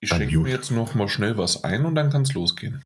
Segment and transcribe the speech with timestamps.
[0.00, 2.82] Ich schenke mir jetzt noch mal schnell was ein und dann kann es losgehen.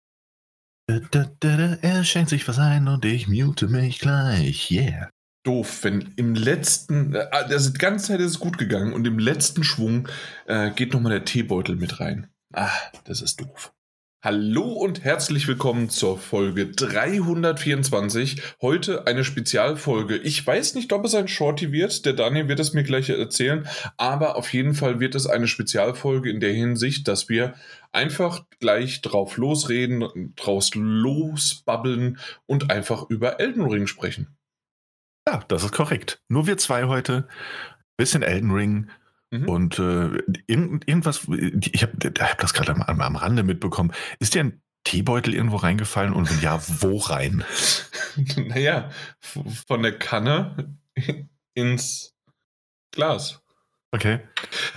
[0.86, 4.70] Er schenkt sich was ein und ich mute mich gleich.
[4.70, 5.10] Yeah.
[5.44, 9.18] Doof, wenn im letzten, äh, also die ganze Zeit ist es gut gegangen und im
[9.18, 10.08] letzten Schwung
[10.46, 12.28] äh, geht nochmal der Teebeutel mit rein.
[12.52, 12.70] Ah,
[13.04, 13.72] das ist doof.
[14.24, 18.40] Hallo und herzlich willkommen zur Folge 324.
[18.60, 20.16] Heute eine Spezialfolge.
[20.16, 22.06] Ich weiß nicht, ob es ein Shorty wird.
[22.06, 23.66] Der Daniel wird es mir gleich erzählen.
[23.96, 27.54] Aber auf jeden Fall wird es eine Spezialfolge in der Hinsicht, dass wir
[27.90, 34.36] einfach gleich drauf losreden, draus losbabbeln und einfach über Elden Ring sprechen.
[35.26, 36.22] Ja, das ist korrekt.
[36.28, 37.26] Nur wir zwei heute.
[37.96, 38.88] Bisschen Elden Ring,
[39.32, 39.48] Mhm.
[39.48, 43.92] Und äh, irgend, irgendwas, ich habe hab das gerade am, am, Rande mitbekommen.
[44.20, 47.42] Ist dir ein Teebeutel irgendwo reingefallen und wenn ja, wo rein?
[48.36, 48.90] naja,
[49.66, 50.76] von der Kanne
[51.54, 52.12] ins
[52.90, 53.40] Glas.
[53.90, 54.20] Okay.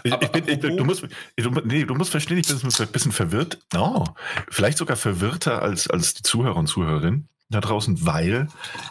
[0.03, 3.11] Ich, ich bin, ich, du, musst, du, nee, du musst verstehen, ich bin ein bisschen
[3.11, 3.59] verwirrt.
[3.75, 4.05] Oh,
[4.49, 8.47] vielleicht sogar verwirrter als, als die Zuhörer und Zuhörerinnen da draußen, weil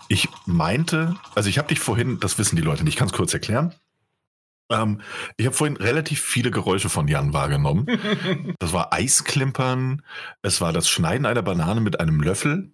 [0.09, 3.15] ich meinte, also ich habe dich vorhin, das wissen die Leute nicht, ich kann es
[3.15, 3.75] kurz erklären.
[4.71, 5.01] Ähm,
[5.37, 7.87] ich habe vorhin relativ viele Geräusche von Jan wahrgenommen.
[8.59, 10.03] Das war Eisklimpern,
[10.43, 12.73] es war das Schneiden einer Banane mit einem Löffel.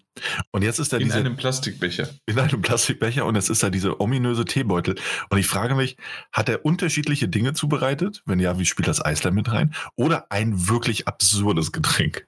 [0.53, 1.19] Und jetzt ist da in diese.
[1.19, 2.09] In einem Plastikbecher.
[2.27, 4.97] In einem Plastikbecher und jetzt ist da diese ominöse Teebeutel.
[5.31, 5.97] Und ich frage mich,
[6.33, 8.23] hat er unterschiedliche Dinge zubereitet?
[8.27, 9.75] Wenn ja, wie spielt das Eisler mit rein?
[9.97, 12.27] Oder ein wirklich absurdes Getränk?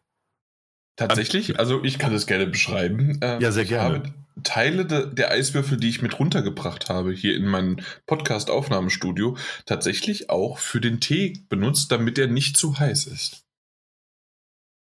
[0.96, 3.18] Tatsächlich, also ich kann es gerne beschreiben.
[3.22, 4.14] Ähm, ja, sehr gerne.
[4.42, 10.58] Teile de, der Eiswürfel, die ich mit runtergebracht habe, hier in mein Podcast-Aufnahmestudio, tatsächlich auch
[10.58, 13.44] für den Tee benutzt, damit er nicht zu heiß ist.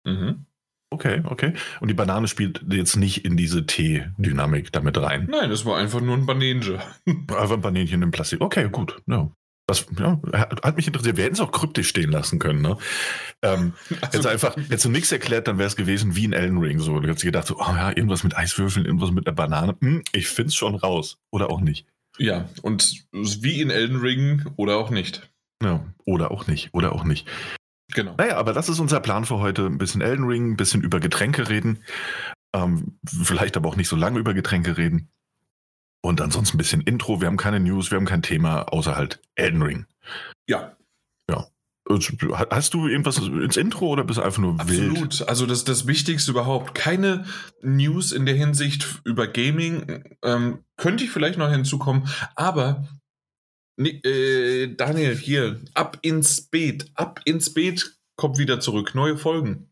[0.06, 0.46] Mhm.
[0.92, 1.54] Okay, okay.
[1.82, 5.28] Und die Banane spielt jetzt nicht in diese Tee-Dynamik damit rein.
[5.30, 6.80] Nein, es war einfach nur ein Banänchen.
[7.06, 8.42] Einfach ein Banänchen im Plastik.
[8.42, 9.00] Okay, gut.
[9.06, 9.32] Ja.
[9.70, 11.18] Das ja, hat mich interessiert.
[11.18, 12.62] Wir hätten es auch kryptisch stehen lassen können.
[12.62, 12.76] Ne?
[13.44, 16.58] Ähm, also, jetzt einfach, hättest du nichts erklärt, dann wäre es gewesen wie in Elden
[16.58, 16.80] Ring.
[16.80, 19.76] So, du hättest gedacht, so, oh ja, irgendwas mit Eiswürfeln, irgendwas mit einer Banane.
[19.80, 21.20] Hm, ich finde es schon raus.
[21.30, 21.86] Oder auch nicht.
[22.18, 25.30] Ja, und wie in Elden Ring oder auch nicht.
[25.62, 26.70] Ja, oder auch nicht.
[26.74, 27.28] Oder auch nicht.
[27.94, 28.16] Genau.
[28.18, 29.68] Naja, aber das ist unser Plan für heute.
[29.68, 31.84] Ein bisschen Elden Ring, ein bisschen über Getränke reden.
[32.56, 35.12] Ähm, vielleicht aber auch nicht so lange über Getränke reden.
[36.02, 37.20] Und ansonsten ein bisschen Intro.
[37.22, 39.86] Wir haben keine News, wir haben kein Thema, außer halt Elden Ring.
[40.48, 40.78] Ja.
[41.30, 41.48] Ja.
[42.52, 44.80] Hast du irgendwas ins Intro oder bist du einfach nur Absolut.
[44.80, 45.04] wild?
[45.04, 45.30] Absolut.
[45.30, 46.74] Also das, das Wichtigste überhaupt.
[46.76, 47.26] Keine
[47.62, 50.04] News in der Hinsicht über Gaming.
[50.24, 52.08] Ähm, könnte ich vielleicht noch hinzukommen.
[52.36, 52.88] Aber
[53.78, 56.92] äh, Daniel, hier, ab ins Beet.
[56.96, 58.94] Ab ins Beet kommt wieder zurück.
[58.96, 59.69] Neue Folgen.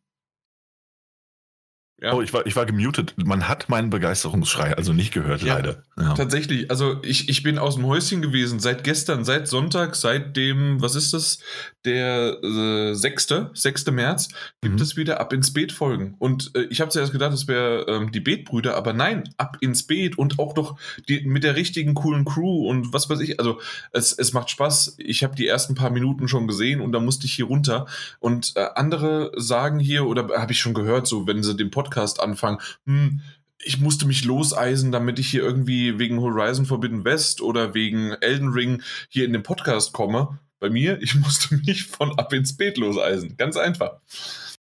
[2.00, 2.14] Ja.
[2.14, 3.16] Oh, ich war, ich war gemutet.
[3.18, 5.82] Man hat meinen Begeisterungsschrei also nicht gehört, ja, leider.
[6.00, 6.14] Ja.
[6.14, 10.80] Tatsächlich, also ich, ich bin aus dem Häuschen gewesen, seit gestern, seit Sonntag, seit dem,
[10.80, 11.40] was ist das,
[11.86, 13.28] der äh, 6.
[13.52, 13.86] 6.
[13.88, 14.30] März,
[14.62, 14.82] gibt mhm.
[14.82, 16.14] es wieder Ab ins Beet Folgen.
[16.20, 19.88] Und äh, ich habe zuerst gedacht, das wäre ähm, die Beetbrüder, aber nein, Ab ins
[19.88, 20.78] Beet und auch doch
[21.10, 23.40] die, mit der richtigen coolen Crew und was weiß ich.
[23.40, 23.60] Also
[23.92, 24.98] es, es macht Spaß.
[25.00, 27.88] Ich habe die ersten paar Minuten schon gesehen und da musste ich hier runter.
[28.20, 31.87] Und äh, andere sagen hier, oder habe ich schon gehört, so wenn sie den Podcast
[31.88, 33.22] Podcast anfangen, hm,
[33.64, 38.50] ich musste mich loseisen, damit ich hier irgendwie wegen Horizon Forbidden West oder wegen Elden
[38.50, 40.40] Ring hier in den Podcast komme.
[40.60, 43.38] Bei mir, ich musste mich von ab ins Beet loseisen.
[43.38, 44.00] Ganz einfach.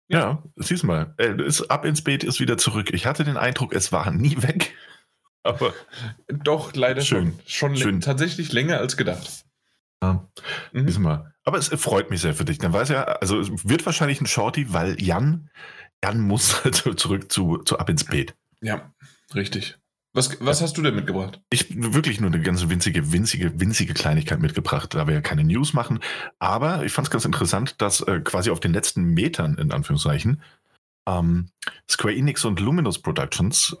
[0.08, 2.92] Ja, siehst mal, äh, ist, ab ins Beet ist wieder zurück.
[2.92, 4.74] Ich hatte den Eindruck, es war nie weg.
[5.42, 5.72] Aber
[6.28, 7.34] doch, leider schön.
[7.46, 7.74] schon.
[7.74, 8.00] Schon schön.
[8.00, 9.44] tatsächlich länger als gedacht.
[10.02, 10.28] Ja,
[10.72, 11.02] mhm.
[11.02, 11.34] mal.
[11.44, 12.58] Aber es freut mich sehr für dich.
[12.58, 15.50] Dann weiß ja, also es wird wahrscheinlich ein Shorty, weil Jan
[16.04, 18.34] Jan muss also zurück zu, zu Ab ins Beet.
[18.60, 18.92] Ja,
[19.34, 19.78] richtig.
[20.12, 21.40] Was, was hast du denn mitgebracht?
[21.50, 25.72] Ich wirklich nur eine ganz winzige, winzige, winzige Kleinigkeit mitgebracht, da wir ja keine News
[25.72, 26.00] machen.
[26.40, 30.42] Aber ich fand es ganz interessant, dass äh, quasi auf den letzten Metern, in Anführungszeichen,
[31.08, 31.50] ähm,
[31.88, 33.76] Square Enix und Luminous Productions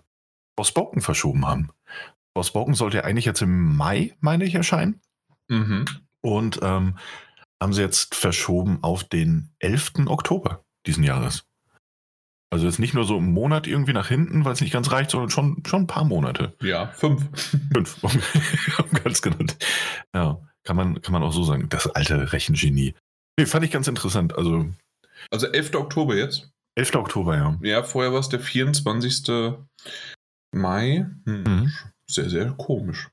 [0.56, 1.70] Forspoken verschoben haben.
[2.36, 5.00] Forspoken sollte ja eigentlich jetzt im Mai, meine ich, erscheinen.
[5.48, 5.84] Mhm.
[6.22, 6.96] Und ähm,
[7.60, 10.06] haben sie jetzt verschoben auf den 11.
[10.06, 11.49] Oktober diesen Jahres.
[12.52, 15.10] Also jetzt nicht nur so einen Monat irgendwie nach hinten, weil es nicht ganz reicht,
[15.10, 16.54] sondern schon, schon ein paar Monate.
[16.60, 17.22] Ja, fünf.
[17.72, 18.00] Fünf,
[19.04, 19.36] ganz genau.
[20.14, 21.68] Ja, kann man, kann man auch so sagen.
[21.68, 22.94] Das alte Rechengenie.
[23.38, 24.36] Nee, fand ich ganz interessant.
[24.36, 24.66] Also,
[25.30, 25.74] also 11.
[25.74, 26.50] Oktober jetzt?
[26.76, 26.96] 11.
[26.96, 27.58] Oktober, ja.
[27.62, 29.56] Ja, vorher war es der 24.
[30.52, 31.06] Mai.
[31.26, 31.42] Hm.
[31.44, 31.72] Mhm.
[32.10, 33.08] Sehr, sehr komisch.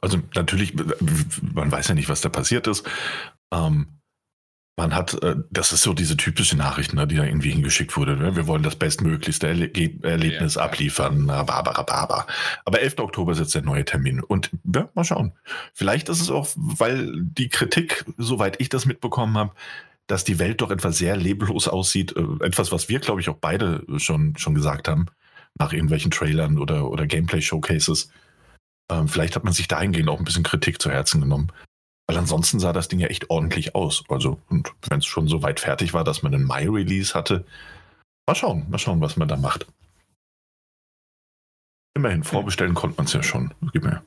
[0.00, 2.88] Also natürlich, man weiß ja nicht, was da passiert ist.
[3.52, 3.97] Ähm,
[4.78, 8.16] man hat, äh, das ist so diese typische Nachricht, ne, die da irgendwie hingeschickt wurde.
[8.16, 8.36] Ne?
[8.36, 9.70] Wir wollen das bestmöglichste Erle
[10.02, 11.26] Erlebnis ja, abliefern.
[11.26, 11.44] Ja.
[12.64, 12.98] Aber 11.
[13.00, 14.20] Oktober ist jetzt der neue Termin.
[14.20, 15.32] Und ja, mal schauen.
[15.74, 19.52] Vielleicht ist es auch, weil die Kritik, soweit ich das mitbekommen habe,
[20.06, 22.14] dass die Welt doch etwas sehr leblos aussieht.
[22.16, 25.06] Äh, etwas, was wir, glaube ich, auch beide schon, schon gesagt haben,
[25.58, 28.12] nach irgendwelchen Trailern oder, oder Gameplay-Showcases.
[28.92, 31.50] Ähm, vielleicht hat man sich dahingehend auch ein bisschen Kritik zu Herzen genommen.
[32.08, 34.02] Weil ansonsten sah das Ding ja echt ordentlich aus.
[34.08, 37.44] Also, und wenn es schon so weit fertig war, dass man einen Mai-Release hatte,
[38.26, 39.66] mal schauen, mal schauen, was man da macht.
[41.94, 43.52] Immerhin, vorbestellen konnte man es ja schon.
[43.72, 44.02] Gib mir.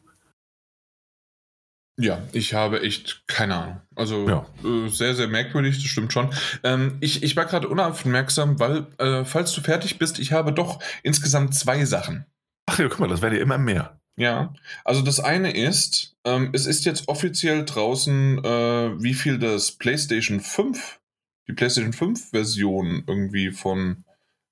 [2.00, 3.82] Ja, ich habe echt keine Ahnung.
[3.96, 4.46] Also ja.
[4.64, 6.34] äh, sehr, sehr merkwürdig, das stimmt schon.
[6.64, 10.82] Ähm, ich, ich war gerade unaufmerksam, weil, äh, falls du fertig bist, ich habe doch
[11.04, 12.26] insgesamt zwei Sachen.
[12.66, 14.01] Ach ja, guck mal, das werden ja immer mehr.
[14.18, 14.54] Ja,
[14.84, 20.40] also das eine ist, ähm, es ist jetzt offiziell draußen, äh, wie viel das PlayStation
[20.42, 21.00] 5,
[21.48, 24.04] die PlayStation 5 Version irgendwie von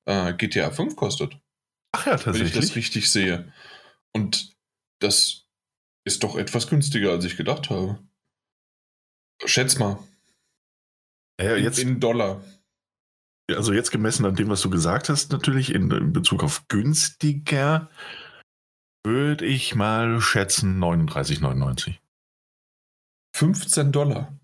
[0.06, 1.38] äh, GTA 5 kostet.
[1.92, 2.54] Ach ja, tatsächlich.
[2.54, 3.52] Wenn ich das richtig sehe.
[4.14, 4.56] Und
[5.00, 5.46] das
[6.06, 8.00] ist doch etwas günstiger, als ich gedacht habe.
[9.46, 10.00] Schätz mal.
[11.40, 12.44] Ja, jetzt, in, Dollar.
[13.50, 17.90] Also jetzt gemessen an dem, was du gesagt hast, natürlich in, in Bezug auf günstiger,
[19.06, 21.96] würde ich mal schätzen 39,99.
[23.36, 24.38] 15 Dollar.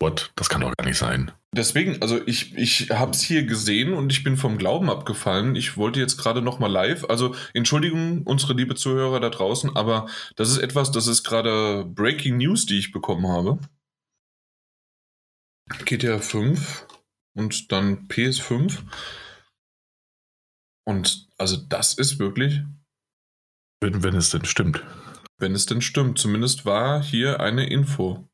[0.00, 0.32] What?
[0.34, 1.30] Das kann doch gar nicht sein.
[1.54, 5.54] Deswegen, also ich, ich habe es hier gesehen und ich bin vom Glauben abgefallen.
[5.54, 10.50] Ich wollte jetzt gerade nochmal live, also Entschuldigung, unsere liebe Zuhörer da draußen, aber das
[10.50, 13.60] ist etwas, das ist gerade Breaking News, die ich bekommen habe.
[15.84, 16.86] GTA 5
[17.34, 18.78] und dann PS5.
[20.84, 22.62] Und also das ist wirklich.
[23.82, 24.84] Wenn, wenn es denn stimmt.
[25.38, 26.16] Wenn es denn stimmt.
[26.16, 28.28] Zumindest war hier eine Info.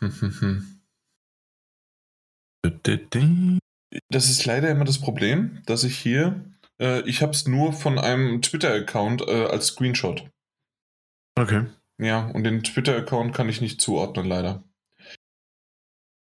[4.10, 6.44] Das ist leider immer das Problem, dass ich hier,
[6.80, 10.28] äh, ich habe es nur von einem Twitter-Account äh, als Screenshot.
[11.38, 11.66] Okay.
[11.98, 14.64] Ja, und den Twitter-Account kann ich nicht zuordnen, leider.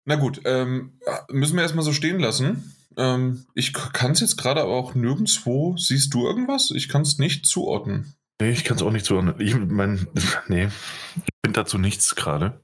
[0.05, 2.78] Na gut, ähm, müssen wir erstmal so stehen lassen.
[2.99, 5.77] Ähm, ich kann es jetzt gerade aber auch nirgendwo.
[5.77, 6.71] Siehst du irgendwas?
[6.73, 8.15] Ich kann es nicht zuordnen.
[8.41, 9.37] Nee, ich kann es auch nicht zuordnen.
[9.39, 10.09] Ich mein,
[10.49, 10.69] nee,
[11.17, 12.61] ich bin dazu nichts gerade.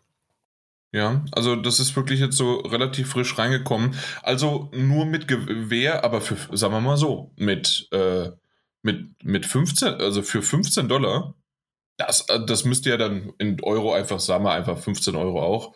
[0.93, 3.97] Ja, also das ist wirklich jetzt so relativ frisch reingekommen.
[4.23, 8.31] Also nur mit Gewehr, aber für, sagen wir mal so, mit, äh,
[8.83, 11.35] mit, mit 15, also für 15 Dollar,
[11.97, 15.75] das, äh, das müsst ihr dann in Euro einfach, sagen wir einfach 15 Euro auch,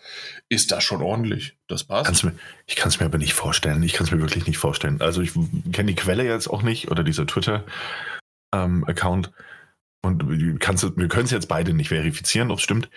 [0.49, 1.57] ist das schon ordentlich.
[1.69, 2.07] Das passt.
[2.07, 2.33] Kannst mir,
[2.67, 3.83] ich kann es mir aber nicht vorstellen.
[3.83, 5.01] Ich kann es mir wirklich nicht vorstellen.
[5.01, 5.33] Also ich
[5.73, 9.27] kenne die Quelle jetzt auch nicht oder dieser Twitter-Account.
[9.27, 9.33] Ähm,
[10.01, 12.89] und kannst, wir können es jetzt beide nicht verifizieren, ob es stimmt.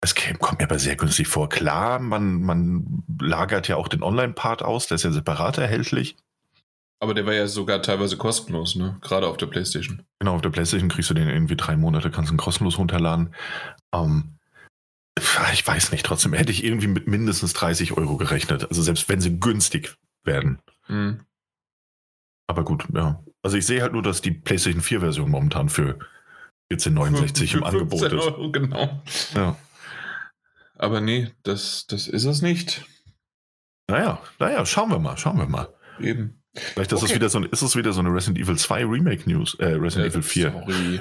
[0.00, 1.48] Es kommt mir aber sehr günstig vor.
[1.48, 6.16] Klar, man, man lagert ja auch den Online-Part aus, der ist ja separat erhältlich.
[7.00, 8.98] Aber der war ja sogar teilweise kostenlos, ne?
[9.02, 10.02] Gerade auf der PlayStation.
[10.18, 13.34] Genau, auf der PlayStation kriegst du den irgendwie drei Monate, kannst du ihn kostenlos runterladen.
[13.94, 14.38] Ähm,
[15.52, 18.68] ich weiß nicht, trotzdem hätte ich irgendwie mit mindestens 30 Euro gerechnet.
[18.68, 20.60] Also selbst wenn sie günstig werden.
[20.88, 21.20] Mhm.
[22.48, 23.22] Aber gut, ja.
[23.42, 25.98] Also ich sehe halt nur, dass die PlayStation 4-Version momentan für
[26.72, 28.12] 14,69 im Angebot ist.
[28.12, 29.02] Euro, genau.
[29.34, 29.56] Ja.
[30.76, 32.84] Aber nee, das, das ist es nicht.
[33.88, 35.68] Naja, naja, schauen wir mal, schauen wir mal.
[35.98, 36.37] Eben.
[36.74, 37.12] Vielleicht ist, okay.
[37.12, 40.06] es wieder so, ist es wieder so eine Resident Evil 2 Remake News, äh, Resident
[40.06, 40.52] äh, Evil 4.
[40.52, 41.00] Sorry.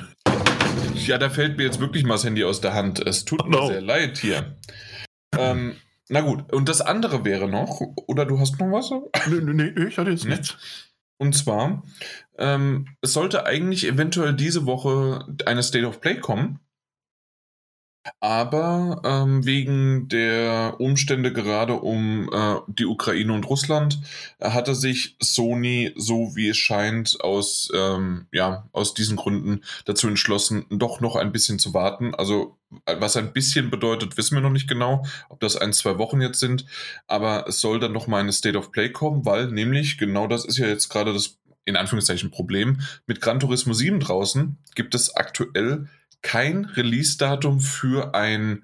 [1.05, 3.05] Ja, da fällt mir jetzt wirklich mal das Handy aus der Hand.
[3.05, 3.61] Es tut oh no.
[3.61, 4.57] mir sehr leid hier.
[5.37, 5.75] ähm,
[6.09, 8.91] na gut, und das andere wäre noch, oder du hast noch was?
[9.27, 10.57] Nee, nee, nee ich hatte jetzt nichts.
[11.17, 11.83] Und zwar,
[12.37, 16.59] ähm, es sollte eigentlich eventuell diese Woche eine State of Play kommen.
[18.19, 23.99] Aber ähm, wegen der Umstände gerade um äh, die Ukraine und Russland
[24.39, 30.07] äh, hatte sich Sony, so wie es scheint, aus, ähm, ja, aus diesen Gründen dazu
[30.07, 32.15] entschlossen, doch noch ein bisschen zu warten.
[32.15, 36.21] Also was ein bisschen bedeutet, wissen wir noch nicht genau, ob das ein, zwei Wochen
[36.21, 36.65] jetzt sind.
[37.07, 40.43] Aber es soll dann noch mal eine State of Play kommen, weil nämlich genau das
[40.43, 41.37] ist ja jetzt gerade das
[41.67, 42.79] in Anführungszeichen Problem.
[43.05, 45.87] Mit Gran Turismo 7 draußen gibt es aktuell
[46.21, 48.63] kein Release-Datum für ein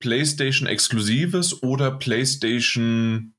[0.00, 3.34] PlayStation-exklusives oder PlayStation,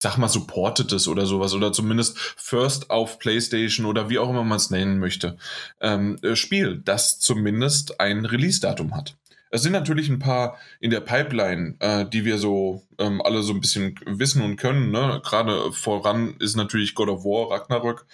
[0.00, 4.56] sag mal, supportedes oder sowas oder zumindest First auf PlayStation oder wie auch immer man
[4.56, 5.36] es nennen möchte,
[5.80, 9.16] ähm, äh, Spiel, das zumindest ein Release-Datum hat.
[9.50, 13.54] Es sind natürlich ein paar in der Pipeline, äh, die wir so ähm, alle so
[13.54, 14.90] ein bisschen wissen und können.
[14.90, 15.22] Ne?
[15.24, 18.06] Gerade voran ist natürlich God of War, Ragnarök.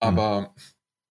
[0.00, 0.46] Aber mhm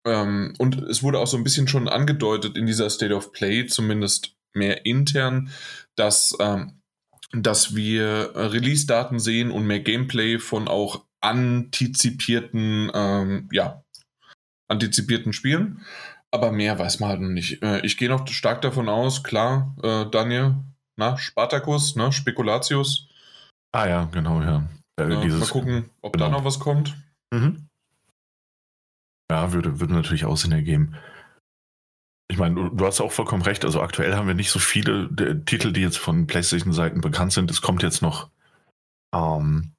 [0.04, 3.66] ähm, und es wurde auch so ein bisschen schon angedeutet in dieser State of Play,
[3.66, 5.50] zumindest mehr intern,
[5.96, 6.80] dass, ähm,
[7.32, 13.82] dass wir Release-Daten sehen und mehr Gameplay von auch antizipierten, ähm, ja,
[14.68, 15.84] antizipierten Spielen.
[16.30, 17.62] aber mehr weiß man halt noch nicht.
[17.62, 20.56] Äh, ich gehe noch stark davon aus, klar, äh, Daniel,
[20.96, 23.06] na, Spartacus, ne, Spekulatius.
[23.72, 24.68] Ah ja, genau, ja.
[25.00, 26.26] Äh, mal gucken, ob genau.
[26.26, 26.96] da noch was kommt.
[27.32, 27.63] Mhm.
[29.30, 30.94] Ja, würde, würde natürlich Aussinn ergeben.
[32.30, 33.64] Ich meine, du, du, hast auch vollkommen recht.
[33.64, 35.08] Also aktuell haben wir nicht so viele
[35.44, 37.50] Titel, die jetzt von PlayStation-Seiten bekannt sind.
[37.50, 38.30] Es kommt jetzt noch
[39.14, 39.74] ähm,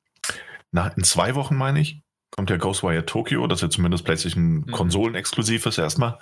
[0.71, 4.71] na, in zwei Wochen, meine ich, kommt ja Ghostwire Tokyo, das ja zumindest PlayStation mhm.
[4.71, 6.19] Konsolen-exklusiv ist erstmal.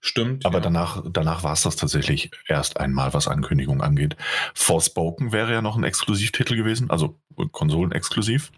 [0.00, 0.46] Stimmt.
[0.46, 0.64] Aber ja.
[0.64, 4.16] danach, danach war es das tatsächlich erst einmal, was Ankündigung angeht.
[4.54, 7.20] Forspoken wäre ja noch ein Exklusivtitel gewesen, also
[7.52, 8.52] Konsolen-exklusiv.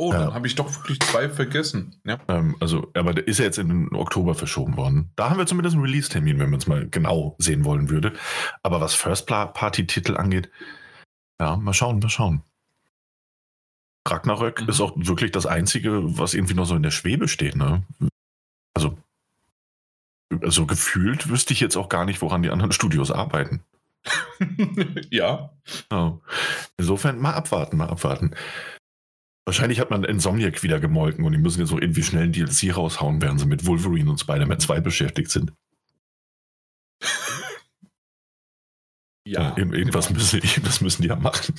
[0.00, 2.00] Oh, dann äh, habe ich doch wirklich zwei vergessen.
[2.04, 2.18] Ja.
[2.28, 5.10] Ähm, also, aber der ist ja jetzt in den Oktober verschoben worden.
[5.16, 8.12] Da haben wir zumindest einen Release-Termin, wenn man es mal genau sehen wollen würde.
[8.62, 10.50] Aber was First-Party-Titel angeht,
[11.40, 12.42] ja, mal schauen, mal schauen.
[14.06, 14.68] Ragnarök mhm.
[14.68, 17.56] ist auch wirklich das Einzige, was irgendwie noch so in der Schwebe steht.
[17.56, 17.82] Ne?
[18.74, 18.96] Also,
[20.42, 23.64] also gefühlt wüsste ich jetzt auch gar nicht, woran die anderen Studios arbeiten.
[25.10, 25.50] ja.
[25.90, 26.20] ja.
[26.76, 28.36] Insofern mal abwarten, mal abwarten.
[29.48, 32.76] Wahrscheinlich hat man Insomniac wieder gemolken und die müssen jetzt so irgendwie schnell ein DLC
[32.76, 35.54] raushauen, während sie mit Wolverine und Spider-Man 2 beschäftigt sind.
[39.26, 39.54] Ja.
[39.56, 40.20] ja irgendwas, genau.
[40.20, 41.54] müssen, irgendwas müssen die ja machen.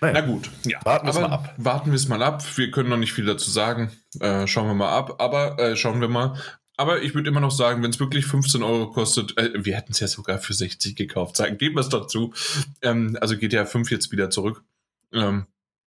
[0.00, 0.14] Naja.
[0.14, 0.78] Na gut, ja.
[0.82, 1.54] Warten wir es mal ab.
[1.58, 2.42] Warten wir es mal ab.
[2.56, 3.92] Wir können noch nicht viel dazu sagen.
[4.20, 5.20] Äh, schauen wir mal ab.
[5.20, 6.40] Aber äh, schauen wir mal.
[6.78, 9.92] Aber ich würde immer noch sagen, wenn es wirklich 15 Euro kostet, äh, wir hätten
[9.92, 11.36] es ja sogar für 60 gekauft.
[11.36, 12.32] Sagen, geben wir es dazu.
[12.80, 14.64] Ähm, also geht ja 5 jetzt wieder zurück.
[15.12, 15.46] Ähm,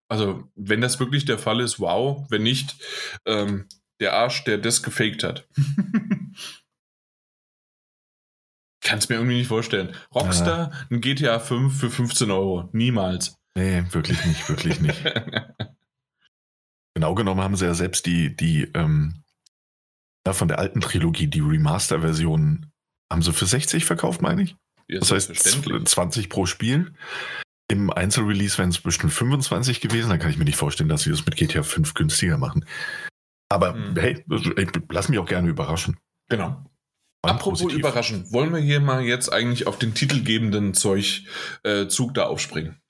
[0.09, 2.27] also, wenn das wirklich der Fall ist, wow.
[2.31, 2.77] Wenn nicht,
[3.27, 3.67] ähm,
[4.01, 5.49] der Arsch, der das gefaked hat.
[8.81, 9.95] Kann es mir irgendwie nicht vorstellen.
[10.15, 10.87] Rockstar, ja.
[10.91, 12.69] ein GTA 5 für 15 Euro.
[12.73, 13.37] Niemals.
[13.55, 15.03] Nee, wirklich nicht, wirklich nicht.
[16.95, 19.25] genau genommen haben sie ja selbst die, die ähm,
[20.27, 22.71] ja, von der alten Trilogie, die Remaster-Version,
[23.11, 24.57] haben sie für 60 verkauft, meine ich.
[24.89, 26.95] Ja, das heißt 20 pro Spiel.
[27.71, 30.09] Im Einzelrelease wären es bestimmt 25 gewesen.
[30.09, 32.65] Dann kann ich mir nicht vorstellen, dass sie das mit GTA 5 günstiger machen.
[33.51, 33.95] Aber hm.
[33.97, 34.25] hey,
[34.91, 35.99] lass mich auch gerne überraschen.
[36.29, 36.65] Genau.
[37.23, 37.81] Apropos positiv.
[37.81, 41.25] überraschen, wollen wir hier mal jetzt eigentlich auf den titelgebenden Zeug
[41.65, 42.81] äh, Zug da aufspringen?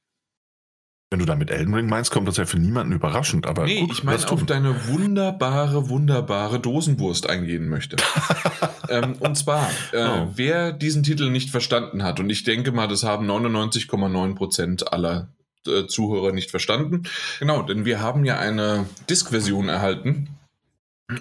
[1.10, 3.46] Wenn du da mit Elden Ring meinst, kommt das ja für niemanden überraschend.
[3.46, 7.96] Aber nee, gut, ich meine auf deine wunderbare, wunderbare Dosenwurst eingehen möchte.
[8.90, 10.32] ähm, und zwar, äh, oh.
[10.34, 15.32] wer diesen Titel nicht verstanden hat, und ich denke mal, das haben 99,9% aller
[15.66, 17.04] äh, Zuhörer nicht verstanden.
[17.38, 20.28] Genau, denn wir haben ja eine Disk-Version erhalten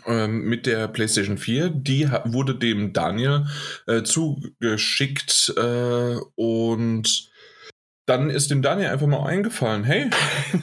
[0.06, 1.70] ähm, mit der PlayStation 4.
[1.70, 3.48] Die wurde dem Daniel
[3.88, 7.30] äh, zugeschickt äh, und
[8.08, 10.10] dann ist dem Daniel einfach mal eingefallen, hey,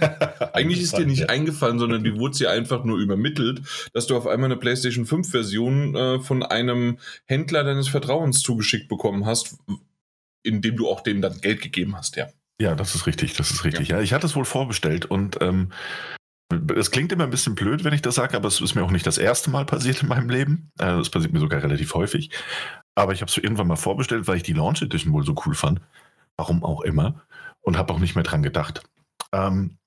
[0.54, 1.26] eigentlich ist dir nicht ja.
[1.26, 3.60] eingefallen, sondern die wurde sie einfach nur übermittelt,
[3.92, 8.88] dass du auf einmal eine PlayStation 5 Version äh, von einem Händler deines Vertrauens zugeschickt
[8.88, 9.58] bekommen hast,
[10.42, 12.28] indem du auch dem dann Geld gegeben hast, ja.
[12.60, 13.88] Ja, das ist richtig, das ist richtig.
[13.88, 15.70] Ja, ja ich hatte es wohl vorbestellt und ähm,
[16.74, 18.90] es klingt immer ein bisschen blöd, wenn ich das sage, aber es ist mir auch
[18.90, 20.70] nicht das erste Mal passiert in meinem Leben.
[20.78, 22.30] Äh, es äh, passiert mir sogar relativ häufig.
[22.94, 25.54] Aber ich habe es irgendwann mal vorbestellt, weil ich die Launch Edition wohl so cool
[25.54, 25.82] fand.
[26.36, 27.22] Warum auch immer
[27.64, 28.83] und habe auch nicht mehr dran gedacht.
[29.33, 29.78] Ähm,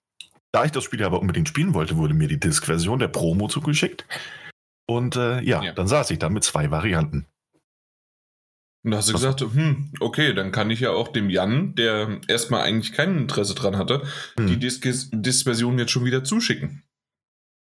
[0.52, 4.06] da ich das Spiel aber unbedingt spielen wollte, wurde mir die Disk-Version der Promo zugeschickt.
[4.90, 7.26] Und äh, ja, ja, dann saß ich da mit zwei Varianten.
[8.84, 9.22] Und da hast du Was?
[9.22, 13.54] gesagt, hm, okay, dann kann ich ja auch dem Jan, der erstmal eigentlich kein Interesse
[13.54, 14.04] dran hatte,
[14.38, 14.48] hm.
[14.48, 16.84] die Disk-Version jetzt schon wieder zuschicken.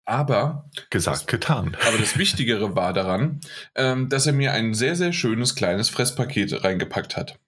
[0.05, 0.71] Aber.
[0.91, 1.77] Gesagt, das, getan.
[1.87, 3.41] Aber das Wichtigere war daran,
[3.75, 7.39] ähm, dass er mir ein sehr, sehr schönes kleines Fresspaket reingepackt hat.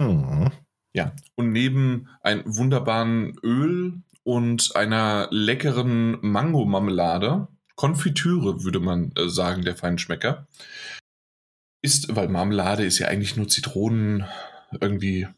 [0.00, 0.52] Hm.
[0.96, 9.62] Ja, und neben einem wunderbaren Öl und einer leckeren Mango-Marmelade, Konfitüre würde man äh, sagen,
[9.62, 10.46] der Feinschmecker,
[11.82, 14.24] ist, weil Marmelade ist ja eigentlich nur Zitronen,
[14.80, 15.28] irgendwie,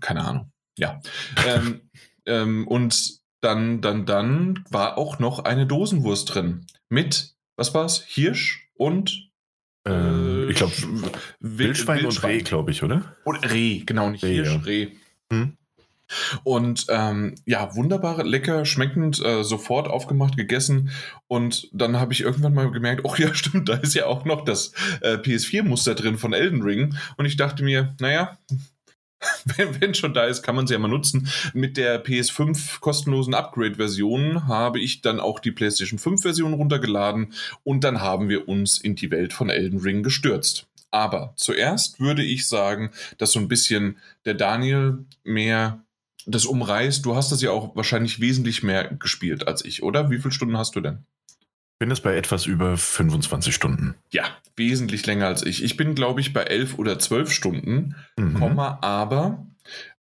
[0.00, 1.00] keine Ahnung, ja.
[1.46, 1.82] ähm,
[2.26, 8.68] ähm, und dann, dann, dann war auch noch eine Dosenwurst drin mit, was war's, Hirsch
[8.74, 9.30] und
[9.86, 10.72] äh, ich glaube,
[11.38, 13.14] Wildschwein, Wildschwein, und Reh, glaube ich, oder?
[13.22, 14.60] Und Reh, genau, nicht Reh, Hirsch, ja.
[14.60, 14.90] Reh.
[15.34, 15.56] Hm.
[16.42, 20.90] Und ähm, ja, wunderbar, lecker, schmeckend, äh, sofort aufgemacht, gegessen.
[21.28, 24.44] Und dann habe ich irgendwann mal gemerkt, oh ja, stimmt, da ist ja auch noch
[24.44, 26.96] das äh, PS4-Muster drin von Elden Ring.
[27.16, 28.38] Und ich dachte mir, naja,
[29.56, 31.28] wenn, wenn schon da ist, kann man sie ja mal nutzen.
[31.54, 38.00] Mit der PS5 kostenlosen Upgrade-Version habe ich dann auch die PlayStation 5-Version runtergeladen und dann
[38.00, 40.68] haben wir uns in die Welt von Elden Ring gestürzt.
[40.94, 45.82] Aber zuerst würde ich sagen, dass so ein bisschen der Daniel mehr
[46.24, 47.04] das umreißt.
[47.04, 50.08] Du hast das ja auch wahrscheinlich wesentlich mehr gespielt als ich, oder?
[50.10, 51.04] Wie viele Stunden hast du denn?
[51.80, 53.96] bin es bei etwas über 25 Stunden.
[54.10, 54.24] Ja,
[54.56, 55.62] wesentlich länger als ich.
[55.64, 58.34] Ich bin, glaube ich, bei 11 oder 12 Stunden, mhm.
[58.34, 59.44] Komma, aber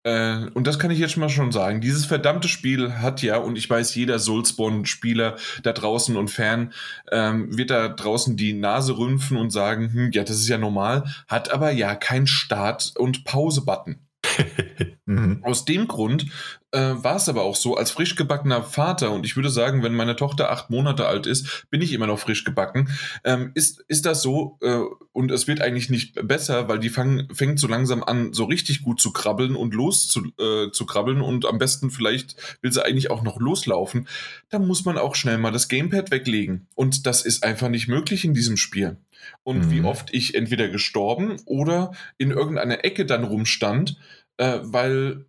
[0.04, 1.80] äh, und das kann ich jetzt mal schon sagen.
[1.80, 6.72] Dieses verdammte Spiel hat ja, und ich weiß, jeder Soulspawn-Spieler da draußen und Fan
[7.10, 11.04] ähm, wird da draußen die Nase rümpfen und sagen, hm, ja, das ist ja normal,
[11.28, 13.96] hat aber ja kein Start- und Pause-Button.
[15.06, 15.40] mhm.
[15.42, 16.26] Aus dem Grund
[16.72, 19.94] äh, war es aber auch so, als frisch gebackener Vater, und ich würde sagen, wenn
[19.94, 22.88] meine Tochter acht Monate alt ist, bin ich immer noch frisch gebacken,
[23.24, 24.80] ähm, ist, ist das so, äh,
[25.12, 28.82] und es wird eigentlich nicht besser, weil die fang, fängt so langsam an, so richtig
[28.82, 32.84] gut zu krabbeln und los zu, äh, zu krabbeln und am besten vielleicht will sie
[32.84, 34.08] eigentlich auch noch loslaufen,
[34.48, 36.66] dann muss man auch schnell mal das Gamepad weglegen.
[36.74, 38.96] Und das ist einfach nicht möglich in diesem Spiel.
[39.44, 39.70] Und mhm.
[39.70, 43.96] wie oft ich entweder gestorben oder in irgendeiner Ecke dann rumstand,
[44.38, 45.26] äh, weil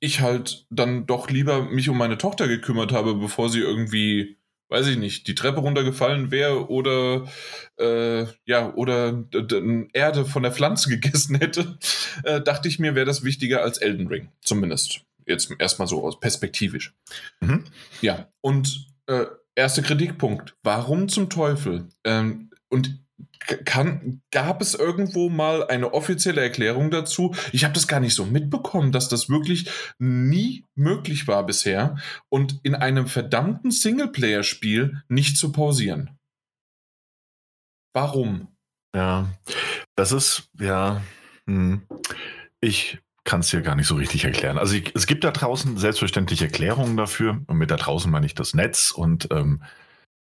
[0.00, 4.36] ich halt dann doch lieber mich um meine Tochter gekümmert habe, bevor sie irgendwie,
[4.68, 7.26] weiß ich nicht, die Treppe runtergefallen wäre oder
[7.78, 9.24] äh, ja, oder
[9.92, 11.78] Erde von der Pflanze gegessen hätte,
[12.24, 14.28] äh, dachte ich mir, wäre das wichtiger als Elden Ring.
[14.42, 15.00] Zumindest.
[15.26, 16.94] Jetzt erstmal so aus perspektivisch.
[17.40, 17.64] Mhm.
[18.02, 19.24] Ja, und äh,
[19.54, 20.54] erster Kritikpunkt.
[20.62, 21.88] Warum zum Teufel?
[22.04, 23.03] Ähm, und
[23.64, 27.34] kann, gab es irgendwo mal eine offizielle Erklärung dazu?
[27.52, 31.96] Ich habe das gar nicht so mitbekommen, dass das wirklich nie möglich war bisher
[32.28, 36.18] und in einem verdammten Singleplayer-Spiel nicht zu pausieren.
[37.92, 38.48] Warum?
[38.94, 39.30] Ja,
[39.96, 41.02] das ist, ja,
[41.46, 41.86] hm,
[42.60, 44.58] ich kann es dir gar nicht so richtig erklären.
[44.58, 48.34] Also ich, es gibt da draußen selbstverständlich Erklärungen dafür und mit da draußen meine ich
[48.34, 49.62] das Netz und ähm,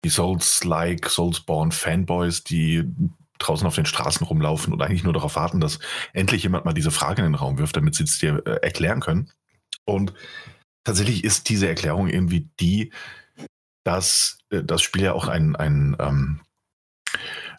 [0.05, 2.85] die Souls-like, Soulsborne-Fanboys, die
[3.39, 5.79] draußen auf den Straßen rumlaufen und eigentlich nur darauf warten, dass
[6.13, 9.01] endlich jemand mal diese Frage in den Raum wirft, damit sie es dir äh, erklären
[9.01, 9.31] können.
[9.85, 10.15] Und
[10.85, 12.93] tatsächlich ist diese Erklärung irgendwie die,
[13.85, 16.41] dass äh, das Spiel ja auch ein, ein ähm,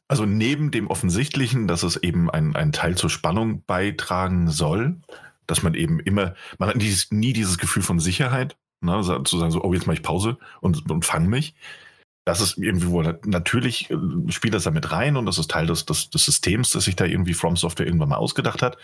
[0.07, 5.01] also neben dem Offensichtlichen, dass es eben ein, Teil zur Spannung beitragen soll,
[5.47, 9.51] dass man eben immer, man hat dieses, nie dieses Gefühl von Sicherheit, ne, zu sagen
[9.51, 11.55] so, oh, jetzt mache ich Pause und, und fang mich
[12.27, 13.95] das ist irgendwie wohl natürlich äh,
[14.27, 16.97] spielt das da mit rein und das ist Teil des, des, des Systems, das sich
[16.97, 18.77] da irgendwie From Software irgendwann mal ausgedacht hat.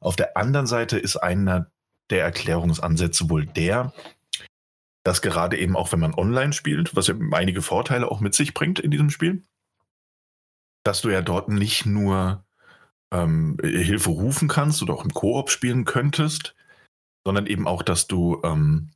[0.00, 1.70] Auf der anderen Seite ist einer
[2.10, 3.92] der Erklärungsansätze wohl der,
[5.04, 8.52] dass gerade eben auch wenn man online spielt, was ja einige Vorteile auch mit sich
[8.52, 9.44] bringt in diesem Spiel,
[10.82, 12.44] dass du ja dort nicht nur
[13.12, 16.56] ähm, Hilfe rufen kannst oder auch im Koop spielen könntest,
[17.24, 18.90] sondern eben auch, dass du ähm,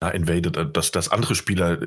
[0.00, 1.80] na, invaded, äh, dass, dass andere Spieler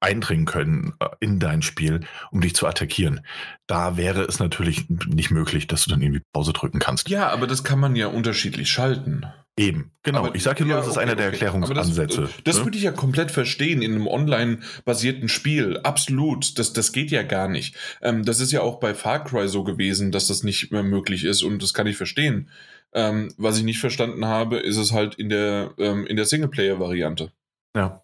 [0.00, 3.20] eindringen können äh, in dein Spiel, um dich zu attackieren.
[3.66, 7.08] Da wäre es natürlich nicht möglich, dass du dann irgendwie Pause drücken kannst.
[7.08, 9.26] Ja, aber das kann man ja unterschiedlich schalten.
[9.58, 10.20] Eben, genau.
[10.20, 11.34] Aber, ich sage nur, ja, das ist okay, einer der okay.
[11.34, 12.22] Erklärungsansätze.
[12.22, 12.64] das, das ne?
[12.66, 15.80] würde ich ja komplett verstehen in einem online-basierten Spiel.
[15.82, 16.58] Absolut.
[16.60, 17.74] Das, das geht ja gar nicht.
[18.00, 21.24] Ähm, das ist ja auch bei Far Cry so gewesen, dass das nicht mehr möglich
[21.24, 22.50] ist und das kann ich verstehen.
[22.92, 27.32] Ähm, was ich nicht verstanden habe, ist es halt in der, ähm, in der Singleplayer-Variante.
[27.76, 28.00] Ja.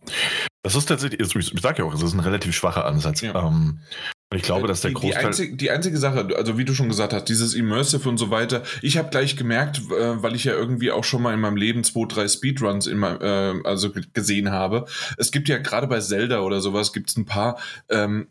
[0.65, 3.21] Das ist tatsächlich, ich sage ja auch, es ist ein relativ schwacher Ansatz.
[3.21, 3.47] Ja.
[3.47, 3.81] Ähm,
[4.35, 5.21] ich glaube, dass der die, Großteil.
[5.21, 8.31] Die einzige, die einzige, Sache, also wie du schon gesagt hast, dieses Immersive und so
[8.31, 11.59] weiter, ich habe gleich gemerkt, äh, weil ich ja irgendwie auch schon mal in meinem
[11.59, 14.87] Leben zwei, drei Speedruns in mein, äh, also gesehen habe.
[15.19, 17.59] Es gibt ja gerade bei Zelda oder sowas, gibt es ein paar
[17.91, 18.29] ähm,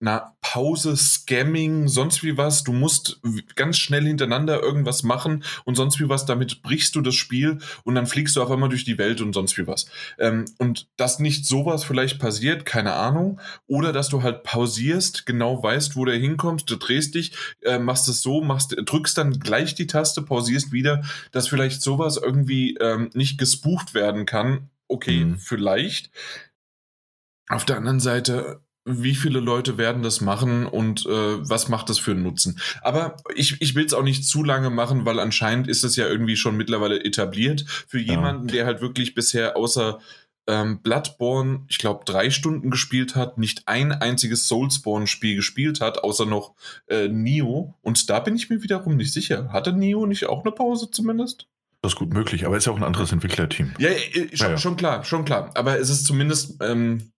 [0.00, 2.62] na, Pause, Scamming, sonst wie was.
[2.62, 3.20] Du musst
[3.56, 6.26] ganz schnell hintereinander irgendwas machen und sonst wie was.
[6.26, 9.32] Damit brichst du das Spiel und dann fliegst du auf einmal durch die Welt und
[9.32, 9.86] sonst wie was.
[10.18, 13.40] Ähm, und dass nicht sowas vielleicht passiert, keine Ahnung.
[13.66, 18.08] Oder dass du halt pausierst, genau weißt, wo du hinkommst, du drehst dich, äh, machst
[18.08, 21.02] es so, machst, drückst dann gleich die Taste, pausierst wieder,
[21.32, 24.70] dass vielleicht sowas irgendwie ähm, nicht gespucht werden kann.
[24.88, 25.38] Okay, mhm.
[25.38, 26.10] vielleicht.
[27.48, 31.98] Auf der anderen Seite, wie viele Leute werden das machen und äh, was macht das
[31.98, 32.60] für einen Nutzen.
[32.82, 36.06] Aber ich, ich will es auch nicht zu lange machen, weil anscheinend ist es ja
[36.06, 38.54] irgendwie schon mittlerweile etabliert für jemanden, ja.
[38.54, 40.00] der halt wirklich bisher außer
[40.46, 46.26] ähm, Bloodborne, ich glaube, drei Stunden gespielt hat, nicht ein einziges Soulsborne-Spiel gespielt hat, außer
[46.26, 46.54] noch
[46.86, 47.74] äh, Nio.
[47.80, 49.50] Und da bin ich mir wiederum nicht sicher.
[49.52, 51.48] Hatte Nio nicht auch eine Pause zumindest?
[51.80, 53.72] Das ist gut möglich, aber ist ja auch ein anderes Entwicklerteam.
[53.78, 54.56] Ja, äh, schon, ja, ja.
[54.58, 55.50] schon klar, schon klar.
[55.54, 57.12] Aber es ist zumindest ähm,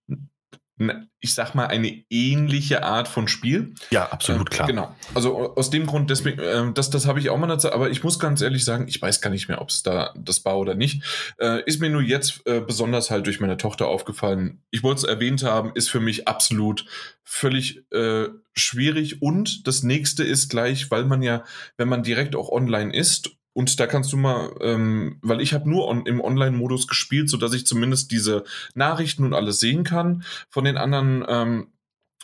[1.21, 3.75] ich sag mal, eine ähnliche Art von Spiel.
[3.91, 4.67] Ja, absolut äh, klar.
[4.67, 4.95] Genau.
[5.15, 8.05] Also aus dem Grund, deswegen, äh, das, das habe ich auch mal dazu, aber ich
[8.05, 10.75] muss ganz ehrlich sagen, ich weiß gar nicht mehr, ob es da das war oder
[10.75, 11.03] nicht.
[11.39, 14.63] Äh, ist mir nur jetzt äh, besonders halt durch meine Tochter aufgefallen.
[14.71, 16.85] Ich wollte es erwähnt haben, ist für mich absolut
[17.25, 19.23] völlig äh, schwierig.
[19.23, 21.43] Und das nächste ist gleich, weil man ja,
[21.79, 25.71] wenn man direkt auch online ist und da kannst du mal, ähm, weil ich habe
[25.71, 30.67] nur on, im Online-Modus gespielt, sodass ich zumindest diese Nachrichten und alles sehen kann von
[30.67, 31.69] den anderen ähm,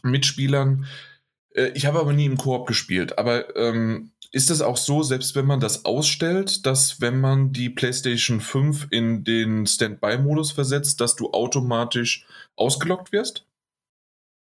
[0.02, 0.84] Mitspielern.
[1.54, 3.16] Äh, ich habe aber nie im Koop gespielt.
[3.18, 7.70] Aber ähm, ist es auch so, selbst wenn man das ausstellt, dass wenn man die
[7.70, 13.46] PlayStation 5 in den Standby-Modus versetzt, dass du automatisch ausgelockt wirst?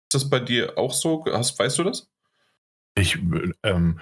[0.10, 1.24] Ist das bei dir auch so?
[1.32, 2.10] Hast, weißt du das?
[2.96, 3.17] Ich,
[3.63, 4.02] ähm,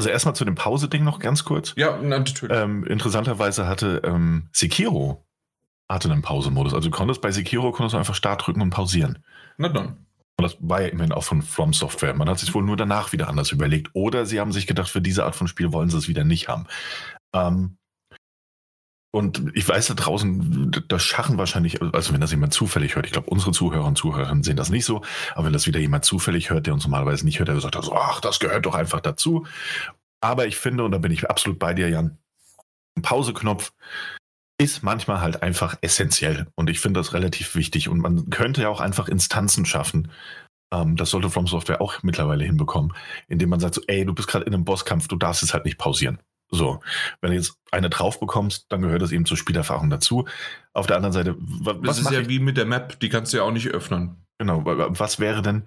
[0.00, 1.74] also erstmal zu dem Pause-Ding noch ganz kurz.
[1.76, 2.56] Ja, natürlich.
[2.56, 5.26] Ähm, interessanterweise hatte ähm, Sekiro
[5.90, 6.72] hatte einen Pause-Modus.
[6.72, 9.18] Also du konntest bei Sekiro konntest du einfach Start drücken und pausieren.
[9.58, 10.06] Na dann.
[10.36, 12.14] Und das war ja immerhin auch von From Software.
[12.14, 13.90] Man hat sich wohl nur danach wieder anders überlegt.
[13.92, 16.48] Oder sie haben sich gedacht, für diese Art von Spiel wollen sie es wieder nicht
[16.48, 16.66] haben.
[17.34, 17.76] Ähm,
[19.12, 23.12] und ich weiß da draußen, das Schachen wahrscheinlich, also wenn das jemand zufällig hört, ich
[23.12, 25.02] glaube, unsere Zuhörer und Zuhörerinnen sehen das nicht so,
[25.34, 27.94] aber wenn das wieder jemand zufällig hört, der uns normalerweise nicht hört, der sagt so,
[27.94, 29.46] ach, das gehört doch einfach dazu.
[30.20, 32.18] Aber ich finde, und da bin ich absolut bei dir, Jan,
[32.96, 33.72] ein Pauseknopf
[34.60, 36.46] ist manchmal halt einfach essentiell.
[36.54, 37.88] Und ich finde das relativ wichtig.
[37.88, 40.10] Und man könnte ja auch einfach Instanzen schaffen.
[40.72, 42.92] Ähm, das sollte From Software auch mittlerweile hinbekommen,
[43.26, 45.64] indem man sagt so, ey, du bist gerade in einem Bosskampf, du darfst es halt
[45.64, 46.18] nicht pausieren.
[46.50, 46.80] So,
[47.20, 50.26] wenn du jetzt eine drauf bekommst, dann gehört das eben zur Spielerfahrung dazu.
[50.72, 52.28] Auf der anderen Seite, was Das ist ja ich?
[52.28, 54.16] wie mit der Map, die kannst du ja auch nicht öffnen.
[54.38, 55.64] Genau, was wäre denn,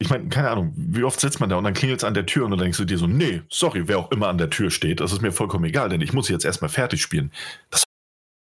[0.00, 2.26] ich meine, keine Ahnung, wie oft sitzt man da und dann klingelt es an der
[2.26, 4.70] Tür und dann denkst du dir so, nee, sorry, wer auch immer an der Tür
[4.70, 7.32] steht, das ist mir vollkommen egal, denn ich muss jetzt erstmal fertig spielen.
[7.70, 7.84] Das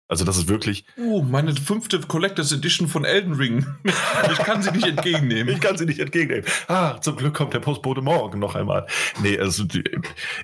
[0.07, 0.83] also das ist wirklich.
[0.97, 3.65] Oh, meine fünfte Collectors Edition von Elden Ring.
[4.31, 5.53] Ich kann sie nicht entgegennehmen.
[5.55, 6.45] ich kann sie nicht entgegennehmen.
[6.67, 8.87] Ah, zum Glück kommt der Postbote morgen noch einmal.
[9.21, 9.63] Nee, also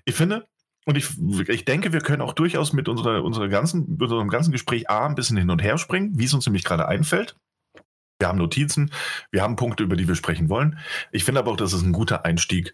[0.06, 0.48] ich finde,
[0.88, 1.10] und ich,
[1.50, 5.16] ich denke, wir können auch durchaus mit unserer, unserer ganzen, unserem ganzen Gespräch A ein
[5.16, 7.36] bisschen hin und her springen, wie es uns nämlich gerade einfällt.
[8.20, 8.92] Wir haben Notizen,
[9.30, 10.80] wir haben Punkte, über die wir sprechen wollen.
[11.12, 12.74] Ich finde aber auch, das ist ein guter Einstieg.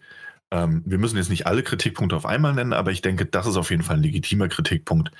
[0.52, 3.56] Ähm, wir müssen jetzt nicht alle Kritikpunkte auf einmal nennen, aber ich denke, das ist
[3.56, 5.10] auf jeden Fall ein legitimer Kritikpunkt,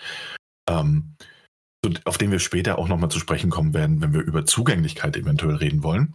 [0.71, 1.17] ähm,
[2.05, 5.57] auf den wir später auch nochmal zu sprechen kommen werden, wenn wir über Zugänglichkeit eventuell
[5.57, 6.15] reden wollen.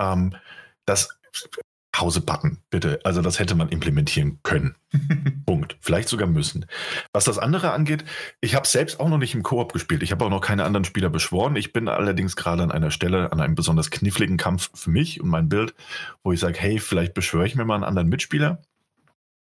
[0.00, 0.34] Ähm,
[0.86, 1.10] das
[1.96, 3.00] Pause-Button, bitte.
[3.04, 4.76] Also das hätte man implementieren können.
[5.46, 5.78] Punkt.
[5.80, 6.66] Vielleicht sogar müssen.
[7.14, 8.04] Was das andere angeht,
[8.42, 10.02] ich habe selbst auch noch nicht im Koop gespielt.
[10.02, 11.56] Ich habe auch noch keine anderen Spieler beschworen.
[11.56, 15.30] Ich bin allerdings gerade an einer Stelle, an einem besonders kniffligen Kampf für mich und
[15.30, 15.74] mein Bild,
[16.22, 18.60] wo ich sage, hey, vielleicht beschwöre ich mir mal einen anderen Mitspieler,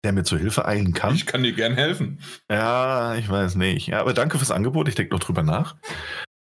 [0.05, 1.15] der mir zur Hilfe eilen kann.
[1.15, 2.21] Ich kann dir gern helfen.
[2.49, 3.87] Ja, ich weiß nicht.
[3.87, 4.87] Ja, aber danke fürs Angebot.
[4.87, 5.75] Ich denke noch drüber nach.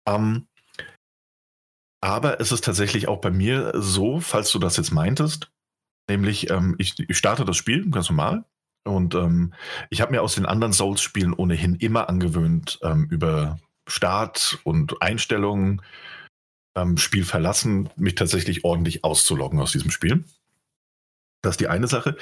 [0.07, 0.47] Ähm,
[2.01, 5.51] aber es ist tatsächlich auch bei mir so, falls du das jetzt meintest,
[6.09, 8.45] Nämlich, ähm, ich, ich, starte das Spiel ganz normal.
[8.85, 9.53] Und ähm,
[9.89, 15.81] ich habe mir aus den anderen Souls-Spielen ohnehin immer angewöhnt, ähm, über Start und Einstellungen,
[16.75, 20.23] ähm, Spiel verlassen, mich tatsächlich ordentlich auszuloggen aus diesem Spiel.
[21.41, 22.17] Das ist die eine Sache.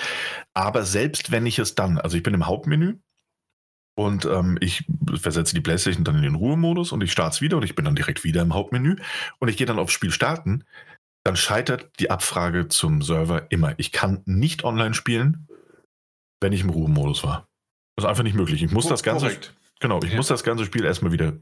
[0.54, 2.98] Aber selbst wenn ich es dann, also ich bin im Hauptmenü
[3.96, 7.58] und ähm, ich versetze die Playstation dann in den Ruhemodus und ich starte es wieder
[7.58, 8.98] und ich bin dann direkt wieder im Hauptmenü
[9.40, 10.64] und ich gehe dann auf Spiel starten,
[11.26, 13.74] dann scheitert die Abfrage zum Server immer.
[13.78, 15.48] Ich kann nicht online spielen,
[16.40, 17.48] wenn ich im Ruhemodus war.
[17.96, 18.62] Das ist einfach nicht möglich.
[18.62, 19.56] Ich muss oh, das ganze korrekt.
[19.80, 20.18] Genau, ich ja.
[20.18, 21.34] muss das ganze Spiel erstmal wieder.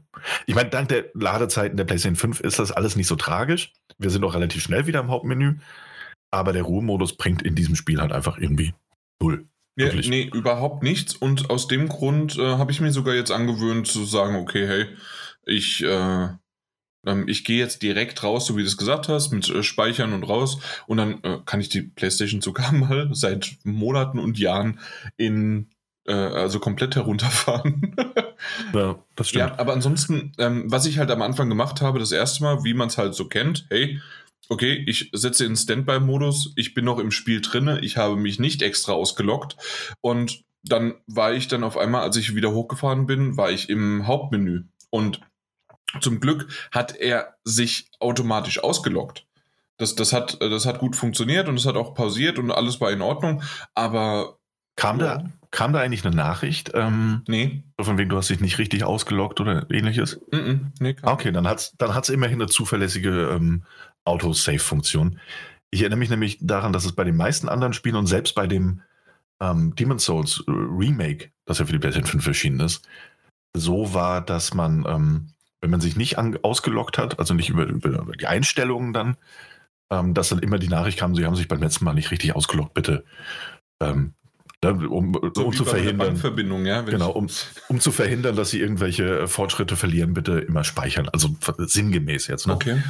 [0.46, 3.72] Ich meine, dank der Ladezeiten der PlayStation 5 ist das alles nicht so tragisch.
[3.98, 5.58] Wir sind auch relativ schnell wieder im Hauptmenü.
[6.30, 8.74] Aber der Ruhemodus bringt in diesem Spiel halt einfach irgendwie
[9.20, 9.46] null.
[9.76, 11.14] Ja, nee, überhaupt nichts.
[11.14, 14.86] Und aus dem Grund äh, habe ich mir sogar jetzt angewöhnt zu sagen, okay, hey,
[15.44, 16.28] ich äh,
[17.06, 20.12] ähm, ich gehe jetzt direkt raus, so wie du es gesagt hast, mit äh, Speichern
[20.12, 24.80] und raus und dann äh, kann ich die PlayStation sogar mal seit Monaten und Jahren
[25.16, 25.70] in
[26.06, 27.96] äh, also komplett herunterfahren.
[28.72, 29.50] ja, das stimmt.
[29.50, 32.74] Ja, aber ansonsten, ähm, was ich halt am Anfang gemacht habe, das erste Mal, wie
[32.74, 34.00] man es halt so kennt, hey,
[34.48, 38.62] okay, ich setze in Standby-Modus, ich bin noch im Spiel drinne, ich habe mich nicht
[38.62, 39.56] extra ausgelockt
[40.00, 44.06] und dann war ich dann auf einmal, als ich wieder hochgefahren bin, war ich im
[44.06, 45.20] Hauptmenü und
[46.00, 49.26] zum Glück hat er sich automatisch ausgelockt.
[49.76, 52.92] Das, das, hat, das hat gut funktioniert und es hat auch pausiert und alles war
[52.92, 53.42] in Ordnung,
[53.74, 54.38] aber.
[54.76, 55.18] Kam, ja.
[55.18, 56.72] da, kam da eigentlich eine Nachricht?
[56.74, 57.62] Ähm, nee.
[57.80, 60.20] Von wegen, du hast dich nicht richtig ausgelockt oder ähnliches?
[60.32, 63.64] Mm -mm, nee, okay, dann hat es dann hat's immerhin eine zuverlässige ähm,
[64.04, 65.18] Autosave-Funktion.
[65.70, 68.46] Ich erinnere mich nämlich daran, dass es bei den meisten anderen Spielen und selbst bei
[68.46, 68.82] dem
[69.40, 72.88] ähm, Demon's Souls Remake, das ja für die PlayStation 5 erschienen ist,
[73.56, 75.28] so war, dass man ähm,
[75.64, 79.16] wenn man sich nicht an, ausgelockt hat, also nicht über, über die Einstellungen dann,
[79.90, 82.36] ähm, dass dann immer die Nachricht kam, sie haben sich beim letzten Mal nicht richtig
[82.36, 83.02] ausgelockt, bitte.
[83.80, 84.12] Ähm,
[84.62, 86.20] ne, um, so um zu verhindern.
[86.66, 87.28] Ja, genau, um,
[87.68, 91.08] um zu verhindern, dass sie irgendwelche Fortschritte verlieren, bitte immer speichern.
[91.08, 92.46] Also sinngemäß jetzt.
[92.46, 92.52] Ne?
[92.52, 92.82] Okay.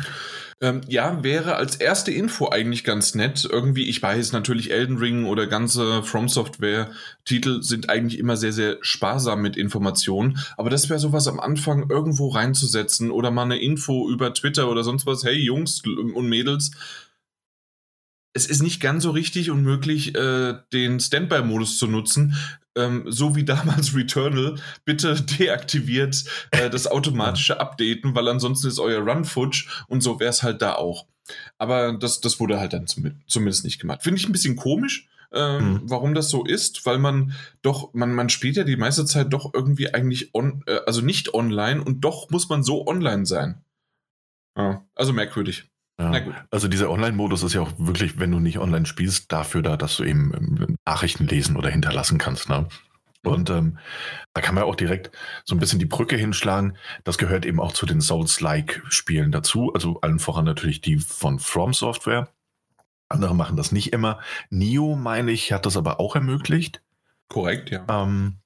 [0.60, 3.46] Ähm, ja, wäre als erste Info eigentlich ganz nett.
[3.50, 8.78] Irgendwie, ich weiß natürlich, Elden Ring oder ganze From Software-Titel sind eigentlich immer sehr, sehr
[8.80, 10.38] sparsam mit Informationen.
[10.56, 14.84] Aber das wäre sowas am Anfang irgendwo reinzusetzen oder mal eine Info über Twitter oder
[14.84, 15.24] sonst was.
[15.24, 16.70] Hey Jungs und Mädels,
[18.34, 22.36] es ist nicht ganz so richtig unmöglich, äh, den Standby-Modus zu nutzen.
[22.76, 29.00] Ähm, so wie damals Returnal, bitte deaktiviert äh, das automatische Updaten, weil ansonsten ist euer
[29.00, 31.06] Run futsch und so wäre es halt da auch.
[31.56, 34.02] Aber das, das wurde halt dann zum, zumindest nicht gemacht.
[34.02, 35.80] Finde ich ein bisschen komisch, ähm, mhm.
[35.84, 39.54] warum das so ist, weil man doch, man, man spielt ja die meiste Zeit doch
[39.54, 43.62] irgendwie eigentlich on, äh, also nicht online und doch muss man so online sein.
[44.56, 45.70] Ja, also merkwürdig.
[45.98, 46.44] Ja.
[46.50, 49.96] Also dieser Online-Modus ist ja auch wirklich, wenn du nicht online spielst, dafür da, dass
[49.96, 52.48] du eben ähm, Nachrichten lesen oder hinterlassen kannst.
[52.48, 52.66] Ne?
[53.22, 53.78] Und ähm,
[54.34, 55.10] da kann man auch direkt
[55.44, 56.76] so ein bisschen die Brücke hinschlagen.
[57.04, 59.72] Das gehört eben auch zu den Souls-like-Spielen dazu.
[59.72, 62.28] Also allen voran natürlich die von From Software.
[63.08, 64.20] Andere machen das nicht immer.
[64.50, 66.82] Nio, meine ich, hat das aber auch ermöglicht.
[67.28, 67.84] Korrekt, ja.
[67.88, 68.38] Ähm,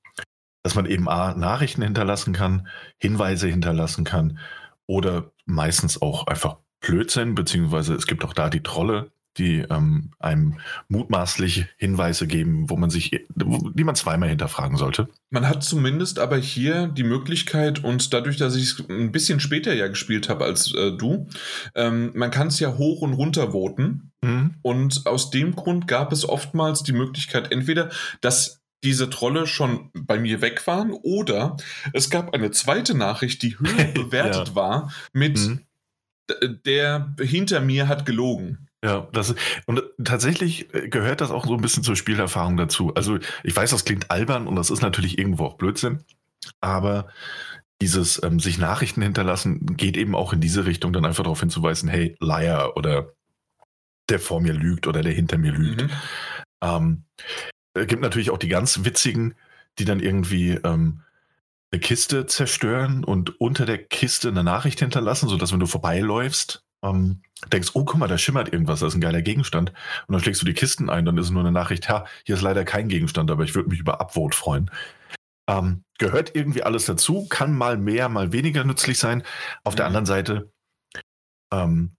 [0.62, 4.38] dass man eben A, Nachrichten hinterlassen kann, Hinweise hinterlassen kann
[4.86, 10.58] oder meistens auch einfach Blödsinn, beziehungsweise es gibt auch da die Trolle, die ähm, einem
[10.88, 15.08] mutmaßlich Hinweise geben, wo man sich, die man zweimal hinterfragen sollte.
[15.30, 19.74] Man hat zumindest aber hier die Möglichkeit und dadurch, dass ich es ein bisschen später
[19.74, 21.28] ja gespielt habe als äh, du,
[21.74, 24.10] ähm, man kann es ja hoch und runter voten.
[24.22, 24.56] Mhm.
[24.62, 30.18] Und aus dem Grund gab es oftmals die Möglichkeit, entweder, dass diese Trolle schon bei
[30.18, 31.56] mir weg waren oder
[31.92, 34.54] es gab eine zweite Nachricht, die höher bewertet ja.
[34.54, 35.60] war mit mhm.
[36.66, 38.68] Der hinter mir hat gelogen.
[38.84, 39.34] Ja, das
[39.66, 42.94] und tatsächlich äh, gehört das auch so ein bisschen zur Spielerfahrung dazu.
[42.94, 46.04] Also ich weiß, das klingt albern und das ist natürlich irgendwo auch Blödsinn,
[46.60, 47.08] aber
[47.80, 51.88] dieses ähm, sich Nachrichten hinterlassen geht eben auch in diese Richtung, dann einfach darauf hinzuweisen,
[51.88, 53.12] hey, Liar oder
[54.08, 55.82] der vor mir lügt oder der hinter mir lügt.
[55.82, 55.90] Mhm.
[56.62, 57.04] Ähm,
[57.74, 59.34] es gibt natürlich auch die ganz witzigen,
[59.78, 61.02] die dann irgendwie ähm,
[61.70, 67.22] eine Kiste zerstören und unter der Kiste eine Nachricht hinterlassen, sodass wenn du vorbeiläufst, ähm,
[67.52, 69.70] denkst, oh, guck mal, da schimmert irgendwas, das ist ein geiler Gegenstand.
[70.06, 72.42] Und dann schlägst du die Kisten ein, dann ist nur eine Nachricht, ja, hier ist
[72.42, 74.70] leider kein Gegenstand, aber ich würde mich über Upvote freuen.
[75.48, 79.22] Ähm, gehört irgendwie alles dazu, kann mal mehr, mal weniger nützlich sein.
[79.64, 79.76] Auf mhm.
[79.78, 80.52] der anderen Seite
[81.52, 81.96] ähm,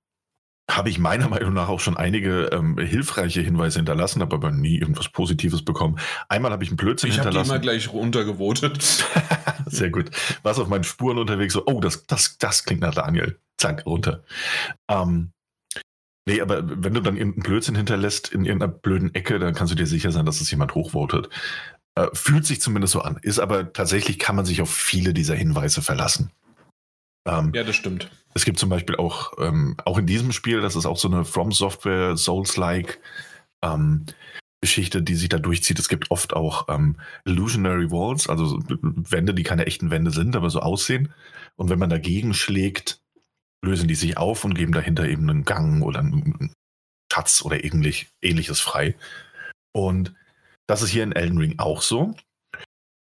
[0.69, 4.77] habe ich meiner Meinung nach auch schon einige ähm, hilfreiche Hinweise hinterlassen, habe aber nie
[4.77, 5.99] irgendwas Positives bekommen.
[6.27, 7.47] Einmal habe ich einen Blödsinn ich hinterlassen.
[7.47, 9.05] Ich habe immer gleich runtergevotet.
[9.65, 10.11] Sehr gut.
[10.43, 13.39] Warst auf meinen Spuren unterwegs, so, oh, das, das, das klingt nach Daniel.
[13.57, 14.23] Zack, runter.
[14.89, 15.31] Ähm,
[16.25, 19.75] nee, aber wenn du dann irgendeinen Blödsinn hinterlässt in irgendeiner blöden Ecke, dann kannst du
[19.75, 21.29] dir sicher sein, dass es jemand hochvotet.
[21.95, 23.19] Äh, fühlt sich zumindest so an.
[23.21, 26.31] Ist aber tatsächlich, kann man sich auf viele dieser Hinweise verlassen.
[27.29, 28.09] Ähm, ja, das stimmt.
[28.33, 31.25] Es gibt zum Beispiel auch, ähm, auch in diesem Spiel, das ist auch so eine
[31.25, 32.99] From Software Souls-like
[33.63, 34.05] ähm,
[34.61, 35.79] Geschichte, die sich da durchzieht.
[35.79, 40.49] Es gibt oft auch ähm, Illusionary Walls, also Wände, die keine echten Wände sind, aber
[40.49, 41.13] so aussehen.
[41.55, 43.01] Und wenn man dagegen schlägt,
[43.63, 46.53] lösen die sich auf und geben dahinter eben einen Gang oder einen
[47.11, 48.95] Schatz oder ähnlich, ähnliches frei.
[49.73, 50.13] Und
[50.67, 52.15] das ist hier in Elden Ring auch so.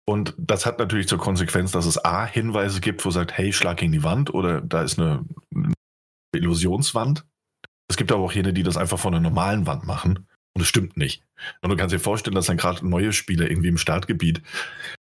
[0.09, 3.79] Und das hat natürlich zur Konsequenz, dass es A, Hinweise gibt, wo sagt, hey, schlag
[3.79, 5.73] gegen die Wand oder da ist eine, eine
[6.35, 7.27] Illusionswand.
[7.88, 10.29] Es gibt aber auch jene, die das einfach von einer normalen Wand machen.
[10.55, 11.23] Und es stimmt nicht.
[11.61, 14.42] Und du kannst dir vorstellen, dass dann gerade neue Spieler irgendwie im Startgebiet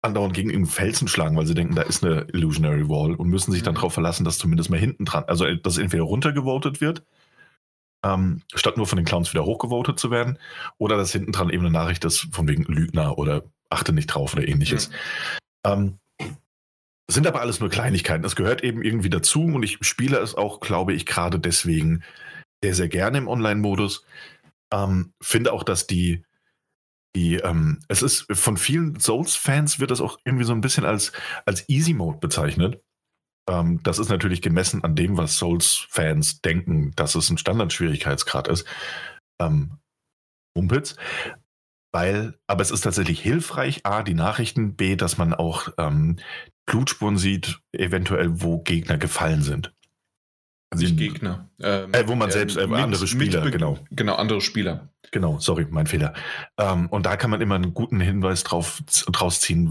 [0.01, 3.51] andauernd gegen einen Felsen schlagen, weil sie denken, da ist eine Illusionary Wall und müssen
[3.51, 3.77] sich dann mhm.
[3.77, 7.03] darauf verlassen, dass zumindest mal hinten dran, also dass entweder runtergevotet wird,
[8.03, 10.37] ähm, statt nur von den Clowns wieder hochgevotet zu werden,
[10.77, 14.33] oder dass hinten dran eben eine Nachricht ist von wegen Lügner oder achte nicht drauf
[14.33, 14.89] oder ähnliches.
[14.89, 14.95] Mhm.
[15.65, 15.99] Ähm,
[17.09, 18.25] sind aber alles nur Kleinigkeiten.
[18.25, 22.03] Es gehört eben irgendwie dazu und ich spiele es auch, glaube ich, gerade deswegen
[22.63, 24.05] sehr, sehr gerne im Online-Modus.
[24.73, 26.23] Ähm, finde auch, dass die,
[27.15, 31.11] die, ähm, es ist von vielen Souls-Fans wird das auch irgendwie so ein bisschen als,
[31.45, 32.81] als Easy Mode bezeichnet.
[33.49, 38.65] Ähm, das ist natürlich gemessen an dem, was Souls-Fans denken, dass es ein Standardschwierigkeitsgrad ist.
[39.41, 39.79] Ähm,
[40.55, 40.95] Mumpitz.
[41.91, 46.17] Weil, aber es ist tatsächlich hilfreich, A, die Nachrichten, B, dass man auch ähm,
[46.65, 49.73] Blutspuren sieht, eventuell, wo Gegner gefallen sind.
[50.69, 51.49] Also nicht Gegner.
[51.59, 53.77] Ähm, äh, wo man selbst, äh, mit, andere Spieler, genau.
[53.91, 54.87] Genau, andere Spieler.
[55.11, 56.13] Genau, sorry, mein Fehler.
[56.57, 59.69] Ähm, und da kann man immer einen guten Hinweis drauf, draus ziehen,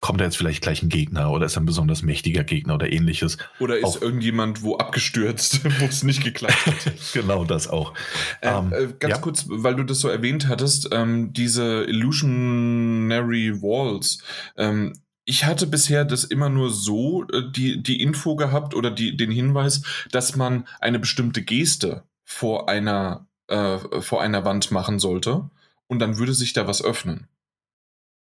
[0.00, 3.36] kommt da jetzt vielleicht gleich ein Gegner oder ist ein besonders mächtiger Gegner oder ähnliches.
[3.58, 6.74] Oder ist auch, irgendjemand wo abgestürzt, wo es nicht geklappt hat.
[7.12, 7.94] genau, das auch.
[8.40, 9.18] Äh, ähm, äh, ganz ja?
[9.18, 14.22] kurz, weil du das so erwähnt hattest, ähm, diese Illusionary Walls.
[14.56, 14.92] Ähm,
[15.24, 19.32] ich hatte bisher das immer nur so, äh, die, die Info gehabt oder die, den
[19.32, 19.82] Hinweis,
[20.12, 25.50] dass man eine bestimmte Geste vor einer, äh, vor einer Wand machen sollte
[25.88, 27.26] und dann würde sich da was öffnen.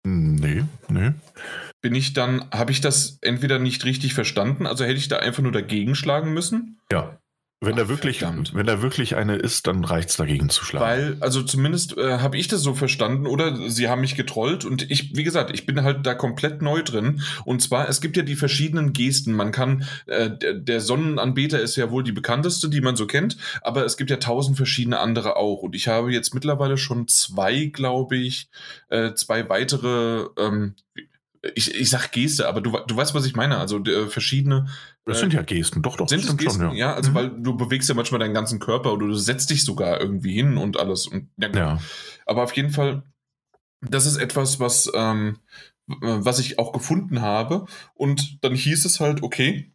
[0.04, 1.14] Nee, nee.
[1.82, 5.44] Bin ich dann, habe ich das entweder nicht richtig verstanden, also hätte ich da einfach
[5.44, 6.80] nur dagegen schlagen müssen?
[6.92, 7.21] Ja.
[7.64, 10.84] Wenn da wirklich, wenn da wirklich eine ist, dann reicht es dagegen zu schlagen.
[10.84, 14.90] Weil, also zumindest äh, habe ich das so verstanden oder sie haben mich getrollt und
[14.90, 17.22] ich, wie gesagt, ich bin halt da komplett neu drin.
[17.46, 19.34] Und zwar, es gibt ja die verschiedenen Gesten.
[19.34, 23.38] Man kann, äh, der, der Sonnenanbeter ist ja wohl die bekannteste, die man so kennt,
[23.62, 25.62] aber es gibt ja tausend verschiedene andere auch.
[25.62, 28.50] Und ich habe jetzt mittlerweile schon zwei, glaube ich,
[28.90, 30.74] äh, zwei weitere ähm,
[31.56, 33.58] ich, ich sag Geste, aber du, du weißt, was ich meine.
[33.58, 34.68] Also äh, verschiedene.
[35.06, 36.08] Das sind ja Gesten, doch, doch.
[36.08, 36.62] Sind es Gesten?
[36.62, 36.90] Schon, ja.
[36.90, 37.16] ja, also mhm.
[37.16, 40.58] weil du bewegst ja manchmal deinen ganzen Körper oder du setzt dich sogar irgendwie hin
[40.58, 41.08] und alles.
[41.08, 41.80] Und, ja, ja.
[42.26, 43.04] Aber auf jeden Fall,
[43.82, 45.40] das ist etwas, was, ähm,
[45.88, 47.66] was ich auch gefunden habe.
[47.96, 49.72] Und dann hieß es halt, okay,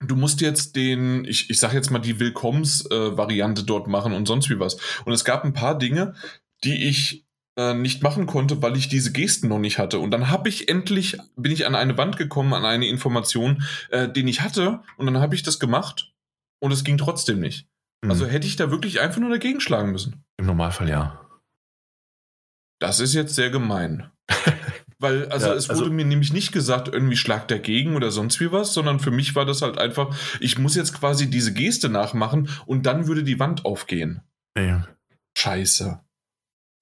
[0.00, 4.26] du musst jetzt den, ich, ich sag jetzt mal die Willkommens-Variante äh, dort machen und
[4.26, 4.78] sonst wie was.
[5.04, 6.14] Und es gab ein paar Dinge,
[6.64, 7.23] die ich
[7.56, 9.98] äh, nicht machen konnte, weil ich diese Gesten noch nicht hatte.
[9.98, 14.08] Und dann habe ich endlich, bin ich an eine Wand gekommen, an eine Information, äh,
[14.08, 14.80] den ich hatte.
[14.96, 16.12] Und dann habe ich das gemacht
[16.60, 17.68] und es ging trotzdem nicht.
[18.02, 18.10] Mhm.
[18.10, 20.24] Also hätte ich da wirklich einfach nur dagegen schlagen müssen.
[20.36, 21.20] Im Normalfall ja.
[22.80, 24.10] Das ist jetzt sehr gemein.
[24.98, 28.40] Weil, also ja, es wurde also, mir nämlich nicht gesagt, irgendwie schlag dagegen oder sonst
[28.40, 31.88] wie was, sondern für mich war das halt einfach, ich muss jetzt quasi diese Geste
[31.88, 34.22] nachmachen und dann würde die Wand aufgehen.
[34.56, 34.88] Ja.
[35.36, 36.03] Scheiße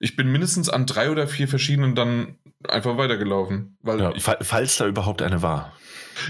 [0.03, 2.35] ich bin mindestens an drei oder vier verschiedenen dann
[2.67, 3.77] einfach weitergelaufen.
[3.81, 5.71] Weil ja, ich, falls da überhaupt eine war.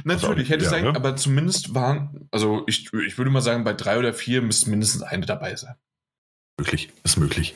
[0.03, 0.95] Natürlich, hätte ja, sein, ne?
[0.95, 5.01] aber zumindest waren, also ich, ich würde mal sagen, bei drei oder vier müsste mindestens
[5.01, 5.73] eine dabei sein.
[6.59, 7.55] Möglich, ist möglich.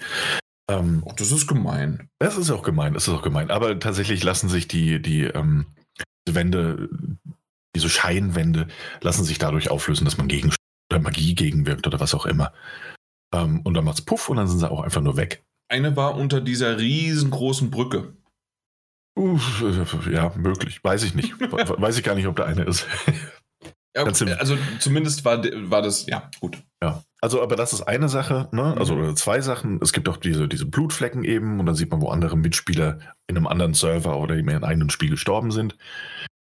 [0.69, 2.09] Ähm, oh, das ist gemein.
[2.17, 3.51] Das ist auch gemein, das ist auch gemein.
[3.51, 5.67] Aber tatsächlich lassen sich die, die ähm,
[6.27, 6.89] Wände,
[7.75, 8.67] diese Scheinwände,
[9.01, 10.51] lassen sich dadurch auflösen, dass man gegen
[10.91, 12.53] oder Magie gegenwirkt oder was auch immer.
[13.35, 15.43] Ähm, und dann macht's Puff und dann sind sie auch einfach nur weg.
[15.69, 18.13] Eine war unter dieser riesengroßen Brücke.
[19.17, 19.63] Uff,
[20.11, 20.83] ja, möglich.
[20.83, 21.39] Weiß ich nicht.
[21.39, 22.85] Weiß ich gar nicht, ob da eine ist.
[23.95, 26.61] Ja, also zumindest war, war das, ja, gut.
[26.83, 28.75] Ja, also aber das ist eine Sache, ne?
[28.77, 29.79] also zwei Sachen.
[29.81, 33.35] Es gibt auch diese, diese Blutflecken eben und dann sieht man, wo andere Mitspieler in
[33.35, 35.77] einem anderen Server oder in einem eigenen Spiel gestorben sind.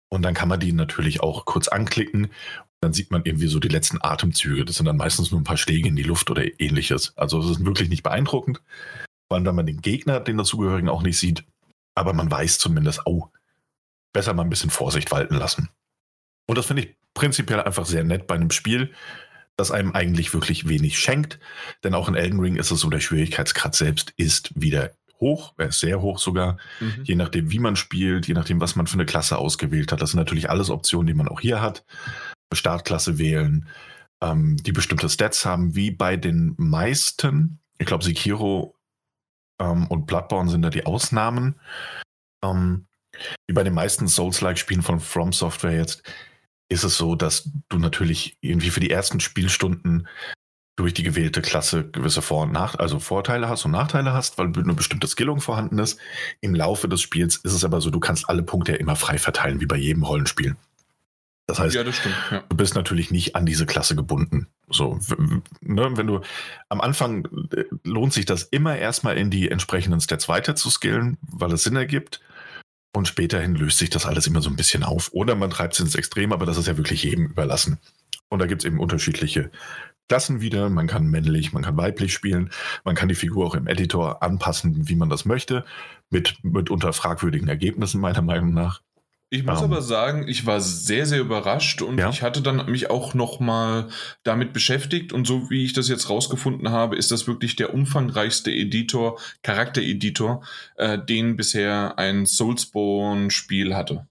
[0.09, 2.31] Und dann kann man die natürlich auch kurz anklicken.
[2.81, 4.65] Dann sieht man irgendwie so die letzten Atemzüge.
[4.65, 7.15] Das sind dann meistens nur ein paar Schläge in die Luft oder ähnliches.
[7.17, 8.61] Also es ist wirklich nicht beeindruckend
[9.33, 11.43] vor allem wenn man den Gegner, den dazugehörigen, auch nicht sieht.
[11.95, 13.29] Aber man weiß zumindest, oh,
[14.13, 15.69] besser mal ein bisschen Vorsicht walten lassen.
[16.45, 18.93] Und das finde ich prinzipiell einfach sehr nett bei einem Spiel,
[19.57, 21.39] das einem eigentlich wirklich wenig schenkt.
[21.83, 25.69] Denn auch in Elden Ring ist es so, der Schwierigkeitsgrad selbst ist wieder hoch, er
[25.69, 27.01] ist sehr hoch sogar, mhm.
[27.03, 30.03] je nachdem, wie man spielt, je nachdem, was man für eine Klasse ausgewählt hat.
[30.03, 31.83] Das sind natürlich alles Optionen, die man auch hier hat.
[32.51, 33.67] Startklasse wählen,
[34.21, 37.57] ähm, die bestimmte Stats haben, wie bei den meisten.
[37.79, 38.75] Ich glaube, Sekiro
[39.63, 41.59] ähm, und Bloodborne sind da die Ausnahmen.
[42.43, 42.87] Ähm,
[43.47, 46.03] wie bei den meisten Souls-like-Spielen von From Software jetzt,
[46.69, 50.07] ist es so, dass du natürlich irgendwie für die ersten Spielstunden
[50.75, 54.47] durch die gewählte Klasse gewisse Vor- und Nach also Vorteile hast und Nachteile hast, weil
[54.47, 55.99] eine bestimmte Skillung vorhanden ist.
[56.41, 59.19] Im Laufe des Spiels ist es aber so, du kannst alle Punkte ja immer frei
[59.19, 60.55] verteilen, wie bei jedem Rollenspiel.
[61.53, 62.43] Das heißt, ja, das stimmt, ja.
[62.49, 64.47] du bist natürlich nicht an diese Klasse gebunden.
[64.69, 64.97] So,
[65.61, 66.21] ne, wenn du
[66.67, 71.17] am Anfang äh, lohnt sich das immer erstmal in die entsprechenden Stats weiter zu skillen,
[71.21, 72.21] weil es Sinn ergibt.
[72.95, 75.11] Und späterhin löst sich das alles immer so ein bisschen auf.
[75.13, 77.79] Oder man treibt es ins Extrem, aber das ist ja wirklich jedem überlassen.
[78.29, 79.51] Und da gibt es eben unterschiedliche
[80.09, 80.71] Klassen wieder.
[80.71, 82.49] Man kann männlich, man kann weiblich spielen.
[82.83, 85.65] Man kann die Figur auch im Editor anpassen, wie man das möchte.
[86.09, 88.81] Mit mitunter fragwürdigen Ergebnissen, meiner Meinung nach.
[89.33, 92.07] Ich muss um, aber sagen, ich war sehr, sehr überrascht und ja?
[92.11, 93.87] ich hatte dann mich auch noch mal
[94.21, 98.51] damit beschäftigt und so wie ich das jetzt rausgefunden habe, ist das wirklich der umfangreichste
[98.51, 100.43] Editor, Charaktereditor,
[100.75, 104.07] äh, den bisher ein Soulsborne-Spiel hatte.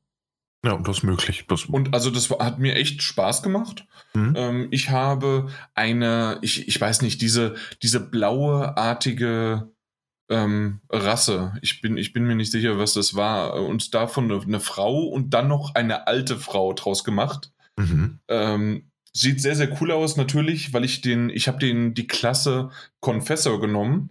[0.64, 1.44] Ja, das ist möglich.
[1.46, 3.86] Das und also das hat mir echt Spaß gemacht.
[4.14, 4.34] Mhm.
[4.36, 9.70] Ähm, ich habe eine, ich, ich weiß nicht, diese, diese blaue artige
[10.28, 11.54] ähm, Rasse.
[11.62, 13.54] Ich bin, ich bin mir nicht sicher, was das war.
[13.54, 17.52] Und davon eine, eine Frau und dann noch eine alte Frau draus gemacht.
[17.76, 18.18] Mhm.
[18.28, 22.70] Ähm, sieht sehr, sehr cool aus, natürlich, weil ich den, ich habe den, die Klasse
[23.00, 24.10] Confessor genommen.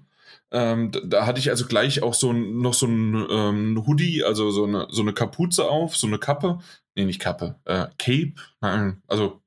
[0.51, 4.51] Ähm, da, da, hatte ich also gleich auch so noch so ein ähm, Hoodie, also
[4.51, 6.59] so eine, so eine Kapuze auf, so eine Kappe.
[6.95, 8.33] Nee, nicht Kappe, äh, Cape.
[8.59, 9.40] Nein, also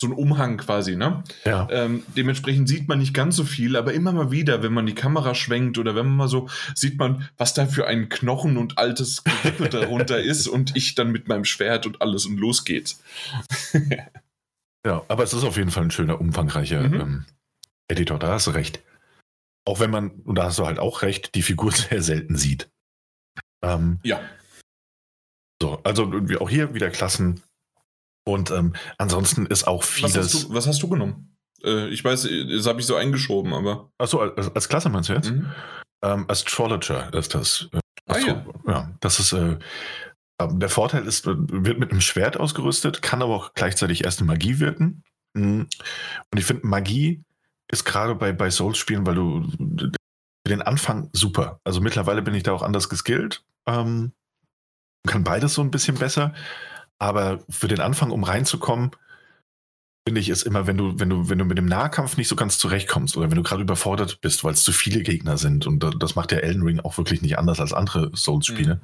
[0.00, 1.24] so ein Umhang quasi, ne?
[1.44, 1.66] Ja.
[1.70, 4.94] Ähm, dementsprechend sieht man nicht ganz so viel, aber immer mal wieder, wenn man die
[4.94, 8.78] Kamera schwenkt oder wenn man mal so, sieht man, was da für ein Knochen und
[8.78, 13.02] altes Gerippe darunter ist und ich dann mit meinem Schwert und alles und los geht's.
[14.86, 17.00] ja, aber es ist auf jeden Fall ein schöner, umfangreicher mhm.
[17.00, 17.24] ähm,
[17.88, 18.80] Editor, da hast du recht.
[19.64, 22.70] Auch wenn man, und da hast du halt auch recht, die Figur sehr selten sieht.
[23.62, 24.20] Ähm, ja.
[25.60, 27.42] So, also auch hier wieder Klassen
[28.28, 30.14] Und ähm, ansonsten ist auch vieles.
[30.14, 31.34] Was hast du, was hast du genommen?
[31.64, 33.90] Äh, ich weiß, das habe ich so eingeschoben, aber.
[33.96, 35.30] Achso, als, als Klasse meinst du jetzt?
[35.30, 35.46] Mhm.
[36.02, 37.70] Ähm, Astrologer ist das.
[37.72, 38.46] Äh, ah, ja.
[38.66, 38.90] ja.
[39.00, 39.32] Das ist.
[39.32, 39.56] Äh,
[40.38, 44.20] ähm, der Vorteil ist, äh, wird mit einem Schwert ausgerüstet, kann aber auch gleichzeitig erst
[44.20, 45.04] eine Magie wirken.
[45.32, 45.68] Mhm.
[46.30, 47.24] Und ich finde, Magie
[47.72, 49.50] ist gerade bei, bei Souls-Spielen, weil du
[50.46, 51.60] den Anfang super.
[51.64, 53.42] Also mittlerweile bin ich da auch anders geskillt.
[53.66, 54.12] Ähm,
[55.06, 56.34] kann beides so ein bisschen besser.
[56.98, 58.90] Aber für den Anfang, um reinzukommen,
[60.08, 62.36] finde ich, ist immer, wenn du, wenn du, wenn du mit dem Nahkampf nicht so
[62.36, 65.84] ganz zurechtkommst oder wenn du gerade überfordert bist, weil es zu viele Gegner sind, und
[66.00, 68.80] das macht der Elden Ring auch wirklich nicht anders als andere Souls-Spiele, mhm.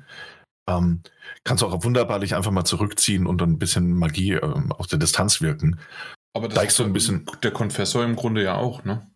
[0.69, 1.01] ähm,
[1.43, 4.99] kannst du auch wunderbar dich einfach mal zurückziehen und ein bisschen Magie ähm, aus der
[4.99, 5.81] Distanz wirken.
[6.35, 7.27] Aber das ist so ein bisschen.
[7.43, 9.07] Der Konfessor im Grunde ja auch, ne?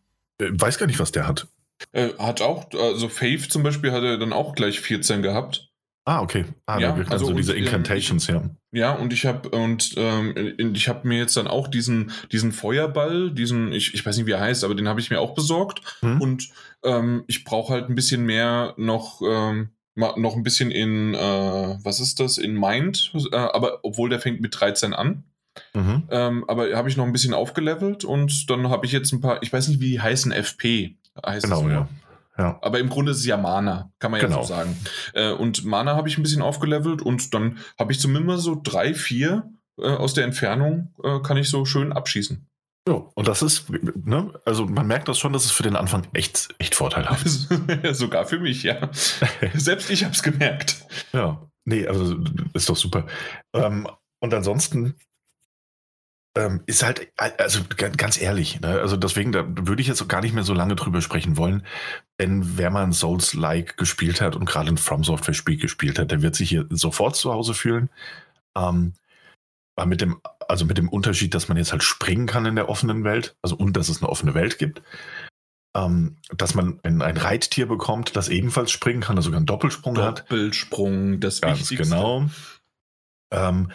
[0.40, 1.49] Äh, weiß gar nicht, was der hat.
[1.92, 5.68] Äh, hat auch, also Faith zum Beispiel hat er dann auch gleich 14 gehabt.
[6.09, 6.46] Ah, okay.
[6.64, 8.42] Ah, ja, also so diese Incantations, ja.
[8.72, 13.30] Ja, und ich habe und ähm, ich habe mir jetzt dann auch diesen diesen Feuerball,
[13.30, 15.82] diesen ich, ich weiß nicht wie er heißt, aber den habe ich mir auch besorgt
[16.00, 16.18] hm.
[16.22, 16.48] und
[16.82, 22.00] ähm, ich brauche halt ein bisschen mehr noch ähm, noch ein bisschen in äh, was
[22.00, 25.24] ist das in Mind, äh, aber obwohl der fängt mit 13 an.
[25.74, 26.04] Mhm.
[26.11, 29.42] Ähm, aber habe ich noch ein bisschen aufgelevelt und dann habe ich jetzt ein paar,
[29.42, 30.96] ich weiß nicht, wie die heißen, FP
[31.26, 31.88] heißt genau, ja.
[32.39, 32.59] Ja.
[32.62, 34.43] Aber im Grunde ist es ja Mana, kann man ja genau.
[34.43, 34.76] so sagen.
[35.12, 38.95] Äh, und Mana habe ich ein bisschen aufgelevelt und dann habe ich zumindest so drei,
[38.95, 42.49] vier äh, aus der Entfernung, äh, kann ich so schön abschießen.
[42.89, 46.07] Ja, und das ist, ne, also man merkt das schon, dass es für den Anfang
[46.14, 47.49] echt, echt vorteilhaft ist.
[47.93, 48.89] Sogar für mich, ja.
[49.55, 50.86] Selbst ich habe es gemerkt.
[51.12, 52.16] Ja, nee, also
[52.55, 53.07] ist doch super.
[53.53, 53.89] Ähm,
[54.20, 54.95] und ansonsten
[56.36, 58.80] ähm, ist halt, also ganz ehrlich, ne?
[58.80, 61.66] also deswegen, da würde ich jetzt gar nicht mehr so lange drüber sprechen wollen,
[62.21, 66.23] denn wer mal ein Souls-like gespielt hat und gerade ein From Software-Spiel gespielt hat, der
[66.23, 67.91] wird sich hier sofort zu Hause fühlen.
[68.57, 68.95] Ähm,
[69.87, 73.05] mit dem, also mit dem Unterschied, dass man jetzt halt springen kann in der offenen
[73.05, 74.83] Welt, also und dass es eine offene Welt gibt.
[75.77, 79.95] Ähm, dass man ein, ein, Reittier bekommt, das ebenfalls springen kann, also sogar einen Doppelsprung,
[79.95, 80.31] Doppelsprung hat.
[80.31, 81.95] Doppelsprung, das Ganz Wichtigste.
[81.95, 82.29] genau.
[83.31, 83.71] Ähm,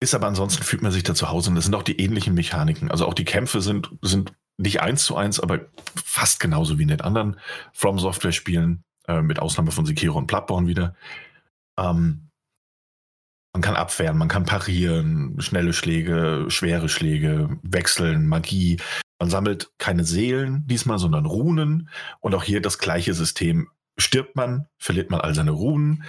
[0.00, 2.34] ist aber ansonsten fühlt man sich da zu Hause und es sind auch die ähnlichen
[2.34, 2.90] Mechaniken.
[2.90, 5.60] Also auch die Kämpfe sind, sind nicht eins zu eins, aber
[5.96, 7.38] fast genauso wie in den anderen
[7.72, 10.94] From Software Spielen, äh, mit Ausnahme von Sekiro und Bloodborne wieder.
[11.78, 12.30] Ähm,
[13.52, 18.78] man kann abwehren, man kann parieren, schnelle Schläge, schwere Schläge, wechseln, Magie.
[19.20, 21.88] Man sammelt keine Seelen diesmal, sondern Runen.
[22.20, 23.68] Und auch hier das gleiche System.
[23.96, 26.04] Stirbt man, verliert man all seine Runen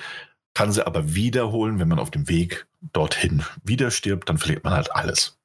[0.56, 4.74] kann sie aber wiederholen, wenn man auf dem Weg dorthin wieder stirbt, dann verliert man
[4.74, 5.38] halt alles.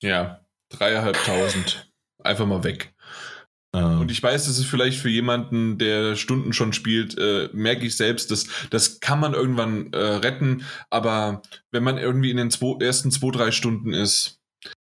[0.00, 1.90] Ja, dreieinhalbtausend.
[2.22, 2.94] Einfach mal weg.
[3.74, 4.00] Ähm.
[4.00, 7.96] Und ich weiß, das ist vielleicht für jemanden, der Stunden schon spielt, äh, merke ich
[7.96, 12.82] selbst, dass das kann man irgendwann äh, retten, aber wenn man irgendwie in den zwei,
[12.84, 14.38] ersten zwei, drei Stunden ist,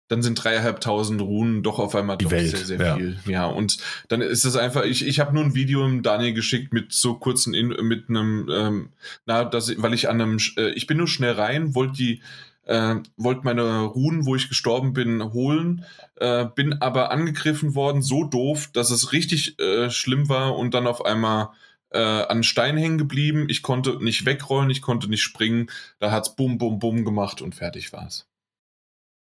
[0.09, 2.97] dann sind dreieinhalbtausend Runen doch auf einmal Die doch Welt, sehr, sehr ja.
[2.97, 3.19] viel.
[3.27, 3.77] Ja, und
[4.09, 7.15] dann ist es einfach, ich, ich habe nur ein Video im Daniel geschickt mit so
[7.15, 8.89] kurzen, in, mit einem, ähm,
[9.27, 12.23] na, das, weil ich an einem, äh, ich bin nur schnell rein, wollte die,
[12.69, 15.85] äh, wollte meine Runen, wo ich gestorben bin, holen,
[16.17, 20.87] äh, bin aber angegriffen worden, so doof, dass es richtig äh, schlimm war und dann
[20.87, 21.49] auf einmal
[21.91, 23.47] äh, an Stein hängen geblieben.
[23.49, 25.71] Ich konnte nicht wegrollen, ich konnte nicht springen.
[25.99, 28.29] Da hat's bum, bum, bum gemacht und fertig war's.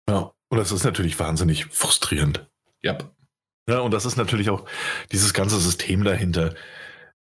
[0.08, 0.32] Ja.
[0.48, 2.46] Und das ist natürlich wahnsinnig frustrierend.
[2.82, 2.96] Ja.
[3.68, 4.66] Ja, und das ist natürlich auch
[5.10, 6.54] dieses ganze System dahinter.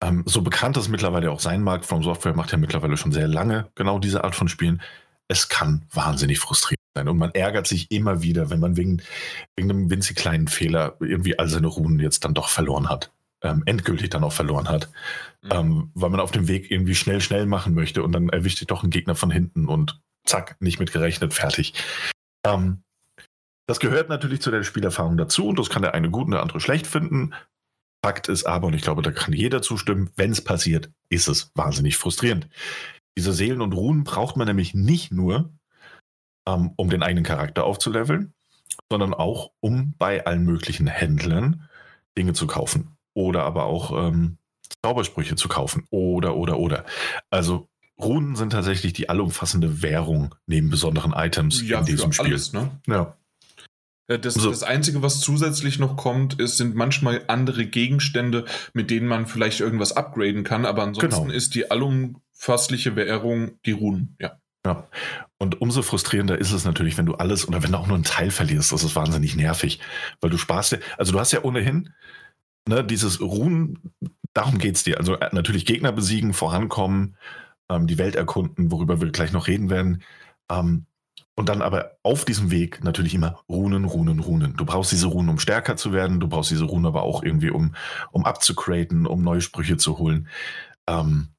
[0.02, 3.28] Ähm, so bekannt es mittlerweile auch sein mag, From Software macht ja mittlerweile schon sehr
[3.28, 4.82] lange genau diese Art von Spielen.
[5.32, 7.08] Es kann wahnsinnig frustrierend sein.
[7.08, 9.02] Und man ärgert sich immer wieder, wenn man wegen,
[9.56, 13.14] wegen einem winzig kleinen Fehler irgendwie all seine Runen jetzt dann doch verloren hat.
[13.42, 14.92] Ähm, endgültig dann auch verloren hat.
[15.42, 15.52] Mhm.
[15.52, 18.68] Ähm, weil man auf dem Weg irgendwie schnell, schnell machen möchte und dann erwischt sich
[18.68, 21.74] doch ein Gegner von hinten und zack, nicht mit gerechnet, fertig.
[22.46, 22.84] Ähm,
[23.68, 26.42] das gehört natürlich zu der Spielerfahrung dazu und das kann der eine gut und der
[26.42, 27.34] andere schlecht finden.
[28.04, 31.52] Fakt ist aber, und ich glaube, da kann jeder zustimmen, wenn es passiert, ist es
[31.56, 32.50] wahnsinnig frustrierend.
[33.22, 35.54] Diese Seelen und Runen braucht man nämlich nicht nur,
[36.48, 38.34] ähm, um den eigenen Charakter aufzuleveln,
[38.90, 41.70] sondern auch, um bei allen möglichen Händlern
[42.18, 42.98] Dinge zu kaufen.
[43.14, 44.40] Oder aber auch ähm,
[44.84, 45.86] Zaubersprüche zu kaufen.
[45.92, 46.84] Oder, oder, oder.
[47.30, 47.70] Also
[48.02, 52.26] Runen sind tatsächlich die allumfassende Währung neben besonderen Items ja, in diesem Spiel.
[52.26, 52.72] Alles, ne?
[52.88, 53.16] Ja.
[54.08, 54.50] Äh, das, so.
[54.50, 59.60] das Einzige, was zusätzlich noch kommt, ist, sind manchmal andere Gegenstände, mit denen man vielleicht
[59.60, 61.36] irgendwas upgraden kann, aber ansonsten genau.
[61.36, 61.70] ist die
[62.42, 64.38] allumfassliche Währung die Runen, ja.
[64.64, 64.88] Ja.
[65.40, 68.04] Und umso frustrierender ist es natürlich, wenn du alles oder wenn du auch nur einen
[68.04, 68.72] Teil verlierst.
[68.72, 69.80] Das ist wahnsinnig nervig.
[70.20, 71.94] Weil du sparst ja, also du hast ja ohnehin
[72.68, 73.92] ne, dieses Runen,
[74.34, 75.00] darum geht es dir.
[75.00, 77.16] Also äh, natürlich Gegner besiegen, vorankommen,
[77.70, 80.04] ähm, die Welt erkunden, worüber wir gleich noch reden werden.
[80.52, 80.86] Ähm,
[81.36, 84.56] Und dann aber auf diesem Weg natürlich immer Runen, Runen, Runen.
[84.58, 86.20] Du brauchst diese Runen, um stärker zu werden.
[86.20, 87.76] Du brauchst diese Runen aber auch irgendwie, um,
[88.12, 90.28] um abzugraden, um neue Sprüche zu holen.
[90.88, 91.30] Ähm,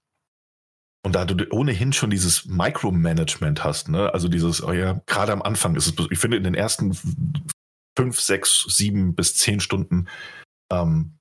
[1.05, 4.13] und da du ohnehin schon dieses Micromanagement hast, ne?
[4.15, 6.97] also dieses, oh ja, gerade am Anfang ist es, ich finde, in den ersten
[7.97, 10.09] fünf, sechs, sieben bis zehn Stunden
[10.73, 11.19] ähm,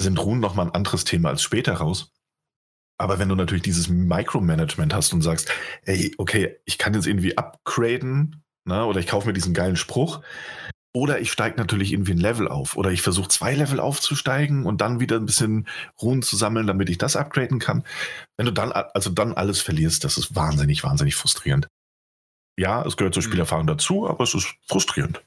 [0.00, 2.12] sind Runen nochmal ein anderes Thema als später raus.
[2.98, 5.50] Aber wenn du natürlich dieses Micromanagement hast und sagst,
[5.84, 10.22] ey, okay, ich kann jetzt irgendwie upgraden, ne, oder ich kaufe mir diesen geilen Spruch,
[10.94, 14.80] oder ich steige natürlich irgendwie ein Level auf, oder ich versuche zwei Level aufzusteigen und
[14.80, 15.66] dann wieder ein bisschen
[16.00, 17.84] Runen zu sammeln, damit ich das upgraden kann.
[18.36, 21.68] Wenn du dann, also dann alles verlierst, das ist wahnsinnig, wahnsinnig frustrierend.
[22.58, 23.28] Ja, es gehört zur mhm.
[23.28, 25.22] Spielerfahrung dazu, aber es ist frustrierend.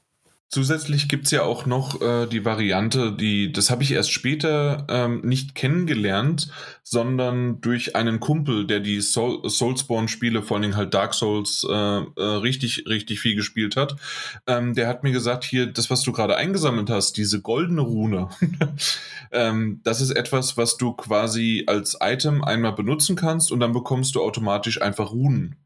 [0.48, 4.86] Zusätzlich gibt es ja auch noch äh, die Variante, die, das habe ich erst später
[4.88, 6.48] ähm, nicht kennengelernt,
[6.84, 11.72] sondern durch einen Kumpel, der die Soul, Soulspawn-Spiele, vor allen Dingen halt Dark Souls, äh,
[11.72, 13.96] äh, richtig, richtig viel gespielt hat.
[14.46, 18.28] Ähm, der hat mir gesagt, hier, das, was du gerade eingesammelt hast, diese goldene Rune,
[19.32, 24.14] ähm, das ist etwas, was du quasi als Item einmal benutzen kannst und dann bekommst
[24.14, 25.56] du automatisch einfach Runen.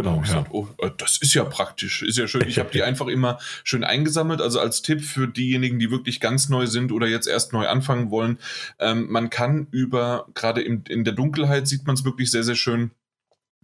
[0.00, 0.46] Genau, ja.
[0.50, 2.46] oh, äh, das ist ja praktisch, ist ja schön.
[2.46, 4.40] Ich habe die einfach immer schön eingesammelt.
[4.40, 8.12] Also als Tipp für diejenigen, die wirklich ganz neu sind oder jetzt erst neu anfangen
[8.12, 8.38] wollen,
[8.78, 12.92] ähm, man kann über, gerade in der Dunkelheit sieht man es wirklich sehr, sehr schön,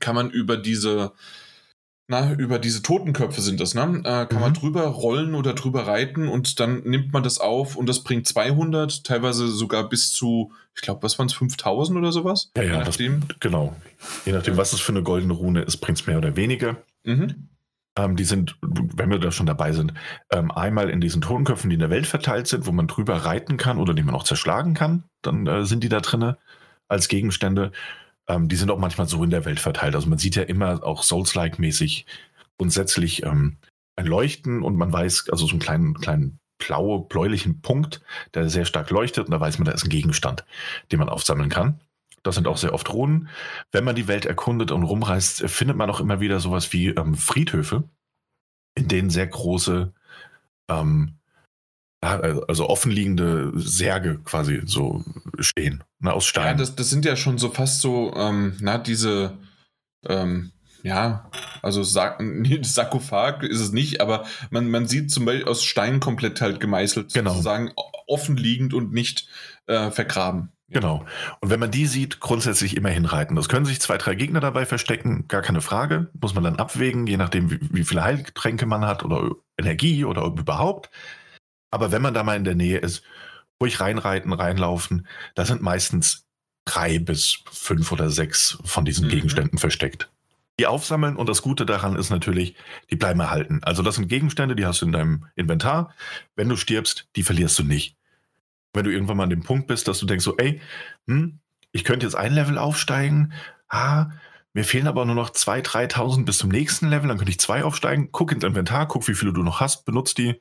[0.01, 1.13] kann man über diese
[2.07, 4.01] na, über diese Totenköpfe sind das, ne?
[4.05, 4.41] Äh, kann mhm.
[4.41, 8.29] man drüber rollen oder drüber reiten und dann nimmt man das auf und das bringt
[8.29, 12.51] 200, teilweise sogar bis zu, ich glaube, was waren es, 5000 oder sowas?
[12.57, 12.99] Ja, ja, das,
[13.41, 13.75] genau.
[14.27, 16.77] Je nachdem, was es für eine goldene Rune ist, bringt es mehr oder weniger.
[17.05, 17.49] Mhm.
[17.97, 19.95] Ähm, die sind, wenn wir da schon dabei sind,
[20.31, 23.57] ähm, einmal in diesen Totenköpfen, die in der Welt verteilt sind, wo man drüber reiten
[23.57, 26.37] kann oder die man auch zerschlagen kann, dann äh, sind die da drinne
[26.89, 27.73] als Gegenstände.
[28.29, 29.95] Ähm, die sind auch manchmal so in der Welt verteilt.
[29.95, 32.07] Also man sieht ja immer auch Souls-like-mäßig
[32.59, 33.57] grundsätzlich ähm,
[33.97, 38.01] ein Leuchten und man weiß, also so einen kleinen, kleinen blaue, bläulichen Punkt,
[38.35, 40.45] der sehr stark leuchtet und da weiß man, da ist ein Gegenstand,
[40.91, 41.81] den man aufsammeln kann.
[42.23, 43.29] Das sind auch sehr oft Runen.
[43.71, 47.15] Wenn man die Welt erkundet und rumreist, findet man auch immer wieder sowas wie ähm,
[47.15, 47.85] Friedhöfe,
[48.75, 49.93] in denen sehr große
[50.69, 51.19] ähm,
[52.05, 55.05] also offenliegende Särge quasi so
[55.39, 56.47] stehen, ne, aus Stein.
[56.47, 59.39] Ja, das, das sind ja schon so fast so, ähm, na, diese,
[60.07, 60.53] ähm,
[60.83, 61.31] ja,
[61.63, 62.23] also Sark
[62.63, 67.15] Sarkophag ist es nicht, aber man, man sieht zum Beispiel aus Stein komplett halt gemeißelt,
[67.15, 67.31] genau.
[67.31, 67.73] sozusagen
[68.07, 69.29] offenliegend und nicht
[69.67, 70.51] äh, vergraben.
[70.69, 71.05] Genau.
[71.41, 73.37] Und wenn man die sieht, grundsätzlich immer hinreiten.
[73.37, 76.11] Das können sich zwei, drei Gegner dabei verstecken, gar keine Frage.
[76.21, 80.25] Muss man dann abwägen, je nachdem, wie, wie viele Heilgetränke man hat oder Energie oder
[80.25, 80.91] überhaupt.
[81.75, 83.03] Aber wenn man da mal in der Nähe ist,
[83.61, 86.25] ruhig reinreiten, reinlaufen, da sind meistens
[86.65, 89.11] drei bis fünf oder sechs von diesen mhm.
[89.11, 90.09] Gegenständen versteckt.
[90.61, 92.55] Die aufsammeln und das Gute daran ist natürlich,
[92.93, 93.59] die bleiben erhalten.
[93.65, 95.93] Also das sind Gegenstände, die hast du in deinem Inventar.
[96.37, 97.97] Wenn du stirbst, die verlierst du nicht.
[98.73, 100.61] Wenn du irgendwann mal an dem Punkt bist, dass du denkst so, ey,
[101.09, 101.41] hm,
[101.73, 103.33] ich könnte jetzt ein Level aufsteigen,
[103.69, 104.11] ah,
[104.53, 107.65] mir fehlen aber nur noch 2.000, 3.000 bis zum nächsten Level, dann könnte ich zwei
[107.65, 110.41] aufsteigen, guck ins Inventar, guck, wie viele du noch hast, benutzt die,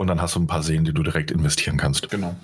[0.00, 2.08] und dann hast du ein paar Seen, die du direkt investieren kannst.
[2.08, 2.34] Genau.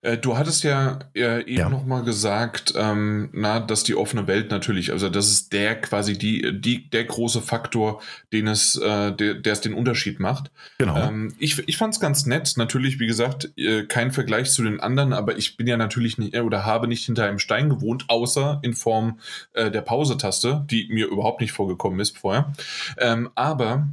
[0.00, 1.68] Äh, du hattest ja äh, eben ja.
[1.68, 6.58] nochmal gesagt, ähm, na, dass die offene Welt natürlich, also das ist der quasi die,
[6.58, 8.00] die, der große Faktor,
[8.32, 10.50] den es, äh, der, der es den Unterschied macht.
[10.78, 10.96] Genau.
[10.96, 12.54] Ähm, ich ich fand es ganz nett.
[12.56, 16.34] Natürlich, wie gesagt, äh, kein Vergleich zu den anderen, aber ich bin ja natürlich nicht
[16.34, 19.18] oder habe nicht hinter einem Stein gewohnt, außer in Form
[19.52, 22.54] äh, der Pause-Taste, die mir überhaupt nicht vorgekommen ist vorher.
[22.96, 23.88] Ähm, aber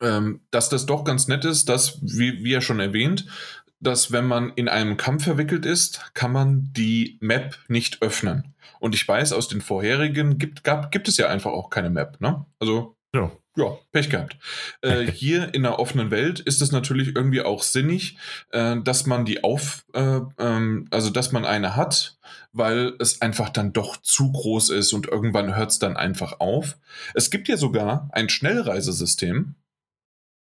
[0.00, 3.26] ähm, dass das doch ganz nett ist, dass, wie, wie ja schon erwähnt,
[3.80, 8.54] dass wenn man in einem Kampf verwickelt ist, kann man die Map nicht öffnen.
[8.80, 12.20] Und ich weiß, aus den vorherigen gibt, gab, gibt es ja einfach auch keine Map.
[12.20, 12.44] Ne?
[12.58, 13.30] Also, ja.
[13.58, 14.36] Ja, Pech gehabt.
[14.82, 18.18] Äh, hier in der offenen Welt ist es natürlich irgendwie auch sinnig,
[18.50, 22.18] äh, dass man die auf, äh, ähm, also dass man eine hat,
[22.52, 26.76] weil es einfach dann doch zu groß ist und irgendwann hört es dann einfach auf.
[27.14, 29.54] Es gibt ja sogar ein Schnellreisesystem,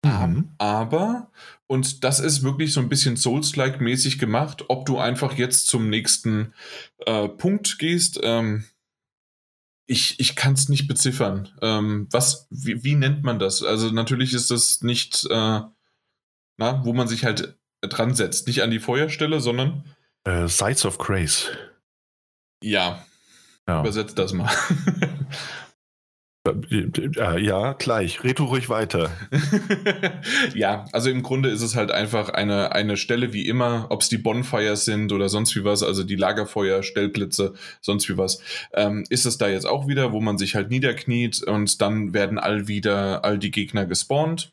[0.05, 0.50] Mhm.
[0.59, 1.30] Aber,
[1.66, 5.88] und das ist wirklich so ein bisschen Souls-like mäßig gemacht, ob du einfach jetzt zum
[5.88, 6.52] nächsten
[7.07, 8.20] äh, Punkt gehst.
[8.22, 8.64] Ähm,
[9.86, 11.50] ich ich kann es nicht beziffern.
[11.61, 13.62] Ähm, was, wie, wie, nennt man das?
[13.62, 15.61] Also natürlich ist das nicht, äh,
[16.57, 18.46] na, wo man sich halt dran setzt.
[18.46, 19.84] Nicht an die Feuerstelle, sondern.
[20.26, 21.50] Uh, Sights of Grace.
[22.62, 23.05] Ja.
[23.68, 23.80] ja.
[23.80, 24.50] Übersetzt das mal.
[26.47, 28.22] Äh, ja, gleich.
[28.22, 29.11] Red du ruhig weiter.
[30.55, 34.11] ja, also im Grunde ist es halt einfach eine, eine Stelle wie immer, ob es
[34.11, 38.42] die Bonfires sind oder sonst wie was, also die Lagerfeuer, Stellplätze, sonst wie was,
[38.74, 42.38] ähm, ist es da jetzt auch wieder, wo man sich halt niederkniet und dann werden
[42.38, 44.53] all wieder all die Gegner gespawnt,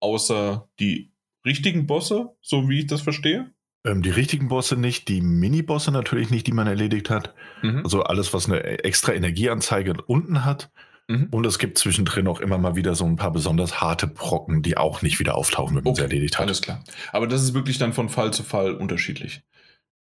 [0.00, 1.10] außer die
[1.46, 3.50] richtigen Bosse, so wie ich das verstehe.
[3.86, 7.34] Ähm, die richtigen Bosse nicht, die Mini-Bosse natürlich nicht, die man erledigt hat.
[7.62, 7.80] Mhm.
[7.82, 10.70] Also alles, was eine extra Energieanzeige unten hat.
[11.10, 11.26] Mhm.
[11.32, 14.76] Und es gibt zwischendrin auch immer mal wieder so ein paar besonders harte Brocken, die
[14.76, 16.46] auch nicht wieder auftauchen, wenn man okay, sie erledigt hat.
[16.46, 16.84] Alles klar.
[17.12, 19.42] Aber das ist wirklich dann von Fall zu Fall unterschiedlich.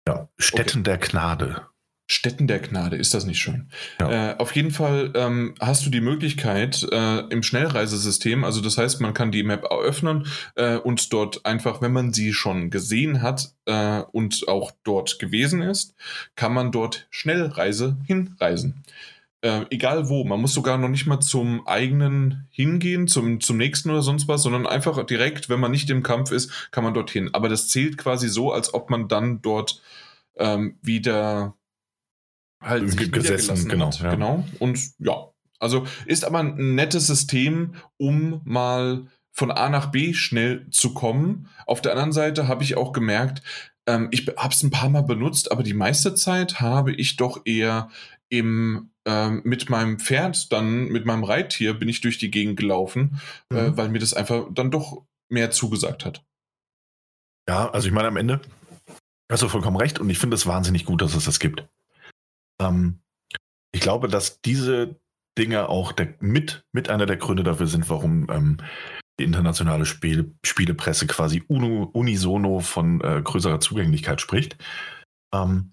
[0.06, 0.82] Ja, Städten okay.
[0.82, 1.62] der Gnade.
[2.08, 3.68] Städten der Gnade, ist das nicht schön?
[3.98, 4.32] Ja.
[4.32, 9.00] Äh, auf jeden Fall ähm, hast du die Möglichkeit äh, im Schnellreisesystem, also das heißt,
[9.00, 10.26] man kann die Map eröffnen
[10.56, 15.62] äh, und dort einfach, wenn man sie schon gesehen hat äh, und auch dort gewesen
[15.62, 15.94] ist,
[16.36, 18.82] kann man dort Schnellreise hinreisen.
[19.42, 23.90] Äh, egal wo, man muss sogar noch nicht mal zum eigenen hingehen, zum, zum nächsten
[23.90, 27.30] oder sonst was, sondern einfach direkt, wenn man nicht im Kampf ist, kann man dorthin.
[27.32, 29.82] Aber das zählt quasi so, als ob man dann dort
[30.36, 31.56] ähm, wieder
[32.60, 34.00] halt sich gesessen, genau, hat.
[34.00, 34.10] Ja.
[34.12, 34.44] Genau.
[34.60, 40.68] Und ja, also ist aber ein nettes System, um mal von A nach B schnell
[40.70, 41.48] zu kommen.
[41.66, 43.42] Auf der anderen Seite habe ich auch gemerkt,
[43.86, 47.40] ähm, ich habe es ein paar Mal benutzt, aber die meiste Zeit habe ich doch
[47.44, 47.90] eher
[48.28, 53.20] im ähm, mit meinem Pferd, dann mit meinem Reittier bin ich durch die Gegend gelaufen,
[53.50, 53.58] äh, mhm.
[53.58, 56.24] äh, weil mir das einfach dann doch mehr zugesagt hat.
[57.48, 58.40] Ja, also ich meine, am Ende
[59.30, 61.66] hast du vollkommen recht und ich finde es wahnsinnig gut, dass es das gibt.
[62.60, 63.00] Ähm,
[63.74, 65.00] ich glaube, dass diese
[65.38, 68.58] Dinge auch der, mit, mit einer der Gründe dafür sind, warum ähm,
[69.18, 74.56] die internationale Spiel, Spielepresse quasi uno, unisono von äh, größerer Zugänglichkeit spricht.
[75.34, 75.72] Ähm,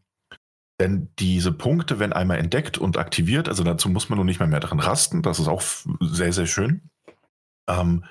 [0.80, 4.48] denn diese Punkte werden einmal entdeckt und aktiviert, also dazu muss man noch nicht mal
[4.48, 5.62] mehr dran rasten, das ist auch
[6.00, 6.90] sehr, sehr schön.
[7.68, 8.06] Ähm,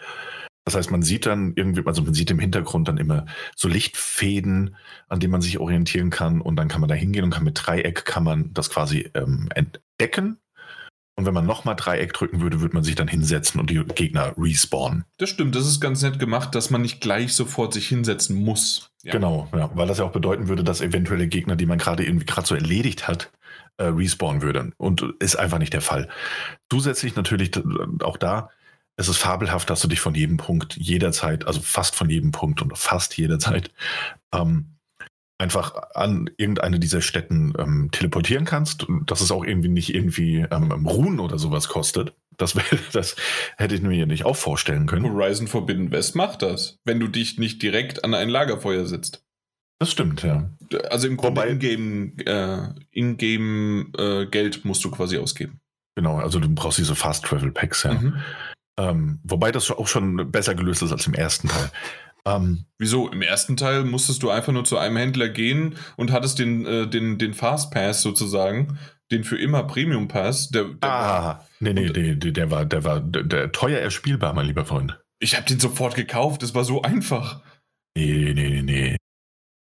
[0.64, 3.24] das heißt, man sieht dann irgendwie, also man sieht im Hintergrund dann immer
[3.56, 4.76] so Lichtfäden,
[5.08, 7.58] an denen man sich orientieren kann und dann kann man da hingehen und kann mit
[7.58, 10.38] Dreieck kann man das quasi ähm, entdecken
[11.18, 14.34] und wenn man nochmal Dreieck drücken würde, würde man sich dann hinsetzen und die Gegner
[14.38, 15.04] respawnen.
[15.16, 18.92] Das stimmt, das ist ganz nett gemacht, dass man nicht gleich sofort sich hinsetzen muss.
[19.02, 19.14] Ja.
[19.14, 22.24] Genau, ja, weil das ja auch bedeuten würde, dass eventuelle Gegner, die man gerade irgendwie
[22.24, 23.32] gerade so erledigt hat,
[23.78, 24.76] äh, respawnen würden.
[24.78, 26.08] Und ist einfach nicht der Fall.
[26.70, 27.50] Zusätzlich natürlich
[28.04, 28.50] auch da,
[28.94, 32.62] es ist fabelhaft, dass du dich von jedem Punkt jederzeit, also fast von jedem Punkt
[32.62, 33.72] und fast jederzeit
[34.32, 34.77] ähm,
[35.38, 40.86] einfach an irgendeine dieser Städten ähm, teleportieren kannst, dass es auch irgendwie nicht irgendwie ähm,
[40.86, 42.14] Runen oder sowas kostet.
[42.36, 43.16] Das, wär, das
[43.56, 45.10] hätte ich mir nicht auch vorstellen können.
[45.10, 49.24] Horizon Forbidden West macht das, wenn du dich nicht direkt an ein Lagerfeuer sitzt.
[49.80, 50.50] Das stimmt, ja.
[50.90, 52.12] Also im Grunde Ingame,
[52.96, 55.60] äh, äh, Geld musst du quasi ausgeben.
[55.94, 57.94] Genau, also du brauchst diese Fast Travel Packs, ja.
[57.94, 58.16] Mhm.
[58.78, 61.70] Ähm, wobei das auch schon besser gelöst ist als im ersten Teil.
[62.36, 63.08] Ähm, Wieso?
[63.08, 66.86] Im ersten Teil musstest du einfach nur zu einem Händler gehen und hattest den, äh,
[66.86, 68.78] den, den Fast Pass sozusagen,
[69.10, 70.50] den für immer Premium Pass.
[70.50, 74.46] Der, der ah, war, nee, nee, der, der, war, der war der, teuer erspielbar, mein
[74.46, 75.00] lieber Freund.
[75.20, 77.42] Ich habe den sofort gekauft, es war so einfach.
[77.96, 78.96] Nee, nee, nee, nee.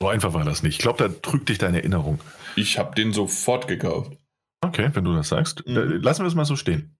[0.01, 0.75] So einfach war das nicht.
[0.75, 2.19] Ich glaube, da trügt dich deine Erinnerung.
[2.55, 4.17] Ich habe den sofort gekauft.
[4.63, 5.65] Okay, wenn du das sagst.
[5.67, 6.01] Mhm.
[6.01, 6.97] Lassen wir es mal so stehen.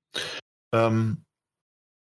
[0.73, 1.23] Ähm,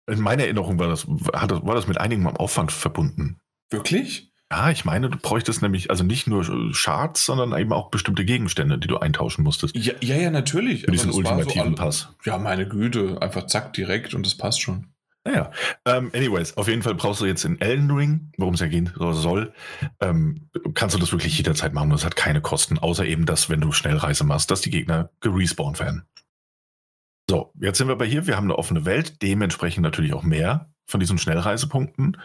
[0.10, 3.40] in meiner Erinnerung war das, war das mit einigem Aufwand verbunden.
[3.70, 4.30] Wirklich?
[4.52, 6.44] Ja, ich meine, du bräuchtest nämlich also nicht nur
[6.74, 9.76] Charts, sondern eben auch bestimmte Gegenstände, die du eintauschen musstest.
[9.76, 10.86] Ja, ja, ja natürlich.
[10.86, 12.16] Für diesen ultimativen so Pass.
[12.26, 14.88] Ja, meine Güte, einfach zack, direkt und das passt schon.
[15.26, 15.52] Naja,
[15.86, 18.92] ähm, anyways, auf jeden Fall brauchst du jetzt in Elden Ring, worum es ja gehen
[18.98, 19.54] soll,
[20.00, 21.90] ähm, kannst du das wirklich jederzeit machen.
[21.92, 25.80] Das hat keine Kosten, außer eben, dass, wenn du Schnellreise machst, dass die Gegner gerespawnt
[25.80, 26.06] werden.
[27.30, 28.26] So, jetzt sind wir bei hier.
[28.26, 32.18] Wir haben eine offene Welt, dementsprechend natürlich auch mehr von diesen Schnellreisepunkten.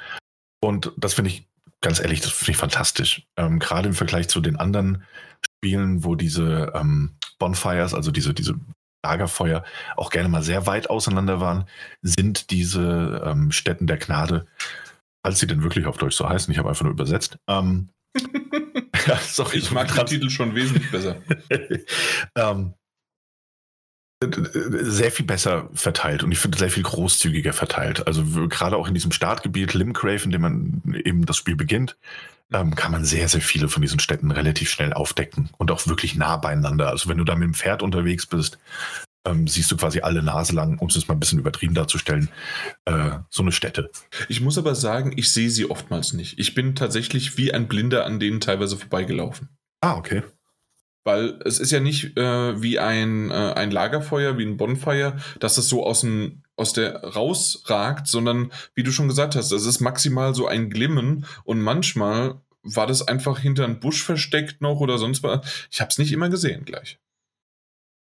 [0.62, 1.46] Und das finde ich,
[1.82, 3.26] ganz ehrlich, das finde ich fantastisch.
[3.36, 5.04] Ähm, Gerade im Vergleich zu den anderen
[5.44, 8.54] Spielen, wo diese ähm, Bonfires, also diese, diese
[9.04, 9.62] Lagerfeuer,
[9.98, 11.66] auch gerne mal sehr weit auseinander waren,
[12.00, 14.46] sind diese ähm, Städten der Gnade,
[15.22, 17.36] falls sie denn wirklich auf Deutsch so heißen, ich habe einfach nur übersetzt.
[17.46, 17.90] Ähm,
[19.06, 21.16] ja, sorry, ich mag den Titel schon wesentlich besser.
[22.36, 22.72] ähm,
[24.30, 28.06] sehr viel besser verteilt und ich finde sehr viel großzügiger verteilt.
[28.06, 31.96] Also gerade auch in diesem Startgebiet Limgrave, in dem man eben das Spiel beginnt,
[32.52, 36.14] ähm, kann man sehr, sehr viele von diesen Städten relativ schnell aufdecken und auch wirklich
[36.14, 36.88] nah beieinander.
[36.88, 38.58] Also wenn du da mit dem Pferd unterwegs bist,
[39.26, 42.28] ähm, siehst du quasi alle Nase lang, um es mal ein bisschen übertrieben darzustellen,
[42.84, 43.90] äh, so eine Stätte.
[44.28, 46.38] Ich muss aber sagen, ich sehe sie oftmals nicht.
[46.38, 49.48] Ich bin tatsächlich wie ein Blinder an denen teilweise vorbeigelaufen.
[49.80, 50.22] Ah, okay.
[51.04, 55.58] Weil es ist ja nicht äh, wie ein, äh, ein Lagerfeuer, wie ein Bonfire, dass
[55.58, 59.80] es so aus, dem, aus der rausragt, sondern wie du schon gesagt hast, es ist
[59.80, 64.96] maximal so ein Glimmen und manchmal war das einfach hinter einem Busch versteckt noch oder
[64.96, 65.68] sonst was.
[65.70, 66.98] Ich habe es nicht immer gesehen gleich.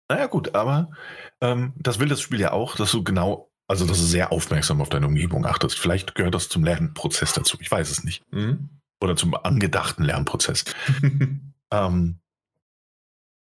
[0.10, 0.92] Naja gut, aber
[1.40, 4.82] ähm, das will das Spiel ja auch, dass du genau, also dass du sehr aufmerksam
[4.82, 5.80] auf deine Umgebung achtest.
[5.80, 8.24] Vielleicht gehört das zum Lernprozess dazu, ich weiß es nicht.
[8.34, 8.70] Mhm.
[9.00, 10.66] Oder zum angedachten Lernprozess.
[11.72, 12.20] ähm,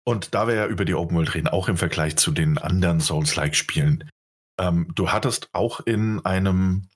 [0.05, 3.01] und da wir ja über die Open World reden, auch im Vergleich zu den anderen
[3.01, 4.11] Souls-like-Spielen,
[4.61, 6.89] ähm, du hattest auch in einem,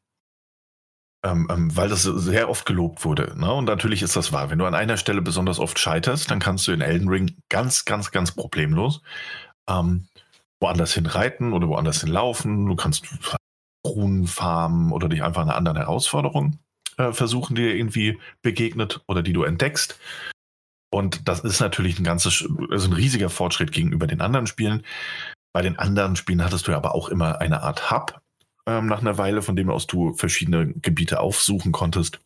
[1.25, 3.53] ähm, ähm, weil das sehr oft gelobt wurde, ne?
[3.53, 6.69] und natürlich ist das wahr, wenn du an einer Stelle besonders oft scheiterst, dann kannst
[6.69, 9.03] du in Elden Ring ganz, ganz, ganz problemlos
[9.69, 10.09] ähm,
[10.61, 12.67] woanders hin reiten oder woanders hin laufen.
[12.67, 13.07] Du kannst
[13.87, 16.59] Runen farmen oder dich einfach einer anderen Herausforderung
[16.97, 19.99] äh, versuchen, die dir irgendwie begegnet oder die du entdeckst.
[20.91, 24.85] Und das ist natürlich ein ganzes, also ein riesiger Fortschritt gegenüber den anderen Spielen.
[25.53, 28.21] Bei den anderen Spielen hattest du aber auch immer eine Art Hub
[28.67, 32.21] ähm, nach einer Weile, von dem aus du verschiedene Gebiete aufsuchen konntest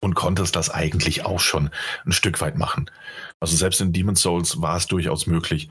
[0.00, 1.70] und konntest das eigentlich auch schon
[2.04, 2.90] ein Stück weit machen.
[3.40, 5.68] Also selbst in Demon's Souls war es durchaus möglich,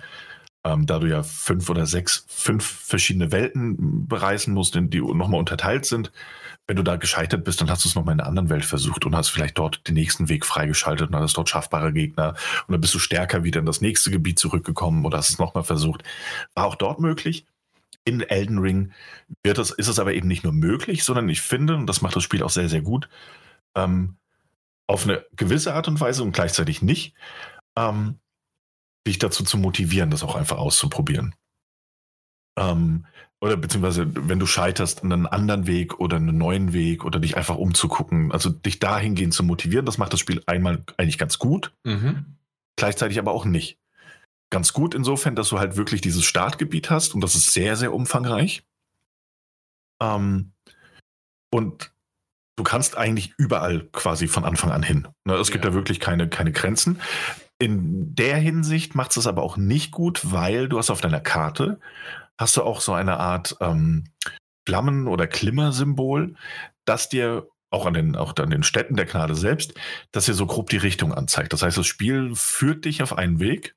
[0.63, 5.85] ähm, da du ja fünf oder sechs, fünf verschiedene Welten bereisen musst, die nochmal unterteilt
[5.85, 6.11] sind,
[6.67, 9.05] wenn du da gescheitert bist, dann hast du es nochmal in einer anderen Welt versucht
[9.05, 12.35] und hast vielleicht dort den nächsten Weg freigeschaltet und hattest dort schaffbare Gegner
[12.67, 15.63] und dann bist du stärker wieder in das nächste Gebiet zurückgekommen oder hast es nochmal
[15.63, 16.03] versucht.
[16.53, 17.45] War auch dort möglich.
[18.03, 18.93] In Elden Ring
[19.43, 22.15] wird es, ist es aber eben nicht nur möglich, sondern ich finde, und das macht
[22.15, 23.09] das Spiel auch sehr, sehr gut,
[23.75, 24.15] ähm,
[24.87, 27.13] auf eine gewisse Art und Weise und gleichzeitig nicht,
[27.77, 28.19] ähm,
[29.07, 31.35] dich dazu zu motivieren, das auch einfach auszuprobieren.
[32.57, 33.05] Ähm,
[33.41, 37.57] oder beziehungsweise, wenn du scheiterst, einen anderen Weg oder einen neuen Weg oder dich einfach
[37.57, 42.37] umzugucken, also dich dahingehend zu motivieren, das macht das Spiel einmal eigentlich ganz gut, mhm.
[42.75, 43.79] gleichzeitig aber auch nicht.
[44.51, 47.93] Ganz gut insofern, dass du halt wirklich dieses Startgebiet hast und das ist sehr, sehr
[47.93, 48.63] umfangreich.
[50.01, 50.51] Ähm,
[51.51, 51.91] und
[52.57, 55.07] du kannst eigentlich überall quasi von Anfang an hin.
[55.25, 55.71] Ne, es gibt ja.
[55.71, 57.01] da wirklich keine, keine Grenzen.
[57.57, 61.79] In der Hinsicht macht es aber auch nicht gut, weil du hast auf deiner Karte
[62.41, 64.05] hast du auch so eine Art ähm,
[64.67, 66.35] Flammen- oder Klimmersymbol,
[66.85, 69.73] das dir auch an den, auch an den Städten der Gnade selbst,
[70.11, 71.53] dass dir so grob die Richtung anzeigt.
[71.53, 73.75] Das heißt, das Spiel führt dich auf einen Weg.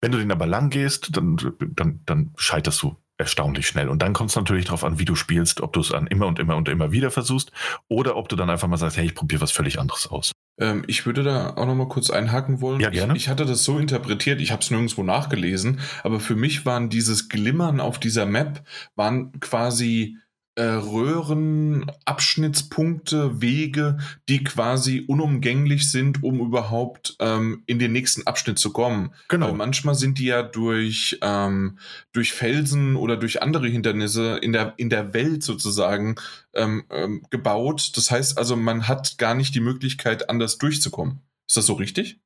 [0.00, 3.88] Wenn du den aber lang gehst, dann, dann, dann scheiterst du erstaunlich schnell.
[3.88, 6.28] Und dann kommt es natürlich darauf an, wie du spielst, ob du es an immer
[6.28, 7.50] und immer und immer wieder versuchst
[7.88, 10.32] oder ob du dann einfach mal sagst, hey, ich probiere was völlig anderes aus.
[10.60, 12.80] Ähm, ich würde da auch noch mal kurz einhaken wollen.
[12.80, 13.14] Ja, gerne.
[13.14, 16.88] Ich, ich hatte das so interpretiert, ich habe es nirgendwo nachgelesen, aber für mich waren
[16.88, 18.62] dieses Glimmern auf dieser Map,
[18.96, 20.18] waren quasi
[20.62, 23.98] Röhren, Abschnittspunkte, Wege,
[24.28, 29.12] die quasi unumgänglich sind, um überhaupt ähm, in den nächsten Abschnitt zu kommen.
[29.28, 29.48] Genau.
[29.48, 31.78] Weil manchmal sind die ja durch, ähm,
[32.12, 36.16] durch Felsen oder durch andere Hindernisse in der, in der Welt sozusagen
[36.54, 37.96] ähm, ähm, gebaut.
[37.96, 41.20] Das heißt also, man hat gar nicht die Möglichkeit, anders durchzukommen.
[41.46, 42.20] Ist das so richtig?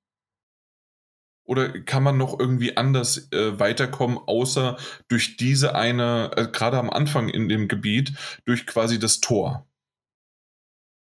[1.45, 4.77] Oder kann man noch irgendwie anders äh, weiterkommen, außer
[5.09, 8.13] durch diese eine, äh, gerade am Anfang in dem Gebiet,
[8.45, 9.67] durch quasi das Tor?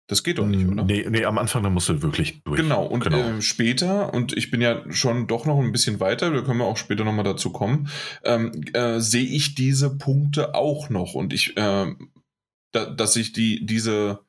[0.08, 0.84] Das geht doch nicht, oder?
[0.84, 2.62] Nee, nee am Anfang, da musst du wirklich durch.
[2.62, 3.18] Genau, und genau.
[3.18, 6.66] Äh, später, und ich bin ja schon doch noch ein bisschen weiter, da können wir
[6.66, 7.90] auch später nochmal dazu kommen,
[8.24, 11.14] ähm, äh, sehe ich diese Punkte auch noch.
[11.14, 11.94] Und ich, äh,
[12.74, 14.20] da, dass ich die, diese,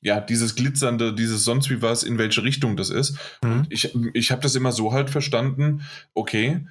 [0.00, 3.18] ja, dieses Glitzernde, dieses sonst wie was, in welche Richtung das ist.
[3.42, 3.66] Mhm.
[3.70, 5.82] Ich, ich habe das immer so halt verstanden,
[6.14, 6.66] okay,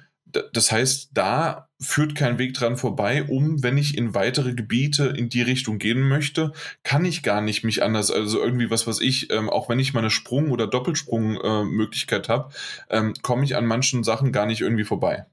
[0.52, 5.28] das heißt, da führt kein Weg dran vorbei, um, wenn ich in weitere Gebiete in
[5.28, 6.52] die Richtung gehen möchte,
[6.82, 9.94] kann ich gar nicht mich anders, also irgendwie was, was ich, ähm, auch wenn ich
[9.94, 12.54] meine Sprung- oder Doppelsprung-Möglichkeit äh, habe,
[12.90, 15.26] ähm, komme ich an manchen Sachen gar nicht irgendwie vorbei.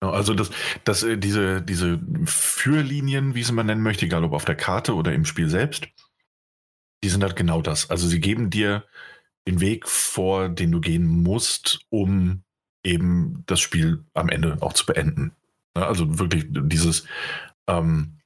[0.00, 0.50] Also das,
[0.84, 4.94] das, äh, diese, diese Führlinien, wie es man nennen möchte, egal ob auf der Karte
[4.94, 5.88] oder im Spiel selbst,
[7.02, 7.90] die sind halt genau das.
[7.90, 8.84] Also sie geben dir
[9.46, 12.42] den Weg vor, den du gehen musst, um
[12.84, 15.32] eben das Spiel am Ende auch zu beenden.
[15.74, 17.04] Also wirklich dieses,
[17.66, 18.18] ähm,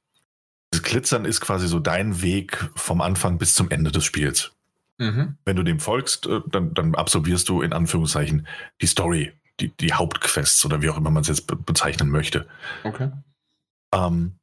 [0.73, 4.51] dieses Glitzern ist quasi so dein Weg vom Anfang bis zum Ende des Spiels.
[4.97, 5.37] Mhm.
[5.45, 8.47] Wenn du dem folgst, äh, dann, dann absolvierst du in Anführungszeichen
[8.81, 12.47] die Story, die, die Hauptquests oder wie auch immer man es jetzt bezeichnen möchte.
[12.83, 13.11] Okay.
[13.93, 14.35] Ähm,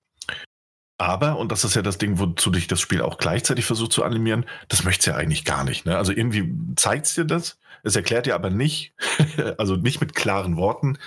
[1.03, 4.05] aber, und das ist ja das Ding, wozu dich das Spiel auch gleichzeitig versucht zu
[4.05, 5.85] animieren, das möchte es ja eigentlich gar nicht.
[5.85, 5.97] Ne?
[5.97, 8.95] Also irgendwie zeigt es dir das, es erklärt dir aber nicht,
[9.59, 10.99] also nicht mit klaren Worten,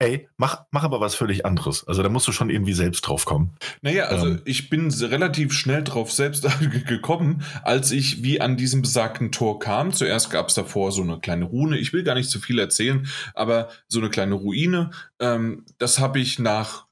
[0.00, 1.86] ey, mach, mach aber was völlig anderes.
[1.88, 3.56] Also da musst du schon irgendwie selbst drauf kommen.
[3.82, 4.42] Naja, also ähm.
[4.44, 6.46] ich bin relativ schnell drauf selbst
[6.86, 9.92] gekommen, als ich wie an diesem besagten Tor kam.
[9.92, 11.78] Zuerst gab es davor so eine kleine Rune.
[11.78, 14.90] Ich will gar nicht zu viel erzählen, aber so eine kleine Ruine.
[15.18, 16.87] Ähm, das habe ich nach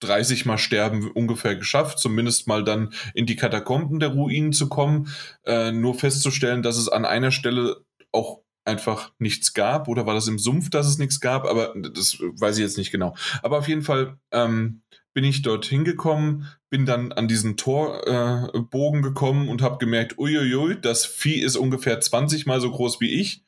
[0.00, 5.08] 30 Mal Sterben ungefähr geschafft, zumindest mal dann in die Katakomben der Ruinen zu kommen.
[5.44, 10.28] Äh, nur festzustellen, dass es an einer Stelle auch einfach nichts gab oder war das
[10.28, 13.14] im Sumpf, dass es nichts gab, aber das weiß ich jetzt nicht genau.
[13.42, 14.82] Aber auf jeden Fall ähm,
[15.12, 20.80] bin ich dort hingekommen, bin dann an diesen Torbogen äh, gekommen und habe gemerkt, uiuiui,
[20.80, 23.44] das Vieh ist ungefähr 20 mal so groß wie ich.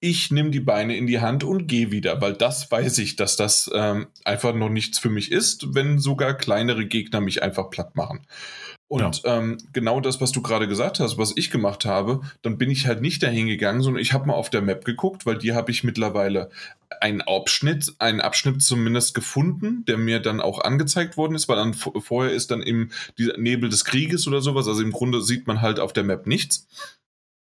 [0.00, 3.36] Ich nehme die Beine in die Hand und gehe wieder, weil das weiß ich, dass
[3.36, 7.96] das ähm, einfach noch nichts für mich ist, wenn sogar kleinere Gegner mich einfach platt
[7.96, 8.26] machen.
[8.88, 9.38] Und ja.
[9.38, 12.86] ähm, genau das, was du gerade gesagt hast, was ich gemacht habe, dann bin ich
[12.86, 15.72] halt nicht dahin gegangen, sondern ich habe mal auf der Map geguckt, weil die habe
[15.72, 16.50] ich mittlerweile
[17.00, 21.74] einen Abschnitt, einen Abschnitt zumindest gefunden, der mir dann auch angezeigt worden ist, weil dann
[21.74, 25.80] vorher ist dann im Nebel des Krieges oder sowas, also im Grunde sieht man halt
[25.80, 26.68] auf der Map nichts.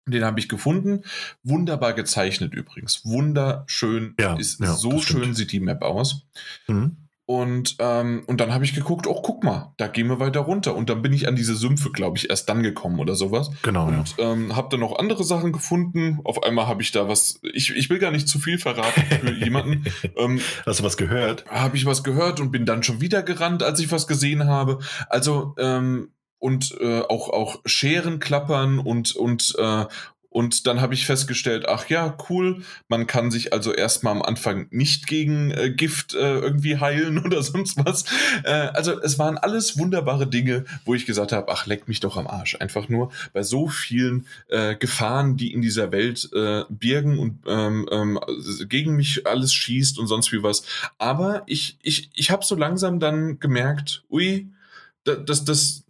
[0.06, 1.04] Den habe ich gefunden.
[1.44, 3.04] Wunderbar gezeichnet übrigens.
[3.04, 4.14] Wunderschön.
[4.18, 6.26] Ja, ist ja, so schön sieht die Map aus.
[6.66, 6.96] Mhm.
[7.24, 10.74] Und, ähm, und dann habe ich geguckt, oh, guck mal, da gehen wir weiter runter.
[10.74, 13.50] Und dann bin ich an diese Sümpfe, glaube ich, erst dann gekommen oder sowas.
[13.62, 13.86] Genau.
[13.86, 14.32] Und ja.
[14.32, 16.18] ähm, habe dann noch andere Sachen gefunden.
[16.24, 19.32] Auf einmal habe ich da was, ich, ich will gar nicht zu viel verraten für
[19.44, 19.84] jemanden.
[20.16, 21.46] Ähm, Hast du was gehört?
[21.46, 24.80] Habe ich was gehört und bin dann schon wieder gerannt, als ich was gesehen habe.
[25.08, 26.10] Also, ähm,
[26.42, 29.84] und äh, auch, auch Scheren klappern und, und, äh,
[30.28, 34.66] und dann habe ich festgestellt, ach ja, cool, man kann sich also erstmal am Anfang
[34.70, 38.06] nicht gegen äh, Gift äh, irgendwie heilen oder sonst was.
[38.42, 42.16] Äh, also es waren alles wunderbare Dinge, wo ich gesagt habe, ach, leck mich doch
[42.16, 42.56] am Arsch.
[42.58, 47.88] Einfach nur bei so vielen äh, Gefahren, die in dieser Welt äh, birgen und ähm,
[47.92, 48.18] ähm,
[48.68, 50.64] gegen mich alles schießt und sonst wie was.
[50.98, 54.48] Aber ich, ich, ich habe so langsam dann gemerkt, ui,
[55.04, 55.81] das, das,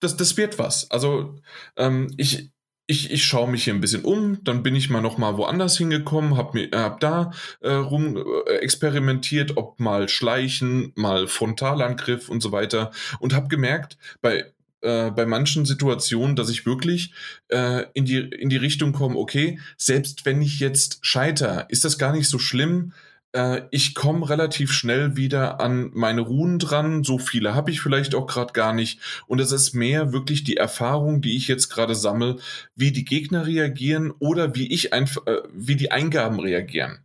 [0.00, 0.90] das, das wird was.
[0.90, 1.36] Also
[1.76, 2.50] ähm, ich,
[2.86, 5.78] ich, ich schaue mich hier ein bisschen um, dann bin ich mal noch mal woanders
[5.78, 7.30] hingekommen, habe mir hab da
[7.60, 12.90] äh, rum äh, experimentiert, ob mal Schleichen, mal Frontalangriff und so weiter
[13.20, 17.12] und habe gemerkt, bei äh, bei manchen Situationen, dass ich wirklich
[17.48, 21.98] äh, in, die, in die Richtung komme, okay, selbst wenn ich jetzt scheiter, ist das
[21.98, 22.92] gar nicht so schlimm,
[23.32, 27.04] äh, ich komme relativ schnell wieder an meine Ruhen dran.
[27.04, 29.00] So viele habe ich vielleicht auch gerade gar nicht.
[29.26, 32.36] Und es ist mehr wirklich die Erfahrung, die ich jetzt gerade sammle,
[32.74, 37.04] wie die Gegner reagieren oder wie ich einfach, äh, wie die Eingaben reagieren.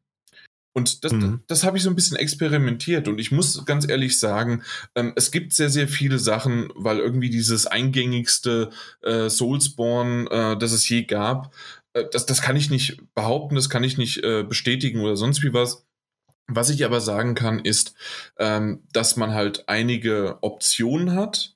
[0.78, 1.22] Und das, mhm.
[1.22, 3.08] das, das habe ich so ein bisschen experimentiert.
[3.08, 4.62] Und ich muss ganz ehrlich sagen,
[4.94, 8.72] ähm, es gibt sehr, sehr viele Sachen, weil irgendwie dieses eingängigste
[9.02, 11.54] äh, Soulsborne, äh, das es je gab,
[11.94, 15.44] äh, das, das kann ich nicht behaupten, das kann ich nicht äh, bestätigen oder sonst
[15.44, 15.86] wie was.
[16.48, 17.96] Was ich aber sagen kann, ist,
[18.38, 21.55] ähm, dass man halt einige Optionen hat,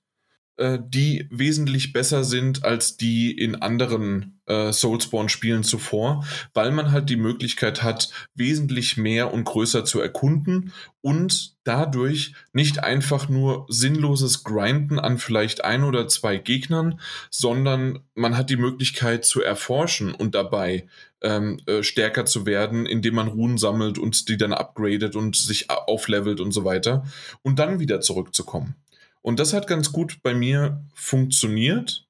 [0.59, 7.09] äh, die wesentlich besser sind als die in anderen äh, Soulspawn-Spielen zuvor, weil man halt
[7.09, 14.43] die Möglichkeit hat, wesentlich mehr und größer zu erkunden und dadurch nicht einfach nur sinnloses
[14.43, 16.99] Grinden an vielleicht ein oder zwei Gegnern,
[17.29, 20.87] sondern man hat die Möglichkeit zu erforschen und dabei
[21.21, 25.69] ähm, äh, stärker zu werden, indem man Runen sammelt und die dann upgradet und sich
[25.69, 27.05] auflevelt und so weiter
[27.43, 28.75] und dann wieder zurückzukommen.
[29.21, 32.05] Und das hat ganz gut bei mir funktioniert.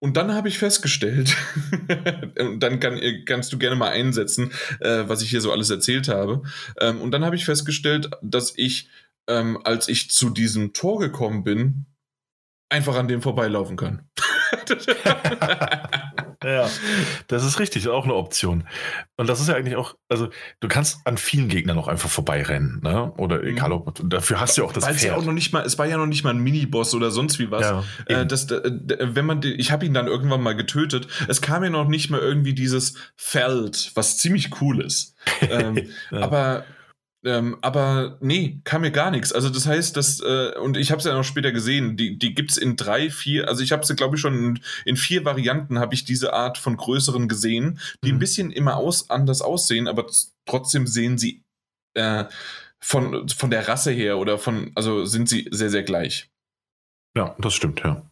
[0.00, 1.36] Und dann habe ich festgestellt,
[2.38, 6.08] und dann kann, kannst du gerne mal einsetzen, äh, was ich hier so alles erzählt
[6.08, 6.42] habe.
[6.80, 8.88] Ähm, und dann habe ich festgestellt, dass ich,
[9.26, 11.86] ähm, als ich zu diesem Tor gekommen bin,
[12.68, 14.08] einfach an dem vorbeilaufen kann.
[16.44, 16.68] ja,
[17.26, 18.64] das ist richtig, auch eine Option.
[19.16, 20.28] Und das ist ja eigentlich auch, also
[20.60, 23.12] du kannst an vielen Gegnern noch einfach vorbeirennen, ne?
[23.16, 23.48] Oder mhm.
[23.48, 25.12] egal ob, dafür hast du ja auch das Weil's Pferd.
[25.12, 27.38] Ja auch noch nicht mal, es war ja noch nicht mal ein Miniboss oder sonst
[27.38, 27.62] wie was.
[27.62, 31.08] Ja, äh, das, äh, wenn man, ich habe ihn dann irgendwann mal getötet.
[31.28, 35.14] Es kam ja noch nicht mal irgendwie dieses Feld, was ziemlich cool ist.
[35.42, 36.20] ähm, ja.
[36.20, 36.64] Aber
[37.24, 39.32] ähm, aber nee, kam mir gar nichts.
[39.32, 42.34] Also das heißt, dass, äh, und ich habe es ja noch später gesehen, die, die
[42.34, 45.24] gibt es in drei, vier, also ich habe sie, glaube ich, schon in, in vier
[45.24, 48.16] Varianten habe ich diese Art von größeren gesehen, die mhm.
[48.16, 50.06] ein bisschen immer aus, anders aussehen, aber
[50.46, 51.42] trotzdem sehen sie
[51.94, 52.24] äh,
[52.80, 56.30] von, von der Rasse her oder von, also sind sie sehr, sehr gleich.
[57.16, 58.08] Ja, das stimmt, ja.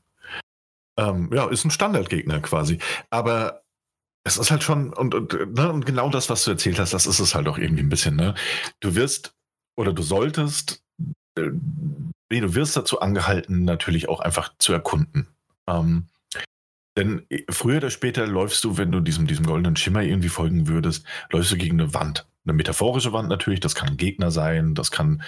[0.99, 2.79] Ähm, ja, ist ein Standardgegner quasi.
[3.11, 3.63] Aber
[4.27, 7.07] es ist halt schon, und, und, ne, und genau das, was du erzählt hast, das
[7.07, 8.17] ist es halt auch irgendwie ein bisschen.
[8.17, 8.35] Ne?
[8.81, 9.35] Du wirst
[9.77, 10.83] oder du solltest,
[11.39, 11.51] äh,
[12.29, 15.29] nee, du wirst dazu angehalten, natürlich auch einfach zu erkunden.
[15.69, 16.09] Ähm,
[16.97, 20.67] denn äh, früher oder später läufst du, wenn du diesem, diesem goldenen Schimmer irgendwie folgen
[20.67, 22.27] würdest, läufst du gegen eine Wand.
[22.45, 25.23] eine metaphorische Wand natürlich, das kann ein Gegner sein, das kann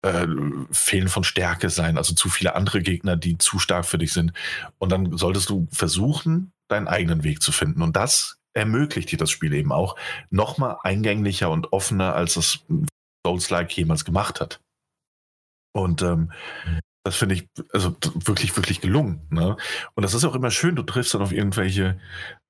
[0.00, 0.26] äh,
[0.70, 4.32] Fehlen von Stärke sein, also zu viele andere Gegner, die zu stark für dich sind.
[4.78, 7.82] Und dann solltest du versuchen, deinen eigenen Weg zu finden.
[7.82, 9.96] Und das ermöglicht dir das Spiel eben auch
[10.30, 12.64] nochmal eingänglicher und offener, als es
[13.26, 14.60] Souls-like jemals gemacht hat.
[15.74, 16.32] Und ähm,
[17.04, 19.22] das finde ich also wirklich, wirklich gelungen.
[19.30, 19.56] Ne?
[19.94, 21.98] Und das ist auch immer schön, du triffst dann auf irgendwelche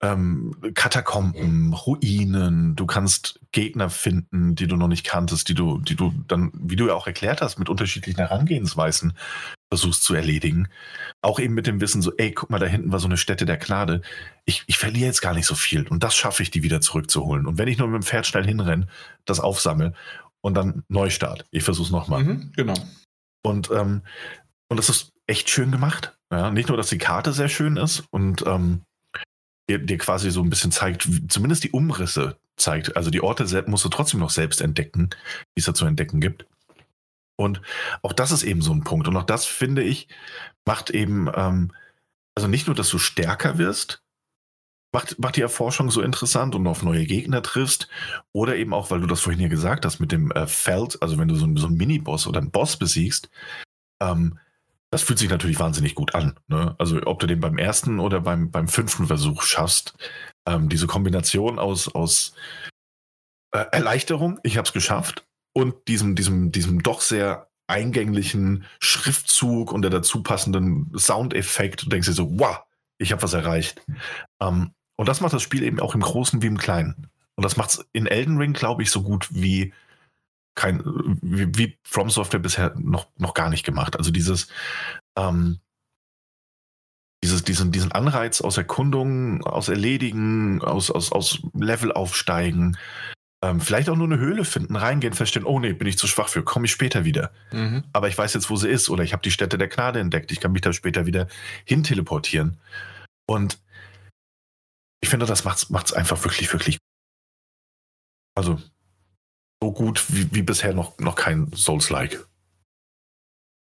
[0.03, 5.97] ähm, Katakomben, Ruinen, du kannst Gegner finden, die du noch nicht kanntest, die du, die
[5.97, 9.15] du dann, wie du ja auch erklärt hast, mit unterschiedlichen Herangehensweisen
[9.71, 10.69] versuchst zu erledigen.
[11.23, 13.47] Auch eben mit dem Wissen, so, ey, guck mal, da hinten war so eine Stätte
[13.47, 14.03] der Gnade.
[14.45, 15.89] Ich, ich verliere jetzt gar nicht so viel.
[15.89, 17.47] Und das schaffe ich, die wieder zurückzuholen.
[17.47, 18.87] Und wenn ich nur mit dem Pferd schnell hinrenne,
[19.25, 19.95] das aufsammle
[20.43, 21.47] und dann Neustart.
[21.53, 22.23] Ich versuche es nochmal.
[22.23, 22.75] Mhm, genau.
[23.43, 24.03] Und ähm,
[24.73, 26.17] und das ist echt schön gemacht.
[26.31, 28.87] Ja, nicht nur, dass die Karte sehr schön ist und ähm,
[29.69, 32.97] dir, dir, quasi so ein bisschen zeigt, zumindest die Umrisse zeigt.
[32.97, 35.11] Also die Orte selbst musst du trotzdem noch selbst entdecken,
[35.55, 36.47] die es da zu entdecken gibt.
[37.37, 37.61] Und
[38.01, 39.09] auch das ist eben so ein Punkt.
[39.09, 40.09] Und auch das, finde ich,
[40.65, 41.73] macht eben, ähm,
[42.35, 44.02] also nicht nur, dass du stärker wirst,
[44.93, 47.89] macht, macht die Erforschung so interessant und auf neue Gegner triffst.
[48.33, 51.19] Oder eben auch, weil du das vorhin hier gesagt hast, mit dem äh, Feld, also
[51.19, 53.31] wenn du so, so einen Miniboss oder einen Boss besiegst,
[54.01, 54.39] ähm,
[54.91, 56.39] das fühlt sich natürlich wahnsinnig gut an.
[56.49, 56.75] Ne?
[56.79, 59.95] Also ob du den beim ersten oder beim, beim fünften Versuch schaffst,
[60.47, 62.35] ähm, diese Kombination aus, aus
[63.53, 69.83] äh, Erleichterung, ich habe es geschafft, und diesem, diesem, diesem doch sehr eingänglichen Schriftzug und
[69.83, 72.61] der dazu passenden Soundeffekt, du denkst dir so, wow,
[72.99, 73.83] ich habe was erreicht.
[74.41, 74.73] Ähm,
[75.03, 77.09] und das macht das Spiel eben auch im Großen wie im Kleinen.
[77.35, 79.73] Und das macht es in Elden Ring, glaube ich, so gut wie
[80.55, 80.81] kein,
[81.21, 83.97] wie, wie From Software bisher noch, noch gar nicht gemacht.
[83.97, 84.47] Also dieses,
[85.19, 85.59] ähm,
[87.25, 92.79] dieses, diesen, diesen Anreiz aus Erkundung, aus Erledigen, aus, aus, aus Level aufsteigen,
[93.43, 96.29] ähm, vielleicht auch nur eine Höhle finden, reingehen, feststellen, oh nee, bin ich zu schwach
[96.29, 97.33] für, komme ich später wieder.
[97.51, 97.83] Mhm.
[97.93, 100.31] Aber ich weiß jetzt, wo sie ist, oder ich habe die Stätte der Gnade entdeckt,
[100.31, 101.27] ich kann mich da später wieder
[101.65, 102.61] hin teleportieren.
[103.27, 103.59] Und
[105.03, 106.79] ich finde, das macht es einfach wirklich, wirklich.
[108.35, 108.59] Also,
[109.63, 112.27] so gut wie, wie bisher noch, noch kein Souls-like.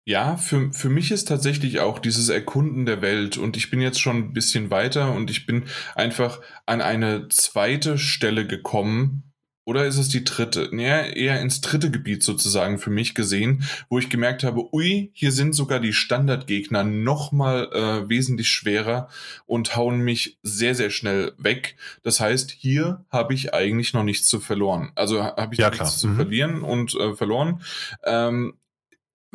[0.08, 4.00] Ja, für, für mich ist tatsächlich auch dieses Erkunden der Welt und ich bin jetzt
[4.00, 5.64] schon ein bisschen weiter und ich bin
[5.94, 9.25] einfach an eine zweite Stelle gekommen,
[9.66, 10.68] oder ist es die dritte?
[10.70, 15.32] Naja, eher ins dritte Gebiet sozusagen für mich gesehen, wo ich gemerkt habe, ui, hier
[15.32, 19.08] sind sogar die Standardgegner nochmal äh, wesentlich schwerer
[19.44, 21.76] und hauen mich sehr, sehr schnell weg.
[22.04, 24.92] Das heißt, hier habe ich eigentlich noch nichts zu verloren.
[24.94, 26.16] Also habe ich ja, nichts zu mhm.
[26.16, 27.60] verlieren und äh, verloren.
[28.04, 28.54] Ähm,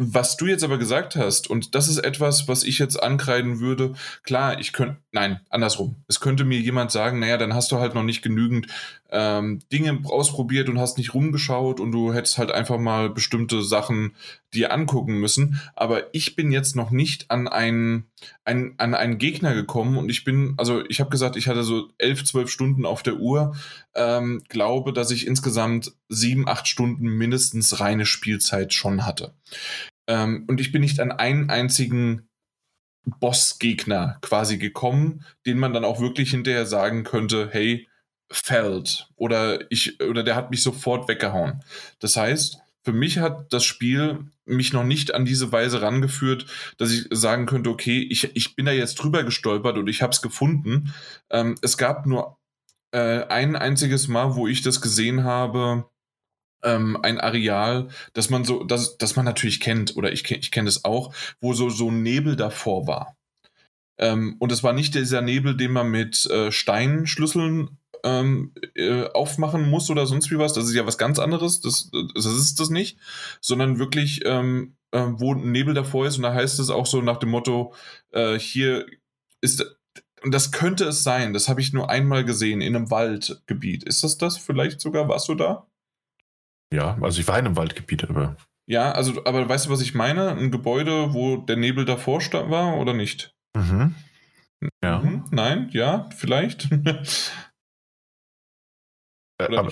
[0.04, 3.94] was du jetzt aber gesagt hast, und das ist etwas, was ich jetzt ankreiden würde,
[4.24, 6.04] klar, ich könnte, nein, andersrum.
[6.08, 8.66] Es könnte mir jemand sagen, naja, dann hast du halt noch nicht genügend
[9.12, 14.16] ähm, Dinge ausprobiert und hast nicht rumgeschaut und du hättest halt einfach mal bestimmte Sachen
[14.54, 15.62] dir angucken müssen.
[15.76, 18.10] Aber ich bin jetzt noch nicht an einen,
[18.44, 21.90] ein, an einen Gegner gekommen und ich bin, also ich habe gesagt, ich hatte so
[21.98, 23.56] elf, zwölf Stunden auf der Uhr,
[23.94, 29.34] ähm, glaube, dass ich insgesamt sieben, acht Stunden mindestens reine Spielzeit schon hatte.
[30.12, 32.28] Ähm, und ich bin nicht an einen einzigen
[33.06, 37.88] Bossgegner quasi gekommen, den man dann auch wirklich hinterher sagen könnte, hey,
[38.30, 41.64] fällt oder ich oder der hat mich sofort weggehauen.
[42.00, 46.46] Das heißt, für mich hat das Spiel mich noch nicht an diese Weise rangeführt,
[46.78, 50.12] dass ich sagen könnte, okay, ich, ich bin da jetzt drüber gestolpert und ich habe
[50.12, 50.94] es gefunden.
[51.30, 52.38] Ähm, es gab nur
[52.92, 55.86] äh, ein einziges Mal, wo ich das gesehen habe,
[56.64, 60.70] ähm, ein Areal, das man so, das, das man natürlich kennt, oder ich, ich kenne
[60.70, 63.16] es auch, wo so, so Nebel davor war.
[63.98, 69.70] Ähm, und es war nicht dieser Nebel, den man mit äh, Steinschlüsseln ähm, äh, aufmachen
[69.70, 70.54] muss oder sonst wie was.
[70.54, 71.62] Das ist ja was ganz anderes.
[71.62, 72.98] Das, das ist das nicht.
[73.42, 76.18] Sondern wirklich, ähm, äh, wo ein Nebel davor ist.
[76.18, 77.76] Und da heißt es auch so nach dem Motto,
[78.12, 78.88] äh, hier
[79.42, 79.66] ist
[80.24, 83.84] und das könnte es sein, das habe ich nur einmal gesehen, in einem Waldgebiet.
[83.84, 85.08] Ist das das vielleicht sogar?
[85.08, 85.66] Warst du da?
[86.74, 88.38] Ja, also ich war in einem Waldgebiet, aber.
[88.68, 90.30] Ja, also, aber weißt du, was ich meine?
[90.30, 93.36] Ein Gebäude, wo der Nebel davor war oder nicht?
[93.58, 93.96] Mhm.
[94.84, 95.00] Ja.
[95.00, 95.26] Mhm.
[95.32, 96.70] Nein, ja, vielleicht.
[99.42, 99.72] Äh, aber,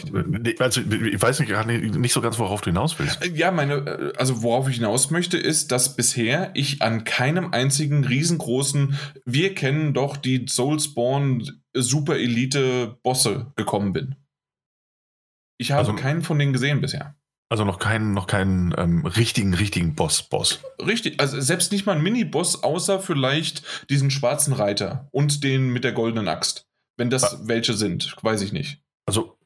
[0.59, 3.23] also, ich weiß nicht, nicht so ganz, worauf du hinaus willst.
[3.23, 7.53] Äh, ja, meine, äh, also worauf ich hinaus möchte, ist, dass bisher ich an keinem
[7.53, 11.43] einzigen riesengroßen, wir kennen doch die Soulsborne
[11.75, 14.15] Super Elite Bosse gekommen bin.
[15.59, 17.15] Ich habe also, keinen von denen gesehen bisher.
[17.49, 20.61] Also noch keinen, noch keinen ähm, richtigen, richtigen Boss-Boss.
[20.85, 25.83] Richtig, also selbst nicht mal ein Mini-Boss, außer vielleicht diesen schwarzen Reiter und den mit
[25.83, 26.67] der goldenen Axt.
[26.95, 27.39] Wenn das ah.
[27.43, 28.81] welche sind, weiß ich nicht.
[29.05, 29.37] Also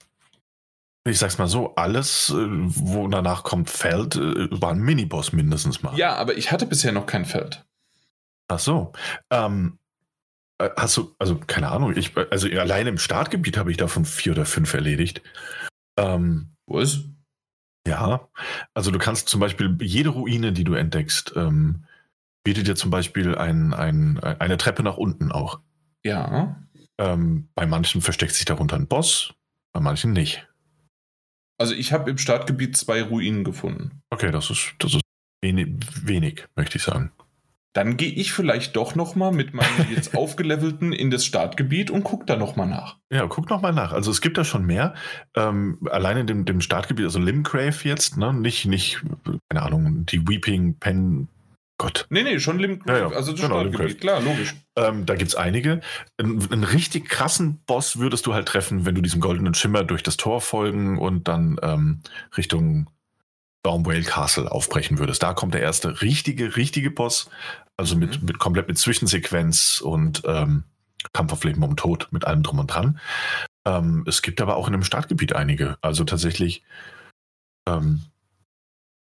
[1.05, 5.83] Ich sag's mal so, alles, äh, wo danach kommt Feld, äh, war ein Miniboss mindestens
[5.83, 5.97] mal.
[5.97, 7.65] Ja, aber ich hatte bisher noch kein Feld.
[8.47, 8.91] Ach so.
[9.29, 9.79] Ähm,
[10.59, 14.33] äh, hast du, also keine Ahnung, ich, also allein im Startgebiet habe ich davon vier
[14.33, 15.21] oder fünf erledigt.
[15.97, 17.03] Ähm, Was?
[17.87, 18.27] ja,
[18.73, 21.85] also du kannst zum Beispiel jede Ruine, die du entdeckst, ähm,
[22.43, 25.59] bietet dir zum Beispiel ein, ein, eine Treppe nach unten auch.
[26.03, 26.61] Ja.
[26.97, 29.33] Ähm, bei manchen versteckt sich darunter ein Boss,
[29.73, 30.47] bei manchen nicht.
[31.57, 34.01] Also ich habe im Startgebiet zwei Ruinen gefunden.
[34.09, 35.01] Okay, das ist, das ist
[35.41, 35.67] wenig,
[36.03, 37.11] wenig möchte ich sagen.
[37.73, 42.03] Dann gehe ich vielleicht doch noch mal mit meinem jetzt aufgelevelten in das Startgebiet und
[42.03, 42.97] gucke da noch mal nach.
[43.11, 43.91] Ja, guck noch mal nach.
[43.93, 44.93] Also es gibt da schon mehr.
[45.35, 48.33] Ähm, allein in dem, dem Startgebiet, also Limgrave jetzt, ne?
[48.33, 49.01] nicht, nicht,
[49.49, 51.27] keine Ahnung, die Weeping Pen,
[51.79, 52.05] Gott.
[52.11, 53.99] Nee, nee, schon Limgrave, Ja, ja, also das genau, Startgebiet, Limgrave.
[53.99, 54.55] klar, logisch.
[54.75, 55.81] Ähm, da gibt es einige.
[56.17, 60.03] Einen, einen richtig krassen Boss würdest du halt treffen, wenn du diesem goldenen Schimmer durch
[60.03, 62.01] das Tor folgen und dann ähm,
[62.37, 62.87] Richtung
[63.65, 65.23] Stormwale Castle aufbrechen würdest.
[65.23, 67.29] Da kommt der erste richtige, richtige Boss.
[67.77, 68.27] Also mit, Mhm.
[68.27, 70.63] mit komplett mit Zwischensequenz und ähm,
[71.13, 72.99] Kampf auf Leben um Tod, mit allem drum und dran.
[73.65, 75.77] Ähm, es gibt aber auch in dem Startgebiet einige.
[75.81, 76.63] Also tatsächlich,
[77.67, 78.03] ähm,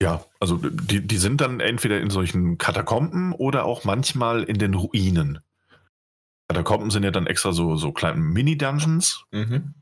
[0.03, 4.74] ja, also die, die sind dann entweder in solchen Katakomben oder auch manchmal in den
[4.74, 5.40] Ruinen.
[6.48, 9.53] Katakomben sind ja dann extra so, so kleine Mini-Dungeons, Mhm.
[9.55, 9.74] in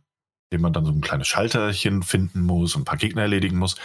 [0.53, 3.77] denen man dann so ein kleines Schalterchen finden muss und ein paar Gegner erledigen muss.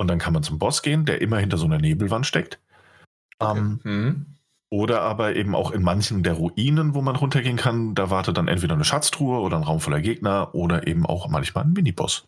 [0.00, 2.58] Und dann kann man zum Boss gehen, der immer hinter so einer Nebelwand steckt.
[3.38, 4.26] Ähm, Mhm.
[4.70, 8.48] oder aber eben auch in manchen der Ruinen, wo man runtergehen kann, da wartet dann
[8.48, 12.26] entweder eine Schatztruhe oder ein Raum voller Gegner oder eben auch manchmal ein Miniboss.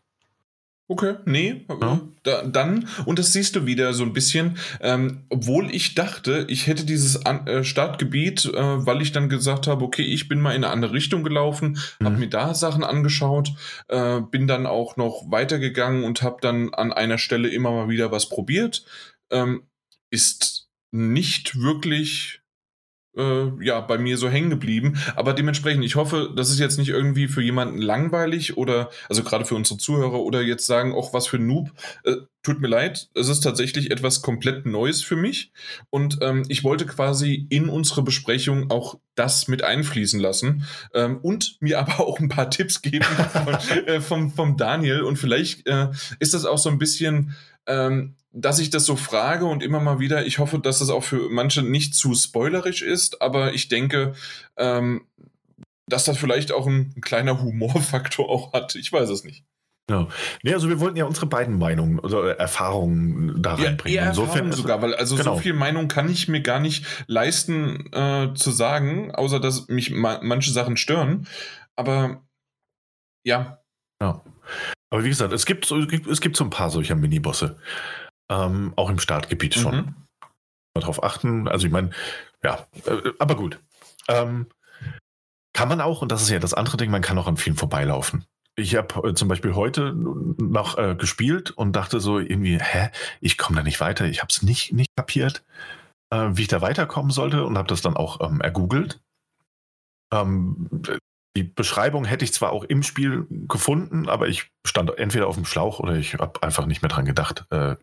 [0.93, 1.95] Okay, nee, Ja.
[1.95, 6.45] äh, da, dann, und das siehst du wieder so ein bisschen, ähm, obwohl ich dachte,
[6.51, 8.53] ich hätte dieses An äh, Startgebiet, äh,
[8.87, 12.05] weil ich dann gesagt habe, okay, ich bin mal in eine andere Richtung gelaufen, Mhm.
[12.05, 13.53] habe mir da Sachen angeschaut,
[13.89, 18.13] äh, bin dann auch noch weitergegangen und habe dann an einer Stelle immer mal wieder
[18.13, 18.85] was probiert.
[19.31, 19.63] Ähm,
[20.11, 22.42] ist nicht wirklich
[23.17, 24.99] äh, ja, bei mir so hängen geblieben.
[25.17, 29.45] Aber dementsprechend, ich hoffe, das ist jetzt nicht irgendwie für jemanden langweilig oder, also gerade
[29.45, 31.71] für unsere Zuhörer oder jetzt sagen, auch was für ein Noob.
[32.05, 35.53] Äh, tut mir leid, es ist tatsächlich etwas komplett Neues für mich.
[35.91, 41.57] Und ähm, ich wollte quasi in unsere Besprechung auch das mit einfließen lassen ähm, und
[41.61, 43.55] mir aber auch ein paar Tipps geben von,
[43.87, 45.03] äh, vom, vom Daniel.
[45.03, 45.89] Und vielleicht äh,
[46.19, 47.37] ist das auch so ein bisschen
[47.67, 51.05] ähm, dass ich das so frage und immer mal wieder, ich hoffe, dass das auch
[51.05, 54.15] für manche nicht zu spoilerisch ist, aber ich denke,
[54.57, 55.07] ähm,
[55.87, 58.75] dass das vielleicht auch ein, ein kleiner Humorfaktor auch hat.
[58.75, 59.45] Ich weiß es nicht.
[59.91, 60.07] Ja.
[60.45, 63.99] Nee, also wir wollten ja unsere beiden Meinungen oder Erfahrungen da Ja, reinbringen.
[63.99, 65.35] eher Insofern sogar, weil also genau.
[65.35, 69.91] so viel Meinung kann ich mir gar nicht leisten äh, zu sagen, außer dass mich
[69.91, 71.27] ma manche Sachen stören.
[71.77, 72.23] Aber
[73.25, 73.59] ja,
[74.01, 74.23] Ja.
[74.91, 77.57] Aber wie gesagt, es gibt, es gibt so ein paar solcher Minibosse.
[78.33, 79.77] Ähm, auch im Startgebiet schon.
[79.77, 79.95] Mhm.
[80.75, 81.49] Mal drauf achten.
[81.49, 81.91] Also ich meine,
[82.43, 83.61] ja, äh, aber gut.
[84.09, 84.47] Ähm,
[85.53, 87.57] kann man auch, und das ist ja das andere Ding, man kann auch an vielen
[87.57, 88.25] vorbeilaufen.
[88.57, 93.37] Ich habe äh, zum Beispiel heute noch äh, gespielt und dachte so irgendwie, hä, ich
[93.37, 94.07] komme da nicht weiter.
[94.07, 95.45] Ich habe es nicht, nicht kapiert,
[96.11, 99.01] äh, wie ich da weiterkommen sollte und habe das dann auch ähm, ergoogelt.
[100.13, 100.69] Ähm,
[101.37, 105.47] die Beschreibung hätte ich zwar auch im Spiel gefunden, aber ich stand entweder auf dem
[105.47, 107.77] Schlauch oder ich habe einfach nicht mehr dran gedacht, äh,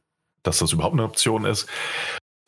[0.44, 1.68] dass das überhaupt eine Option ist.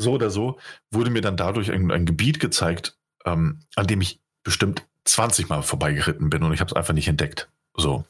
[0.02, 0.60] So oder so
[0.92, 5.64] wurde mir dann dadurch ein, ein Gebiet gezeigt, ähm, an dem ich bestimmt 20 Mal
[5.64, 7.50] vorbeigeritten bin und ich habe es einfach nicht entdeckt.
[7.76, 8.06] So.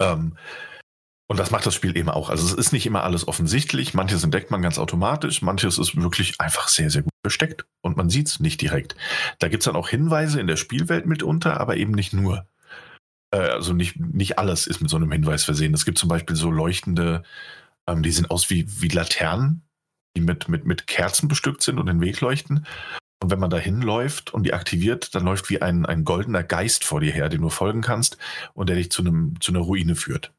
[0.00, 0.36] Ähm,
[1.30, 2.30] und das macht das Spiel eben auch.
[2.30, 3.92] Also es ist nicht immer alles offensichtlich.
[3.92, 8.08] Manches entdeckt man ganz automatisch, manches ist wirklich einfach sehr, sehr gut versteckt und man
[8.08, 8.96] sieht es nicht direkt.
[9.38, 12.46] Da gibt es dann auch Hinweise in der Spielwelt mitunter, aber eben nicht nur.
[13.30, 15.74] Äh, also nicht, nicht alles ist mit so einem Hinweis versehen.
[15.74, 17.24] Es gibt zum Beispiel so leuchtende,
[17.88, 19.68] ähm, die sehen aus wie, wie Laternen,
[20.16, 22.66] die mit, mit, mit Kerzen bestückt sind und den Weg leuchten.
[23.20, 26.84] Und wenn man da hinläuft und die aktiviert, dann läuft wie ein, ein goldener Geist
[26.84, 28.16] vor dir her, dem du folgen kannst
[28.54, 30.32] und der dich zu, einem, zu einer Ruine führt.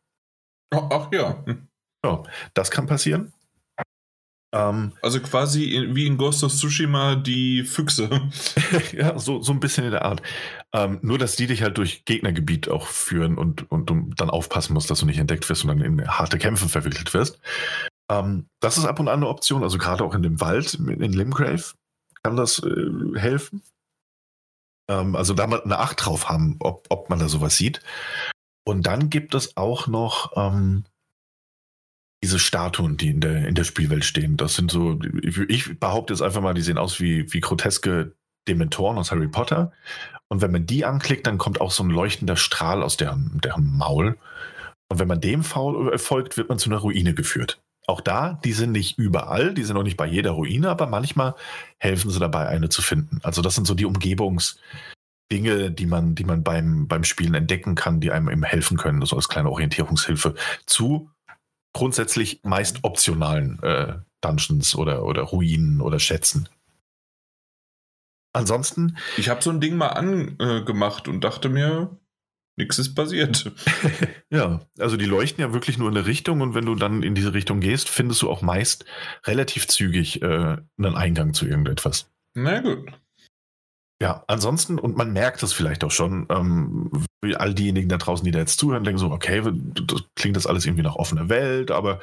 [0.73, 1.67] ach, ach ja, Hm.
[2.05, 2.23] Ja,
[2.53, 3.33] das kann passieren.
[4.51, 8.09] Ähm, also quasi wie in Ghost of Tsushima die Füchse.
[8.93, 10.21] ja, so, so ein bisschen in der Art.
[10.73, 14.73] Ähm, nur, dass die dich halt durch Gegnergebiet auch führen und, und du dann aufpassen
[14.73, 17.39] musst, dass du nicht entdeckt wirst und dann in harte Kämpfe verwickelt wirst.
[18.09, 21.13] Ähm, das ist ab und an eine Option, also gerade auch in dem Wald, in
[21.13, 21.73] Limgrave,
[22.23, 23.61] kann das äh, helfen.
[24.89, 27.81] Ähm, also da mal eine Acht drauf haben, ob, ob man da sowas sieht.
[28.65, 30.85] Und dann gibt es auch noch ähm,
[32.23, 34.35] diese Statuen, die in der, in der Spielwelt stehen.
[34.35, 34.99] Das sind so,
[35.47, 38.13] ich, behaupte jetzt einfach mal, die sehen aus wie, wie groteske
[38.47, 39.71] Dementoren aus Harry Potter.
[40.27, 43.77] Und wenn man die anklickt, dann kommt auch so ein leuchtender Strahl aus deren, deren
[43.77, 44.17] Maul.
[44.89, 47.61] Und wenn man dem äh, folgt, wird man zu einer Ruine geführt.
[47.87, 51.35] Auch da, die sind nicht überall, die sind auch nicht bei jeder Ruine, aber manchmal
[51.79, 53.19] helfen sie dabei, eine zu finden.
[53.23, 57.99] Also das sind so die Umgebungsdinge, die man, die man beim, beim Spielen entdecken kann,
[57.99, 60.35] die einem eben helfen können, so als kleine Orientierungshilfe
[60.67, 61.09] zu
[61.73, 66.49] grundsätzlich meist optionalen äh, Dungeons oder, oder Ruinen oder Schätzen.
[68.33, 68.97] Ansonsten.
[69.17, 71.97] Ich habe so ein Ding mal angemacht und dachte mir,
[72.57, 73.51] nichts ist passiert.
[74.29, 77.15] ja, also die leuchten ja wirklich nur in eine Richtung und wenn du dann in
[77.15, 78.85] diese Richtung gehst, findest du auch meist
[79.25, 82.11] relativ zügig äh, einen Eingang zu irgendetwas.
[82.35, 82.91] Na gut.
[84.01, 87.05] Ja, ansonsten, und man merkt es vielleicht auch schon, ähm,
[87.35, 90.65] all diejenigen da draußen, die da jetzt zuhören, denken so, okay, das klingt das alles
[90.65, 91.99] irgendwie nach offener Welt, aber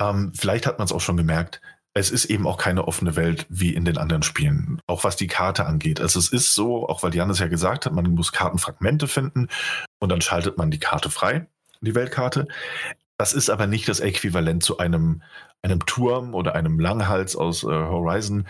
[0.00, 1.62] ähm, vielleicht hat man es auch schon gemerkt,
[1.94, 5.28] es ist eben auch keine offene Welt wie in den anderen Spielen, auch was die
[5.28, 5.98] Karte angeht.
[5.98, 9.48] Also es ist so, auch weil Janis ja gesagt hat, man muss Kartenfragmente finden
[9.98, 11.46] und dann schaltet man die Karte frei,
[11.80, 12.48] die Weltkarte.
[13.16, 15.22] Das ist aber nicht das Äquivalent zu einem,
[15.62, 18.46] einem Turm oder einem Langhals aus äh, Horizon,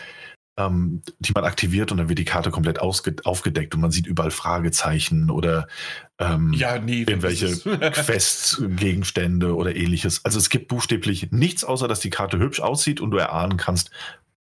[0.56, 4.30] ähm, die man aktiviert und dann wird die Karte komplett aufgedeckt und man sieht überall
[4.30, 5.68] Fragezeichen oder
[6.18, 7.56] ähm, ja, nee, irgendwelche
[7.92, 10.24] Questgegenstände oder ähnliches.
[10.24, 13.90] Also es gibt buchstäblich nichts, außer dass die Karte hübsch aussieht und du erahnen kannst,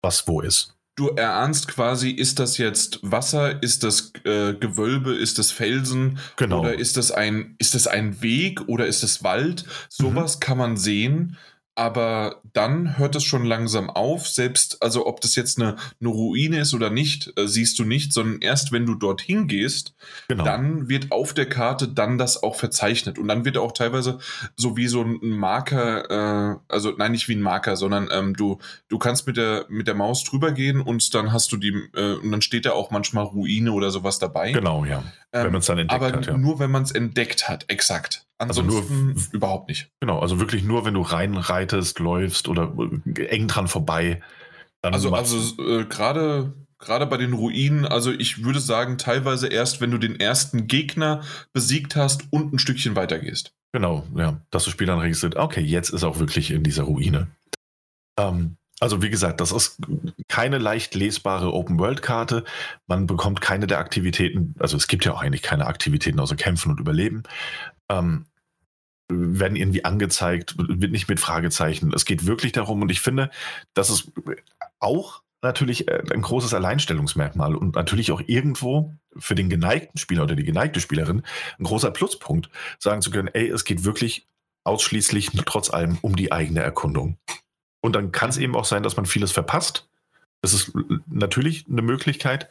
[0.02, 0.76] was wo ist.
[0.96, 6.60] Du erahnst quasi, ist das jetzt Wasser, ist das äh, Gewölbe, ist das Felsen genau.
[6.60, 9.64] oder ist das ein, ist das ein Weg oder ist das Wald?
[9.88, 10.40] Sowas mhm.
[10.40, 11.38] kann man sehen
[11.74, 14.28] aber dann hört es schon langsam auf.
[14.28, 18.12] Selbst, also ob das jetzt eine, eine Ruine ist oder nicht, äh, siehst du nicht,
[18.12, 19.94] sondern erst wenn du dorthin gehst,
[20.28, 20.44] genau.
[20.44, 23.18] dann wird auf der Karte dann das auch verzeichnet.
[23.18, 24.18] Und dann wird auch teilweise
[24.56, 28.58] so wie so ein Marker, äh, also nein, nicht wie ein Marker, sondern ähm, du,
[28.88, 32.14] du kannst mit der, mit der Maus drüber gehen und dann hast du die, äh,
[32.14, 34.52] und dann steht da auch manchmal Ruine oder sowas dabei.
[34.52, 35.02] Genau, ja.
[35.32, 36.28] Ähm, wenn man es dann entdeckt aber hat.
[36.28, 36.36] Aber ja.
[36.36, 38.26] nur wenn man es entdeckt hat, exakt.
[38.40, 39.90] Ansonsten also nur überhaupt nicht.
[40.00, 42.72] Genau, also wirklich nur, wenn du reinreitest, läufst oder
[43.16, 44.20] eng dran vorbei.
[44.82, 49.90] also also äh, gerade gerade bei den Ruinen, also ich würde sagen, teilweise erst, wenn
[49.90, 51.22] du den ersten Gegner
[51.52, 53.52] besiegt hast und ein Stückchen weiter gehst.
[53.72, 57.28] Genau, ja, dass das Spiel dann registriert, okay, jetzt ist auch wirklich in dieser Ruine.
[58.18, 59.78] Ähm, also wie gesagt, das ist
[60.26, 62.44] keine leicht lesbare Open-World-Karte.
[62.86, 66.72] Man bekommt keine der Aktivitäten, also es gibt ja auch eigentlich keine Aktivitäten außer Kämpfen
[66.72, 67.22] und Überleben.
[67.90, 68.24] Ähm,
[69.10, 71.92] werden irgendwie angezeigt, wird nicht mit Fragezeichen.
[71.92, 73.30] Es geht wirklich darum, und ich finde,
[73.74, 74.12] das ist
[74.78, 80.36] auch natürlich äh, ein großes Alleinstellungsmerkmal und natürlich auch irgendwo für den geneigten Spieler oder
[80.36, 81.22] die geneigte Spielerin
[81.58, 84.26] ein großer Pluspunkt, sagen zu können, ey, es geht wirklich
[84.64, 87.16] ausschließlich trotz allem um die eigene Erkundung.
[87.80, 89.88] Und dann kann es eben auch sein, dass man vieles verpasst.
[90.42, 90.72] Das ist
[91.06, 92.48] natürlich eine Möglichkeit.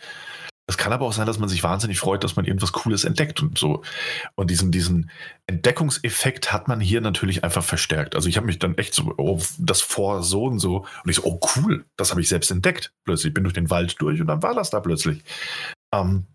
[0.70, 3.41] Es kann aber auch sein, dass man sich wahnsinnig freut, dass man irgendwas Cooles entdeckt
[3.41, 3.82] und so.
[4.36, 5.10] Und diesen, diesen
[5.48, 8.14] Entdeckungseffekt hat man hier natürlich einfach verstärkt.
[8.14, 10.86] Also ich habe mich dann echt so, oh, das vor so und so.
[11.04, 12.94] Und ich so, oh cool, das habe ich selbst entdeckt.
[13.04, 15.24] Plötzlich bin durch den Wald durch und dann war das da plötzlich.
[15.91, 16.28] Ähm,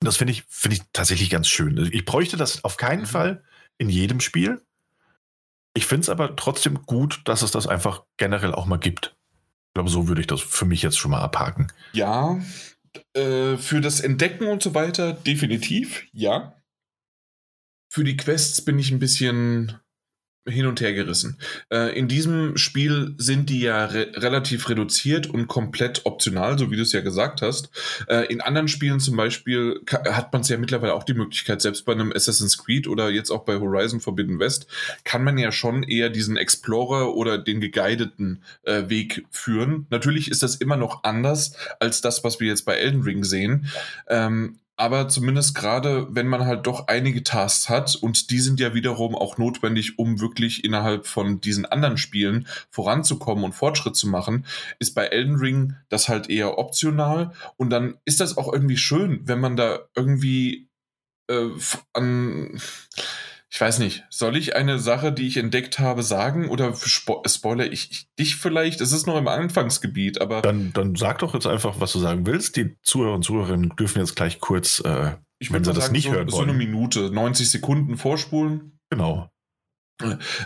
[0.00, 1.90] das finde ich, finde ich tatsächlich ganz schön.
[1.92, 3.06] Ich bräuchte das auf keinen mhm.
[3.06, 3.44] Fall
[3.76, 4.62] in jedem Spiel.
[5.74, 9.14] Ich finde es aber trotzdem gut, dass es das einfach generell auch mal gibt.
[9.66, 11.70] Ich glaube, so würde ich das für mich jetzt schon mal abhaken.
[11.92, 12.38] Ja,
[13.14, 16.54] äh, für das Entdecken und so weiter definitiv, ja.
[17.90, 19.78] Für die Quests bin ich ein bisschen
[20.48, 21.38] hin und her gerissen.
[21.70, 26.76] Äh, in diesem Spiel sind die ja re relativ reduziert und komplett optional, so wie
[26.76, 27.70] du es ja gesagt hast.
[28.08, 31.84] Äh, in anderen Spielen zum Beispiel hat man es ja mittlerweile auch die Möglichkeit, selbst
[31.84, 34.66] bei einem Assassin's Creed oder jetzt auch bei Horizon Forbidden West,
[35.04, 39.86] kann man ja schon eher diesen Explorer oder den geguideten äh, Weg führen.
[39.90, 43.68] Natürlich ist das immer noch anders als das, was wir jetzt bei Elden Ring sehen.
[44.08, 48.74] Ähm, aber zumindest gerade, wenn man halt doch einige Tasks hat und die sind ja
[48.74, 54.46] wiederum auch notwendig, um wirklich innerhalb von diesen anderen Spielen voranzukommen und Fortschritt zu machen,
[54.78, 57.32] ist bei Elden Ring das halt eher optional.
[57.56, 60.68] Und dann ist das auch irgendwie schön, wenn man da irgendwie
[61.28, 61.48] äh,
[61.92, 62.60] an
[63.50, 67.70] ich weiß nicht, soll ich eine Sache, die ich entdeckt habe, sagen oder spo spoiler
[67.70, 68.80] ich, ich, dich vielleicht?
[68.82, 70.42] Es ist noch im Anfangsgebiet, aber.
[70.42, 72.56] Dann, dann sag doch jetzt einfach, was du sagen willst.
[72.56, 76.04] Die Zuhörer und Zuhörerinnen dürfen jetzt gleich kurz, äh, ich wenn sie das sagen, nicht
[76.04, 76.46] so, hören wollen.
[76.46, 78.78] So eine Minute, 90 Sekunden vorspulen.
[78.90, 79.30] Genau.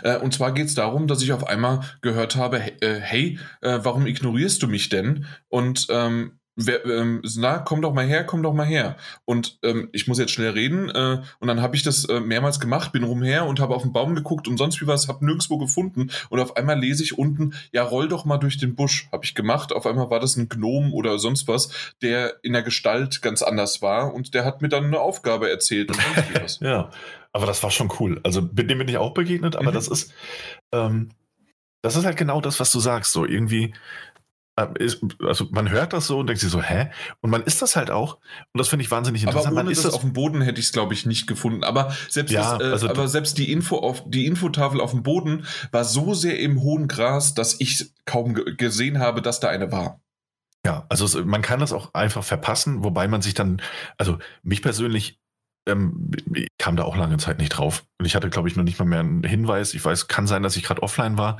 [0.01, 3.79] Äh, und zwar geht es darum, dass ich auf einmal gehört habe, äh, hey, äh,
[3.83, 5.25] warum ignorierst du mich denn?
[5.49, 8.97] Und ähm, wer, ähm, na, komm doch mal her, komm doch mal her.
[9.25, 10.89] Und ähm, ich muss jetzt schnell reden.
[10.89, 13.93] Äh, und dann habe ich das äh, mehrmals gemacht, bin rumher und habe auf den
[13.93, 16.11] Baum geguckt und sonst wie was, habe nirgendwo gefunden.
[16.29, 19.07] Und auf einmal lese ich unten, ja, roll doch mal durch den Busch.
[19.11, 19.73] Habe ich gemacht.
[19.73, 21.69] Auf einmal war das ein Gnom oder sonst was,
[22.01, 24.13] der in der Gestalt ganz anders war.
[24.13, 26.59] Und der hat mir dann eine Aufgabe erzählt und sonst wie was.
[26.61, 26.89] ja,
[27.31, 28.19] aber das war schon cool.
[28.23, 29.75] Also dem bin ich auch begegnet, aber mhm.
[29.75, 30.13] das ist,
[30.71, 31.09] ähm,
[31.81, 33.11] das ist halt genau das, was du sagst.
[33.11, 33.73] So irgendwie,
[34.55, 34.89] äh,
[35.25, 36.91] also man hört das so und denkt sich so, hä?
[37.21, 38.15] Und man ist das halt auch.
[38.53, 39.47] Und das finde ich wahnsinnig interessant.
[39.47, 41.63] Aber ohne man ist das auf dem Boden hätte ich es, glaube ich, nicht gefunden.
[41.63, 45.03] Aber selbst, ja, das, äh, also aber selbst die Info auf die Infotafel auf dem
[45.03, 49.71] Boden war so sehr im hohen Gras, dass ich kaum gesehen habe, dass da eine
[49.71, 50.01] war.
[50.65, 53.61] Ja, also es, man kann das auch einfach verpassen, wobei man sich dann,
[53.97, 55.19] also mich persönlich
[55.67, 56.11] ähm,
[56.57, 57.85] kam da auch lange Zeit nicht drauf.
[57.97, 59.73] Und ich hatte, glaube ich, noch nicht mal mehr einen Hinweis.
[59.73, 61.37] Ich weiß, kann sein, dass ich gerade offline war.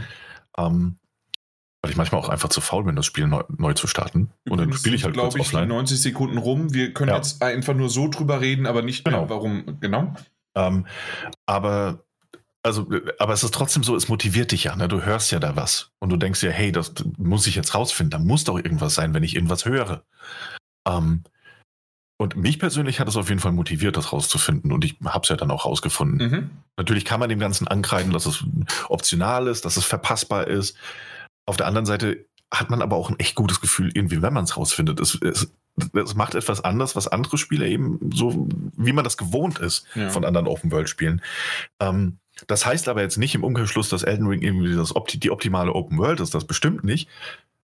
[0.57, 0.97] Ähm,
[1.83, 4.31] weil ich manchmal auch einfach zu faul bin, das Spiel neu, neu zu starten.
[4.49, 5.67] Und dann spiele ich halt glaube ich, offline.
[5.67, 6.73] 90 Sekunden rum.
[6.73, 7.17] Wir können ja.
[7.17, 9.19] jetzt einfach nur so drüber reden, aber nicht genau.
[9.19, 9.79] mehr, warum.
[9.81, 10.15] Genau.
[10.55, 10.87] Ähm,
[11.45, 11.99] aber
[12.65, 12.87] also,
[13.19, 14.77] aber es ist trotzdem so, es motiviert dich ja.
[14.77, 14.87] Ne?
[14.87, 18.11] Du hörst ja da was und du denkst ja, hey, das muss ich jetzt rausfinden.
[18.11, 20.03] Da muss doch irgendwas sein, wenn ich irgendwas höre.
[20.87, 21.23] Ähm,
[22.17, 24.71] und mich persönlich hat es auf jeden Fall motiviert, das rauszufinden.
[24.71, 26.29] Und ich habe es ja dann auch rausgefunden.
[26.29, 26.49] Mhm.
[26.77, 28.45] Natürlich kann man dem Ganzen ankreiden, dass es
[28.87, 30.77] optional ist, dass es verpassbar ist.
[31.45, 34.43] Auf der anderen Seite hat man aber auch ein echt gutes Gefühl, irgendwie, wenn man
[34.43, 34.99] es rausfindet.
[34.99, 35.51] Es, es,
[35.93, 38.47] es, macht etwas anders, was andere Spieler eben so,
[38.77, 40.09] wie man das gewohnt ist ja.
[40.09, 41.21] von anderen Open-World-Spielen.
[41.79, 45.31] Ähm, das heißt aber jetzt nicht im Umkehrschluss, dass Elden Ring irgendwie das Opti die
[45.31, 46.33] optimale Open World ist.
[46.33, 47.09] Das bestimmt nicht.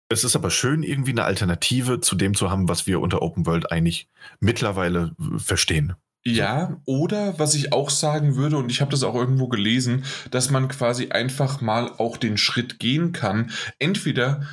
[0.09, 3.47] Es ist aber schön, irgendwie eine Alternative zu dem zu haben, was wir unter Open
[3.47, 4.09] World eigentlich
[4.41, 5.95] mittlerweile verstehen.
[6.27, 10.51] Ja, oder was ich auch sagen würde, und ich habe das auch irgendwo gelesen, dass
[10.51, 14.47] man quasi einfach mal auch den Schritt gehen kann, entweder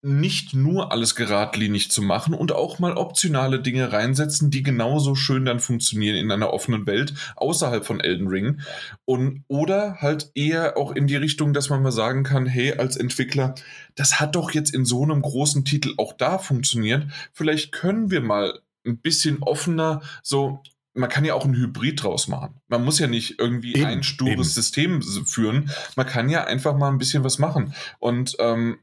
[0.00, 5.44] nicht nur alles geradlinig zu machen und auch mal optionale Dinge reinsetzen, die genauso schön
[5.44, 8.60] dann funktionieren in einer offenen Welt außerhalb von Elden Ring.
[9.04, 12.96] Und, oder halt eher auch in die Richtung, dass man mal sagen kann, hey, als
[12.96, 13.56] Entwickler,
[13.96, 17.08] das hat doch jetzt in so einem großen Titel auch da funktioniert.
[17.32, 20.62] Vielleicht können wir mal ein bisschen offener so
[20.98, 22.60] man kann ja auch ein Hybrid draus machen.
[22.68, 24.42] Man muss ja nicht irgendwie eben, ein stures eben.
[24.44, 25.70] System führen.
[25.96, 27.74] Man kann ja einfach mal ein bisschen was machen.
[27.98, 28.78] Und ähm,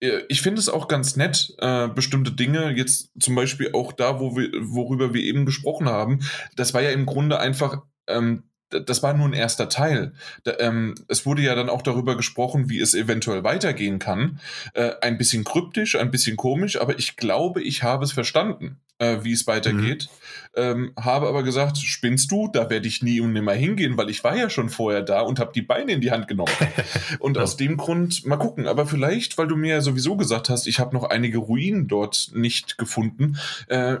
[0.00, 4.20] äh, ich finde es auch ganz nett, äh, bestimmte Dinge, jetzt zum Beispiel auch da,
[4.20, 6.20] wo wir, worüber wir eben gesprochen haben,
[6.56, 10.12] das war ja im Grunde einfach ähm, das war nur ein erster Teil.
[10.44, 14.40] Da, ähm, es wurde ja dann auch darüber gesprochen, wie es eventuell weitergehen kann.
[14.74, 19.18] Äh, ein bisschen kryptisch, ein bisschen komisch, aber ich glaube, ich habe es verstanden, äh,
[19.22, 20.08] wie es weitergeht.
[20.10, 20.27] Mhm.
[20.58, 22.48] Ähm, habe aber gesagt, spinnst du?
[22.52, 25.38] Da werde ich nie und nimmer hingehen, weil ich war ja schon vorher da und
[25.38, 26.52] habe die Beine in die Hand genommen.
[27.20, 27.44] und ja.
[27.44, 28.66] aus dem Grund, mal gucken.
[28.66, 32.32] Aber vielleicht, weil du mir ja sowieso gesagt hast, ich habe noch einige Ruinen dort
[32.34, 33.38] nicht gefunden.
[33.68, 33.98] Äh,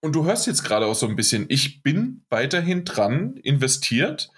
[0.00, 4.30] und du hörst jetzt gerade auch so ein bisschen, ich bin weiterhin dran investiert.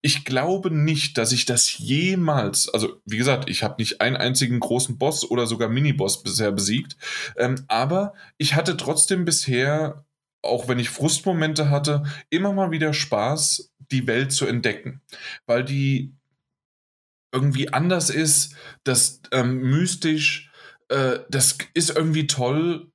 [0.00, 4.60] Ich glaube nicht, dass ich das jemals, also wie gesagt, ich habe nicht einen einzigen
[4.60, 6.96] großen Boss oder sogar Mini-Boss bisher besiegt,
[7.36, 10.04] ähm, aber ich hatte trotzdem bisher,
[10.42, 15.00] auch wenn ich Frustmomente hatte, immer mal wieder Spaß, die Welt zu entdecken,
[15.46, 16.14] weil die
[17.32, 18.54] irgendwie anders ist,
[18.84, 20.50] das ähm, mystisch,
[20.88, 22.90] äh, das ist irgendwie toll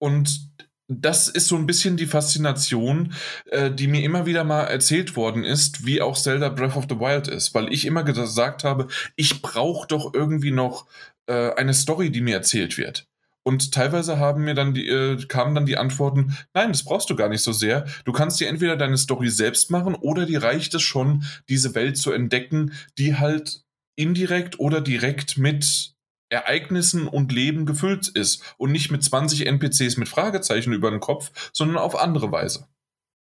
[0.00, 0.48] und
[0.88, 3.12] das ist so ein bisschen die Faszination,
[3.46, 6.98] äh, die mir immer wieder mal erzählt worden ist, wie auch Zelda Breath of the
[6.98, 10.86] Wild ist, weil ich immer gesagt habe, ich brauche doch irgendwie noch
[11.26, 13.06] äh, eine Story, die mir erzählt wird.
[13.48, 17.16] Und teilweise haben mir dann die, äh, kamen dann die Antworten, nein, das brauchst du
[17.16, 17.86] gar nicht so sehr.
[18.04, 21.96] Du kannst dir entweder deine Story selbst machen oder dir reicht es schon, diese Welt
[21.96, 23.64] zu entdecken, die halt
[23.96, 25.94] indirekt oder direkt mit
[26.30, 31.50] Ereignissen und Leben gefüllt ist und nicht mit 20 NPCs mit Fragezeichen über den Kopf,
[31.54, 32.68] sondern auf andere Weise.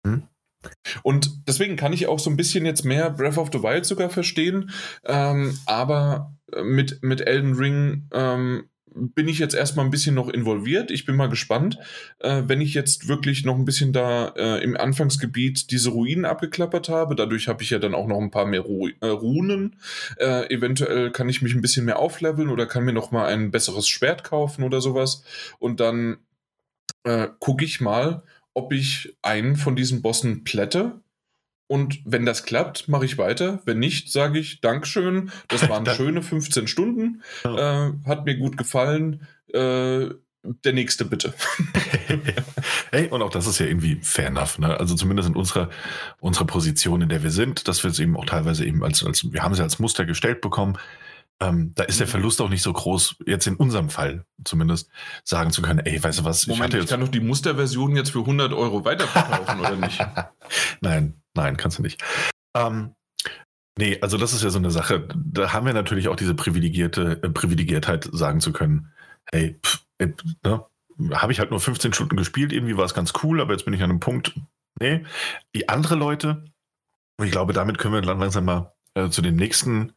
[0.04, 0.24] Hm.
[1.04, 4.10] Und deswegen kann ich auch so ein bisschen jetzt mehr Breath of the Wild sogar
[4.10, 4.72] verstehen,
[5.04, 10.90] ähm, aber mit, mit Elden Ring ähm, bin ich jetzt erstmal ein bisschen noch involviert.
[10.90, 11.78] Ich bin mal gespannt,
[12.20, 16.88] äh, wenn ich jetzt wirklich noch ein bisschen da äh, im Anfangsgebiet diese Ruinen abgeklappert
[16.88, 17.14] habe.
[17.14, 19.76] Dadurch habe ich ja dann auch noch ein paar mehr Ru äh, Runen.
[20.18, 23.50] Äh, eventuell kann ich mich ein bisschen mehr aufleveln oder kann mir noch mal ein
[23.50, 25.24] besseres Schwert kaufen oder sowas.
[25.58, 26.18] Und dann
[27.04, 28.22] äh, gucke ich mal,
[28.54, 31.00] ob ich einen von diesen Bossen plätte
[31.68, 33.60] und wenn das klappt, mache ich weiter.
[33.64, 35.30] Wenn nicht, sage ich Dankeschön.
[35.48, 37.22] Das waren schöne 15 Stunden.
[37.44, 39.26] Äh, hat mir gut gefallen.
[39.52, 40.08] Äh,
[40.42, 41.34] der nächste bitte.
[42.90, 44.58] hey, und auch das ist ja irgendwie fair enough.
[44.58, 44.78] Ne?
[44.78, 45.68] Also zumindest in unserer,
[46.20, 49.30] unserer Position, in der wir sind, dass wir es eben auch teilweise eben als, als
[49.30, 50.78] wir haben es ja als Muster gestellt bekommen.
[51.40, 54.90] Ähm, da ist der Verlust auch nicht so groß, jetzt in unserem Fall zumindest,
[55.24, 58.10] sagen zu können, ey, weißt du was, Moment, ich, ich kann doch die Musterversion jetzt
[58.10, 60.04] für 100 Euro weiterverkaufen, oder nicht?
[60.80, 62.02] Nein, nein, kannst du nicht.
[62.56, 62.94] Ähm,
[63.78, 67.22] nee, also das ist ja so eine Sache, da haben wir natürlich auch diese privilegierte
[67.22, 68.92] äh, Privilegiertheit, sagen zu können,
[69.30, 70.08] hey, pff, äh,
[70.44, 70.64] ne,
[71.12, 73.74] habe ich halt nur 15 Stunden gespielt, irgendwie war es ganz cool, aber jetzt bin
[73.74, 74.34] ich an einem Punkt,
[74.80, 75.04] nee.
[75.54, 76.44] Die andere Leute,
[77.18, 79.92] und ich glaube, damit können wir langsam mal äh, zu den nächsten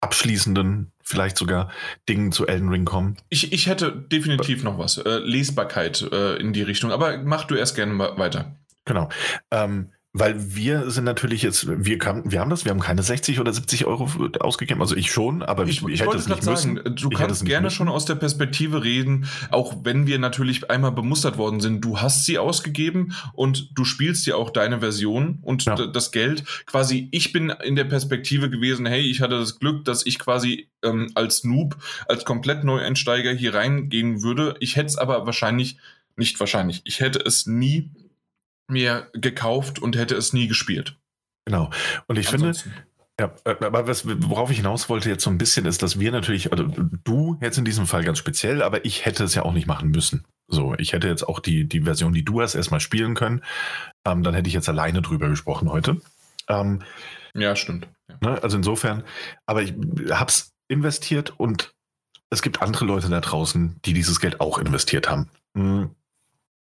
[0.00, 1.70] abschließenden, vielleicht sogar
[2.08, 3.16] Dingen zu Elden Ring kommen.
[3.28, 4.98] Ich, ich hätte definitiv noch was.
[4.98, 6.92] Äh, Lesbarkeit äh, in die Richtung.
[6.92, 8.56] Aber mach du erst gerne weiter.
[8.84, 9.08] Genau.
[9.50, 13.38] Ähm, weil wir sind natürlich jetzt, wir, kam, wir haben das, wir haben keine 60
[13.38, 14.08] oder 70 Euro
[14.40, 16.96] ausgegeben, also ich schon, aber ich, ich, ich hätte es nicht sagen, müssen.
[16.96, 17.76] Du ich kannst gerne müssen.
[17.76, 21.84] schon aus der Perspektive reden, auch wenn wir natürlich einmal bemustert worden sind.
[21.84, 25.76] Du hast sie ausgegeben und du spielst ja auch deine Version und ja.
[25.76, 26.44] das Geld.
[26.66, 30.68] Quasi, ich bin in der Perspektive gewesen, hey, ich hatte das Glück, dass ich quasi
[30.82, 31.76] ähm, als Noob,
[32.08, 34.56] als komplett Neueinsteiger hier reingehen würde.
[34.58, 35.76] Ich hätte es aber wahrscheinlich,
[36.16, 37.90] nicht wahrscheinlich, ich hätte es nie
[38.70, 40.96] mir gekauft und hätte es nie gespielt.
[41.44, 41.70] Genau.
[42.06, 42.70] Und ich Ansonsten.
[42.70, 42.86] finde,
[43.20, 46.10] ja, äh, aber was, worauf ich hinaus wollte jetzt so ein bisschen ist, dass wir
[46.10, 46.64] natürlich, also
[47.04, 49.90] du jetzt in diesem Fall ganz speziell, aber ich hätte es ja auch nicht machen
[49.90, 50.24] müssen.
[50.48, 53.42] So, ich hätte jetzt auch die, die Version, die du hast, erstmal spielen können.
[54.06, 56.00] Ähm, dann hätte ich jetzt alleine drüber gesprochen heute.
[56.48, 56.82] Ähm,
[57.34, 57.88] ja, stimmt.
[58.08, 58.16] Ja.
[58.20, 59.04] Ne, also insofern,
[59.46, 59.74] aber ich
[60.10, 61.72] habe es investiert und
[62.30, 65.28] es gibt andere Leute da draußen, die dieses Geld auch investiert haben.
[65.56, 65.90] Hm.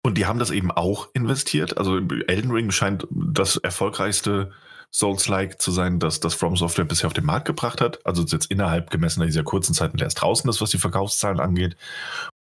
[0.06, 1.80] Und die haben das eben auch investiert.
[1.80, 4.52] Also Elden Ring scheint das erfolgreichste
[4.94, 8.06] Souls-like zu sein, das das From Software bisher auf den Markt gebracht hat.
[8.06, 11.76] Also jetzt innerhalb gemessener dieser kurzen Zeit mit erst draußen ist, was die Verkaufszahlen angeht.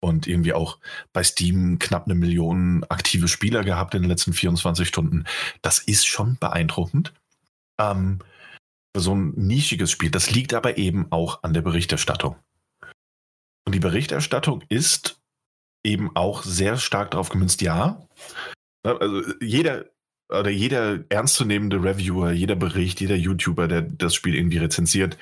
[0.00, 0.80] Und irgendwie auch
[1.12, 5.22] bei Steam knapp eine Million aktive Spieler gehabt in den letzten 24 Stunden.
[5.62, 7.14] Das ist schon beeindruckend.
[7.78, 8.18] Ähm,
[8.96, 10.10] so ein nischiges Spiel.
[10.10, 12.34] Das liegt aber eben auch an der Berichterstattung.
[13.64, 15.21] Und die Berichterstattung ist
[15.84, 18.06] eben auch sehr stark darauf gemünzt, ja.
[18.84, 19.86] Also jeder
[20.28, 25.18] oder jeder ernstzunehmende Reviewer, jeder Bericht, jeder YouTuber, der das Spiel irgendwie rezensiert,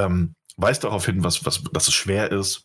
[0.00, 2.64] ähm, weist darauf hin, was, was, dass es schwer ist,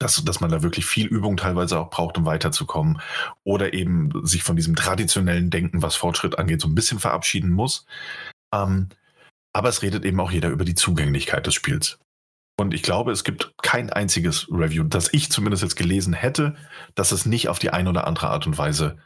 [0.00, 3.00] dass, dass man da wirklich viel Übung teilweise auch braucht, um weiterzukommen.
[3.44, 7.86] Oder eben sich von diesem traditionellen Denken, was Fortschritt angeht, so ein bisschen verabschieden muss.
[8.52, 8.88] Ähm,
[9.52, 11.98] aber es redet eben auch jeder über die Zugänglichkeit des Spiels.
[12.60, 16.56] Und ich glaube, es gibt kein einziges Review, das ich zumindest jetzt gelesen hätte,
[16.94, 18.98] dass es nicht auf die eine oder andere Art und Weise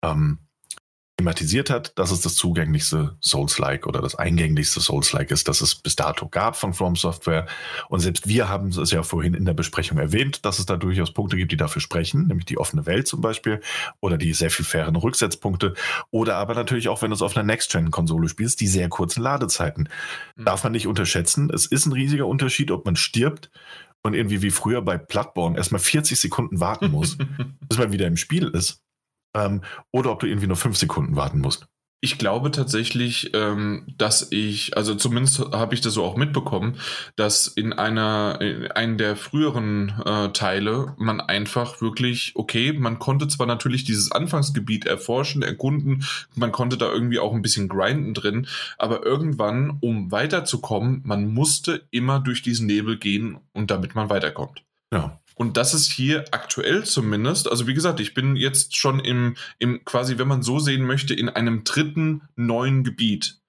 [0.00, 0.38] ähm,
[1.16, 5.94] thematisiert hat, dass es das zugänglichste Souls-like oder das eingänglichste Souls-like ist, das es bis
[5.94, 7.46] dato gab von From Software.
[7.88, 11.12] Und selbst wir haben es ja vorhin in der Besprechung erwähnt, dass es da durchaus
[11.12, 13.60] Punkte gibt, die dafür sprechen, nämlich die offene Welt zum Beispiel
[14.00, 15.74] oder die sehr viel fairen Rücksetzpunkte
[16.10, 19.88] oder aber natürlich auch, wenn du es auf einer Next-Gen-Konsole spielst, die sehr kurzen Ladezeiten.
[20.34, 20.44] Mhm.
[20.44, 21.48] Darf man nicht unterschätzen.
[21.52, 23.50] Es ist ein riesiger Unterschied, ob man stirbt
[24.02, 27.16] und irgendwie wie früher bei Bloodborne erstmal 40 Sekunden warten muss,
[27.68, 28.84] bis man wieder im Spiel ist
[29.34, 31.66] ähm, oder ob du irgendwie nur fünf Sekunden warten musst.
[32.04, 36.76] Ich glaube tatsächlich, ähm, dass ich, also zumindest habe ich das so auch mitbekommen,
[37.16, 43.26] dass in einer, in einem der früheren äh, Teile man einfach wirklich, okay, man konnte
[43.26, 46.04] zwar natürlich dieses Anfangsgebiet erforschen, erkunden,
[46.34, 51.86] man konnte da irgendwie auch ein bisschen grinden drin, aber irgendwann, um weiterzukommen, man musste
[51.90, 54.62] immer durch diesen Nebel gehen und damit man weiterkommt.
[54.92, 55.22] Ja.
[55.34, 59.84] Und das ist hier aktuell zumindest, also wie gesagt, ich bin jetzt schon im, im
[59.84, 63.40] quasi, wenn man so sehen möchte, in einem dritten neuen Gebiet.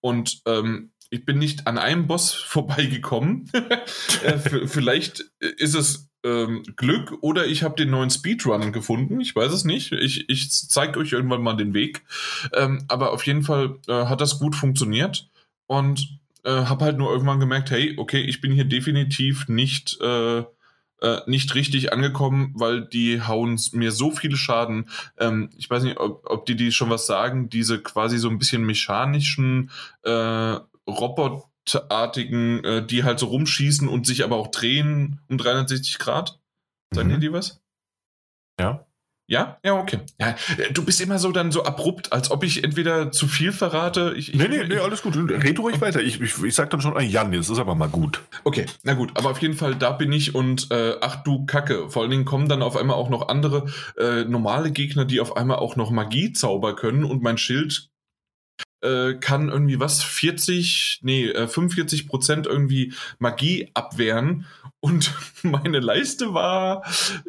[0.00, 3.50] Und ähm, ich bin nicht an einem Boss vorbeigekommen.
[4.24, 9.20] äh, vielleicht ist es ähm, Glück oder ich habe den neuen Speedrun gefunden.
[9.20, 9.92] Ich weiß es nicht.
[9.92, 12.02] Ich, ich zeige euch irgendwann mal den Weg.
[12.52, 15.28] Ähm, aber auf jeden Fall äh, hat das gut funktioniert
[15.66, 20.44] und äh, habe halt nur irgendwann gemerkt, hey, okay, ich bin hier definitiv nicht äh,
[21.02, 24.88] äh, nicht richtig angekommen, weil die hauen mir so viele Schaden.
[25.18, 28.38] Ähm, ich weiß nicht, ob, ob die die schon was sagen, diese quasi so ein
[28.38, 29.70] bisschen mechanischen
[30.04, 30.56] äh,
[30.88, 36.38] Roboterartigen, äh, die halt so rumschießen und sich aber auch drehen um 360 Grad.
[36.94, 37.20] Sagen mhm.
[37.20, 37.60] die was?
[38.60, 38.86] Ja.
[39.32, 39.56] Ja?
[39.64, 40.00] Ja, okay.
[40.20, 40.34] Ja,
[40.74, 44.12] du bist immer so dann so abrupt, als ob ich entweder zu viel verrate.
[44.14, 45.16] Ich, ich, nee, nee, nee, alles gut.
[45.16, 46.02] Red ruhig weiter.
[46.02, 48.20] Ich, ich, ich sag dann schon, ah, Jan, jetzt ist aber mal gut.
[48.44, 49.12] Okay, na gut.
[49.14, 51.88] Aber auf jeden Fall, da bin ich und äh, ach du Kacke.
[51.88, 53.64] Vor allen Dingen kommen dann auf einmal auch noch andere
[53.96, 57.88] äh, normale Gegner, die auf einmal auch noch Magie zauber können und mein Schild
[58.82, 64.46] äh, kann irgendwie was 40, nee, äh, 45 Prozent irgendwie Magie abwehren
[64.80, 66.84] und meine Leiste war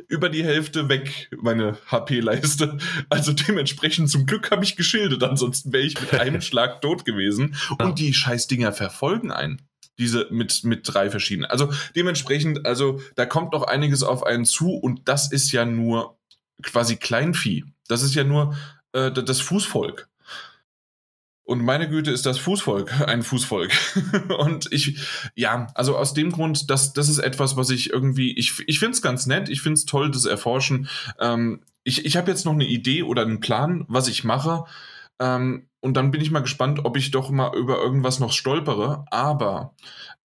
[0.07, 2.77] über die Hälfte weg, meine HP-Leiste.
[3.09, 7.55] Also dementsprechend zum Glück habe ich geschildert, ansonsten wäre ich mit einem Schlag tot gewesen.
[7.79, 9.61] Und die Scheißdinger verfolgen einen.
[9.99, 11.49] diese mit, mit drei verschiedenen.
[11.49, 16.17] Also dementsprechend, also da kommt noch einiges auf einen zu und das ist ja nur
[16.63, 17.65] quasi Kleinvieh.
[17.87, 18.55] Das ist ja nur
[18.93, 20.09] äh, das Fußvolk.
[21.45, 23.71] Und meine Güte ist das Fußvolk, ein Fußvolk.
[24.37, 24.99] und ich,
[25.35, 28.93] ja, also aus dem Grund, das, das ist etwas, was ich irgendwie, ich, ich finde
[28.93, 30.87] es ganz nett, ich finde es toll, das Erforschen.
[31.19, 34.63] Ähm, ich ich habe jetzt noch eine Idee oder einen Plan, was ich mache.
[35.19, 39.05] Ähm, und dann bin ich mal gespannt, ob ich doch mal über irgendwas noch stolpere.
[39.11, 39.75] Aber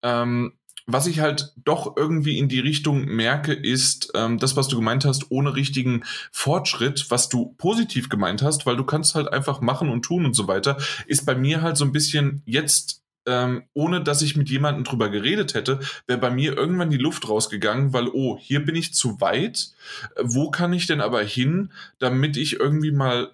[0.03, 0.58] ähm,
[0.91, 5.05] was ich halt doch irgendwie in die Richtung merke, ist ähm, das, was du gemeint
[5.05, 6.03] hast, ohne richtigen
[6.33, 10.35] Fortschritt, was du positiv gemeint hast, weil du kannst halt einfach machen und tun und
[10.35, 14.49] so weiter, ist bei mir halt so ein bisschen jetzt ähm, ohne dass ich mit
[14.49, 18.75] jemandem drüber geredet hätte, wäre bei mir irgendwann die Luft rausgegangen, weil, oh, hier bin
[18.75, 19.73] ich zu weit.
[20.19, 23.33] Wo kann ich denn aber hin, damit ich irgendwie mal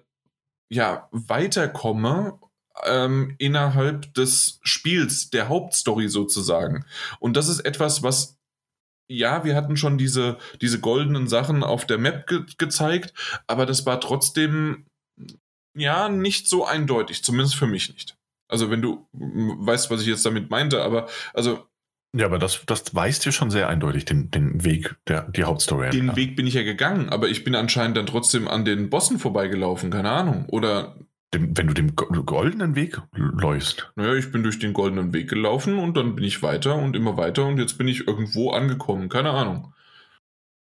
[0.67, 2.37] ja, weiterkomme
[2.83, 6.85] ähm, innerhalb des Spiels, der Hauptstory sozusagen.
[7.19, 8.37] Und das ist etwas, was
[9.07, 13.13] ja, wir hatten schon diese, diese goldenen Sachen auf der Map ge gezeigt,
[13.45, 14.85] aber das war trotzdem
[15.77, 18.17] ja nicht so eindeutig, zumindest für mich nicht.
[18.47, 21.67] Also wenn du weißt, was ich jetzt damit meinte, aber also
[22.17, 25.89] ja, aber das, das weist dir schon sehr eindeutig den, den Weg, der, die Hauptstory.
[25.89, 26.15] Den an.
[26.15, 29.91] Weg bin ich ja gegangen, aber ich bin anscheinend dann trotzdem an den Bossen vorbeigelaufen,
[29.91, 30.45] keine Ahnung.
[30.47, 30.95] Oder
[31.35, 33.91] dem, wenn du den goldenen Weg läufst.
[33.95, 37.17] Naja, ich bin durch den goldenen Weg gelaufen und dann bin ich weiter und immer
[37.17, 39.09] weiter und jetzt bin ich irgendwo angekommen.
[39.09, 39.73] Keine Ahnung.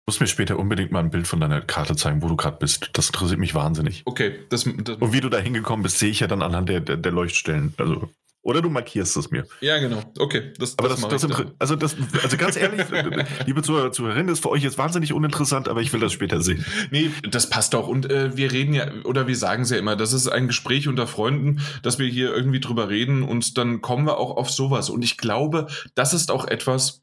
[0.05, 2.57] Du musst mir später unbedingt mal ein Bild von deiner Karte zeigen, wo du gerade
[2.57, 2.91] bist.
[2.93, 4.03] Das interessiert mich wahnsinnig.
[4.05, 6.79] Okay, das, das Und wie du da hingekommen bist, sehe ich ja dann anhand der,
[6.79, 7.73] der, der Leuchtstellen.
[7.77, 8.09] Also
[8.45, 9.47] oder du markierst es mir.
[9.59, 10.03] Ja, genau.
[10.19, 10.53] Okay.
[10.59, 12.85] Das, aber das, das, das also, das, also ganz ehrlich,
[13.47, 16.63] liebe Zuhörer, Zuhörerinnen, ist für euch jetzt wahnsinnig uninteressant, aber ich will das später sehen.
[16.91, 17.87] Nee, das passt doch.
[17.87, 20.87] Und äh, wir reden ja, oder wir sagen es ja immer, das ist ein Gespräch
[20.87, 24.91] unter Freunden, dass wir hier irgendwie drüber reden und dann kommen wir auch auf sowas.
[24.91, 25.65] Und ich glaube,
[25.95, 27.01] das ist auch etwas,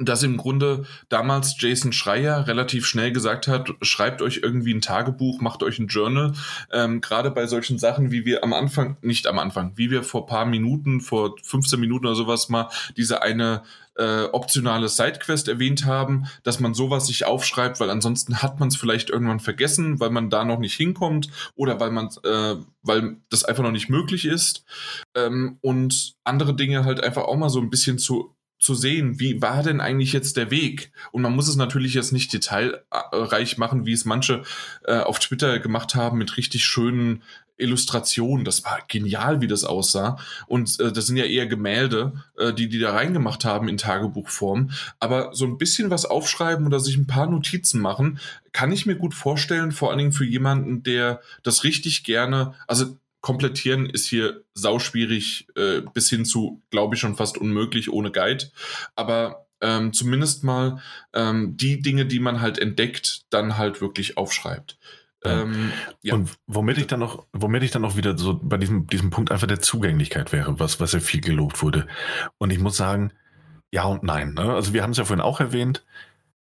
[0.00, 5.40] dass im Grunde damals Jason Schreier relativ schnell gesagt hat, schreibt euch irgendwie ein Tagebuch,
[5.40, 6.32] macht euch ein Journal.
[6.72, 10.26] Ähm, Gerade bei solchen Sachen, wie wir am Anfang, nicht am Anfang, wie wir vor
[10.26, 13.62] paar Minuten, vor 15 Minuten oder sowas mal diese eine
[13.96, 18.76] äh, optionale Sidequest erwähnt haben, dass man sowas sich aufschreibt, weil ansonsten hat man es
[18.76, 23.44] vielleicht irgendwann vergessen, weil man da noch nicht hinkommt oder weil man äh, weil das
[23.44, 24.64] einfach noch nicht möglich ist.
[25.14, 29.40] Ähm, und andere Dinge halt einfach auch mal so ein bisschen zu zu sehen, wie
[29.40, 30.92] war denn eigentlich jetzt der Weg?
[31.12, 34.42] Und man muss es natürlich jetzt nicht detailreich machen, wie es manche
[34.84, 37.22] äh, auf Twitter gemacht haben mit richtig schönen
[37.56, 38.44] Illustrationen.
[38.44, 40.18] Das war genial, wie das aussah.
[40.46, 44.70] Und äh, das sind ja eher Gemälde, äh, die die da reingemacht haben in Tagebuchform.
[44.98, 48.18] Aber so ein bisschen was aufschreiben oder sich ein paar Notizen machen,
[48.52, 52.96] kann ich mir gut vorstellen, vor allen Dingen für jemanden, der das richtig gerne, also
[53.20, 58.50] komplettieren ist hier sauschwierig äh, bis hin zu, glaube ich, schon fast unmöglich ohne Guide.
[58.96, 60.80] Aber ähm, zumindest mal
[61.12, 64.78] ähm, die Dinge, die man halt entdeckt, dann halt wirklich aufschreibt.
[65.22, 65.70] Ähm,
[66.02, 66.14] ja.
[66.14, 69.30] Und womit ich dann noch, womit ich dann noch wieder so bei diesem, diesem Punkt
[69.30, 71.86] einfach der Zugänglichkeit wäre, was, was ja viel gelobt wurde.
[72.38, 73.12] Und ich muss sagen,
[73.70, 74.32] ja und nein.
[74.32, 74.54] Ne?
[74.54, 75.84] Also wir haben es ja vorhin auch erwähnt.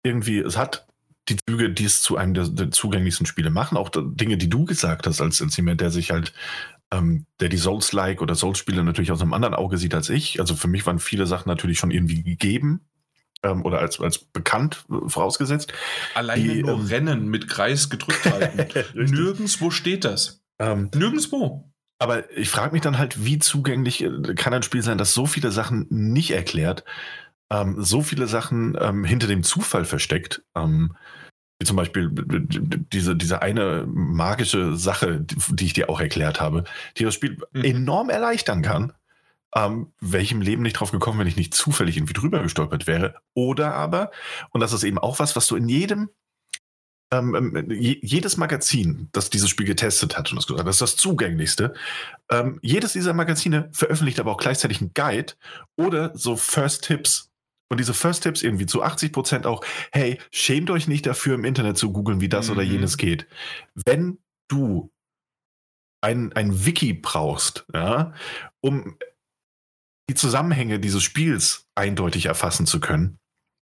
[0.03, 0.87] Irgendwie, es hat
[1.29, 3.77] die Züge, die es zu einem der, der, zugänglichsten Spiele machen.
[3.77, 6.33] Auch Dinge, die du gesagt hast, als, als jemand, der sich halt,
[6.91, 10.41] ähm, der die Souls-like oder Souls-Spiele natürlich aus einem anderen Auge sieht als ich.
[10.41, 12.81] Also für mich waren viele Sachen natürlich schon irgendwie gegeben
[13.43, 15.73] ähm, oder als, als bekannt äh, vorausgesetzt.
[16.15, 18.67] Alleine die, nur ähm, Rennen mit Kreis gedrückt halten.
[18.95, 20.43] Nirgendwo steht das.
[20.59, 21.73] Ähm, Nirgendwo.
[21.99, 25.27] Aber ich frage mich dann halt, wie zugänglich äh, kann ein Spiel sein, das so
[25.27, 26.85] viele Sachen nicht erklärt,
[27.53, 30.43] ähm, so viele Sachen ähm, hinter dem Zufall versteckt.
[30.57, 30.97] Ähm,
[31.59, 36.65] wie zum Beispiel diese, diese eine magische Sache, die ich dir auch erklärt habe,
[36.97, 37.65] die das Spiel mhm.
[37.65, 38.93] enorm erleichtern kann.
[39.55, 43.17] Ähm, welchem Leben nicht drauf gekommen, wenn ich nicht zufällig irgendwie drüber gestolpert wäre.
[43.35, 44.11] Oder aber,
[44.51, 46.09] und das ist eben auch was, was du in jedem
[47.13, 51.75] ähm, ähm jedes Magazin, das dieses Spiel getestet hat, und das, das ist das zugänglichste,
[52.31, 55.35] ähm, jedes dieser Magazine veröffentlicht aber auch gleichzeitig einen Guide
[55.77, 57.32] oder so First Tips
[57.73, 61.47] und diese First Tips irgendwie zu 80 Prozent auch, hey, schämt euch nicht dafür, im
[61.47, 62.53] Internet zu googeln, wie das mhm.
[62.53, 63.27] oder jenes geht.
[63.75, 64.19] Wenn
[64.49, 64.93] du
[66.03, 68.13] ein, ein Wiki brauchst, ja,
[68.61, 68.99] um
[70.11, 73.19] die Zusammenhänge dieses Spiels eindeutig erfassen zu können,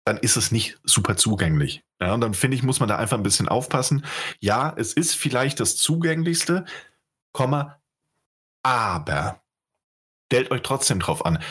[0.04, 1.82] dann ist es nicht super zugänglich.
[1.98, 4.04] Ja, und dann finde ich, muss man da einfach ein bisschen aufpassen.
[4.38, 6.66] Ja, es ist vielleicht das zugänglichste,
[7.32, 7.80] Komma,
[8.62, 9.40] aber
[10.26, 11.42] stellt euch trotzdem drauf an,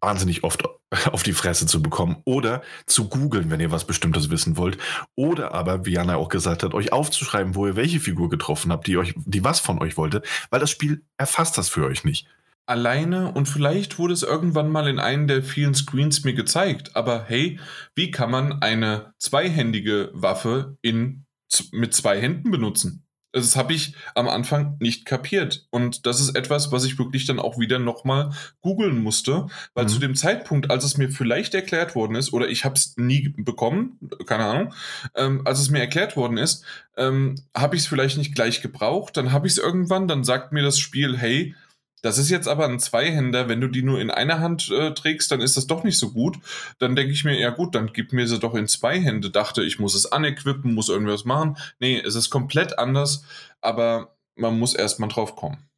[0.00, 0.64] wahnsinnig oft
[1.12, 4.78] auf die Fresse zu bekommen oder zu googeln, wenn ihr was Bestimmtes wissen wollt.
[5.14, 8.86] Oder aber, wie Jana auch gesagt hat, euch aufzuschreiben, wo ihr welche Figur getroffen habt,
[8.86, 12.26] die euch, die was von euch wollte, weil das Spiel erfasst das für euch nicht.
[12.66, 16.96] alleine und vielleicht wurde es irgendwann mal in einem der vielen Screens mir gezeigt.
[16.96, 17.58] Aber hey,
[17.94, 21.24] wie kann man eine zweihändige Waffe in,
[21.72, 23.07] mit zwei Händen benutzen?
[23.40, 25.66] Das habe ich am Anfang nicht kapiert.
[25.70, 29.88] Und das ist etwas, was ich wirklich dann auch wieder nochmal googeln musste, weil mhm.
[29.88, 33.28] zu dem Zeitpunkt, als es mir vielleicht erklärt worden ist, oder ich habe es nie
[33.36, 34.74] bekommen, keine Ahnung,
[35.14, 36.64] ähm, als es mir erklärt worden ist,
[36.96, 40.52] ähm, habe ich es vielleicht nicht gleich gebraucht, dann habe ich es irgendwann, dann sagt
[40.52, 41.54] mir das Spiel, hey,
[42.02, 45.30] das ist jetzt aber ein Zweihänder, wenn du die nur in einer Hand äh, trägst,
[45.30, 46.38] dann ist das doch nicht so gut.
[46.78, 49.30] Dann denke ich mir, ja gut, dann gib mir sie doch in zwei Hände.
[49.30, 51.56] Dachte, ich muss es anequippen, muss irgendwas machen.
[51.80, 53.24] Nee, es ist komplett anders,
[53.60, 55.68] aber man muss erstmal drauf kommen.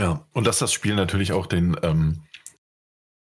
[0.00, 2.22] Ja, und dass das Spiel natürlich auch den, ähm,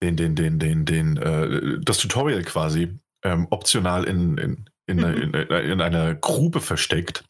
[0.03, 5.35] den, den, den, den, den, äh, das Tutorial quasi ähm, optional in, in, in, in,
[5.35, 7.25] in einer Grube versteckt,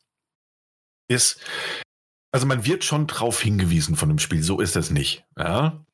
[1.08, 1.40] ist,
[2.30, 5.24] also man wird schon drauf hingewiesen von dem Spiel, so ist es nicht.
[5.38, 5.84] Ja?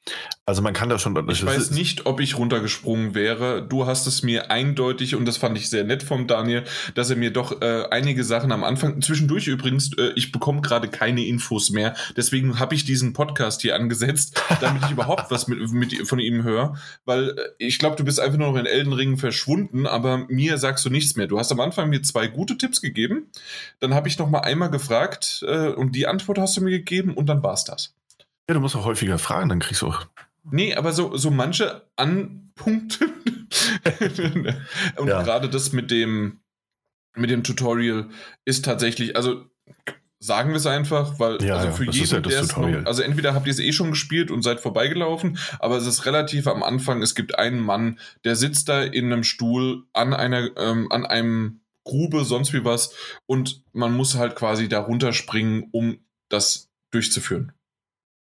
[0.46, 1.16] Also man kann da schon.
[1.30, 3.66] Ich weiß nicht, ob ich runtergesprungen wäre.
[3.66, 6.64] Du hast es mir eindeutig und das fand ich sehr nett vom Daniel,
[6.94, 10.88] dass er mir doch äh, einige Sachen am Anfang, zwischendurch übrigens, äh, ich bekomme gerade
[10.88, 11.94] keine Infos mehr.
[12.14, 16.42] Deswegen habe ich diesen Podcast hier angesetzt, damit ich überhaupt was mit, mit von ihm
[16.42, 16.76] höre.
[17.06, 20.58] Weil äh, ich glaube, du bist einfach nur noch in Elden Ringen verschwunden, aber mir
[20.58, 21.28] sagst du nichts mehr.
[21.28, 23.30] Du hast am Anfang mir zwei gute Tipps gegeben.
[23.80, 27.14] Dann habe ich noch mal einmal gefragt äh, und die Antwort hast du mir gegeben
[27.14, 27.94] und dann war es das.
[28.48, 30.06] Ja, du musst auch häufiger fragen, dann kriegst du auch.
[30.50, 33.06] Nee, aber so, so manche Anpunkte.
[34.96, 35.22] und ja.
[35.22, 36.40] gerade das mit dem,
[37.16, 38.08] mit dem Tutorial
[38.44, 39.46] ist tatsächlich, also
[40.18, 43.34] sagen wir es einfach, weil ja, also für ja, jeden, ja der noch, also entweder
[43.34, 47.02] habt ihr es eh schon gespielt und seid vorbeigelaufen, aber es ist relativ am Anfang,
[47.02, 51.60] es gibt einen Mann, der sitzt da in einem Stuhl an einer, ähm, an einem
[51.84, 52.94] Grube, sonst wie was,
[53.26, 55.98] und man muss halt quasi da runterspringen, um
[56.30, 57.52] das durchzuführen.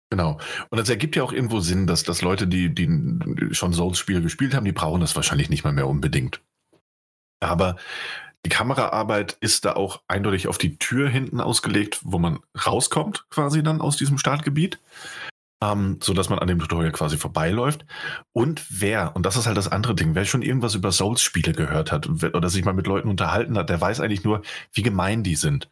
[0.10, 0.40] Genau.
[0.70, 4.56] Und das ergibt ja auch irgendwo Sinn, dass, dass Leute, die, die schon Souls-Spiele gespielt
[4.56, 6.42] haben, die brauchen das wahrscheinlich nicht mal mehr unbedingt.
[7.40, 7.76] Aber
[8.46, 13.62] die Kameraarbeit ist da auch eindeutig auf die Tür hinten ausgelegt, wo man rauskommt, quasi
[13.62, 14.80] dann aus diesem Startgebiet.
[15.62, 17.86] Ähm, so dass man an dem Tutorial quasi vorbeiläuft.
[18.32, 21.92] Und wer, und das ist halt das andere Ding, wer schon irgendwas über Souls-Spiele gehört
[21.92, 24.42] hat oder sich mal mit Leuten unterhalten hat, der weiß eigentlich nur,
[24.72, 25.70] wie gemein die sind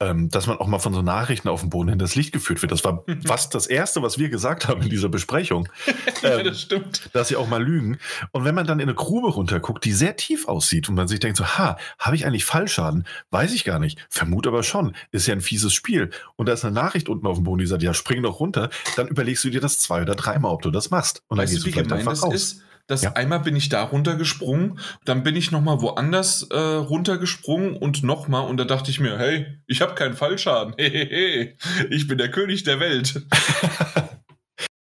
[0.00, 2.60] ähm, dass man auch mal von so Nachrichten auf dem Boden in das Licht geführt
[2.60, 2.72] wird.
[2.72, 5.68] Das war fast das Erste, was wir gesagt haben in dieser Besprechung.
[6.22, 7.08] ja, ähm, das stimmt.
[7.12, 7.98] Dass sie auch mal lügen.
[8.32, 11.20] Und wenn man dann in eine Grube runterguckt, die sehr tief aussieht und man sich
[11.20, 13.06] denkt so, ha, habe ich eigentlich Fallschaden?
[13.30, 14.04] Weiß ich gar nicht.
[14.10, 14.94] Vermute aber schon.
[15.12, 16.10] Ist ja ein fieses Spiel.
[16.36, 18.68] Und da ist eine Nachricht unten auf dem Boden, die sagt, ja, spring doch runter.
[18.96, 21.22] Dann überlegst du dir das zwei oder dreimal, ob du das machst.
[21.28, 22.34] Und weißt dann gehst du, vielleicht einfach raus.
[22.34, 22.65] Ist?
[22.86, 23.12] Dass ja.
[23.12, 28.56] einmal bin ich da runtergesprungen, dann bin ich nochmal woanders äh, runtergesprungen und nochmal und
[28.56, 30.74] da dachte ich mir, hey, ich habe keinen Fallschaden.
[30.78, 31.56] Hehehe,
[31.90, 33.22] ich bin der König der Welt.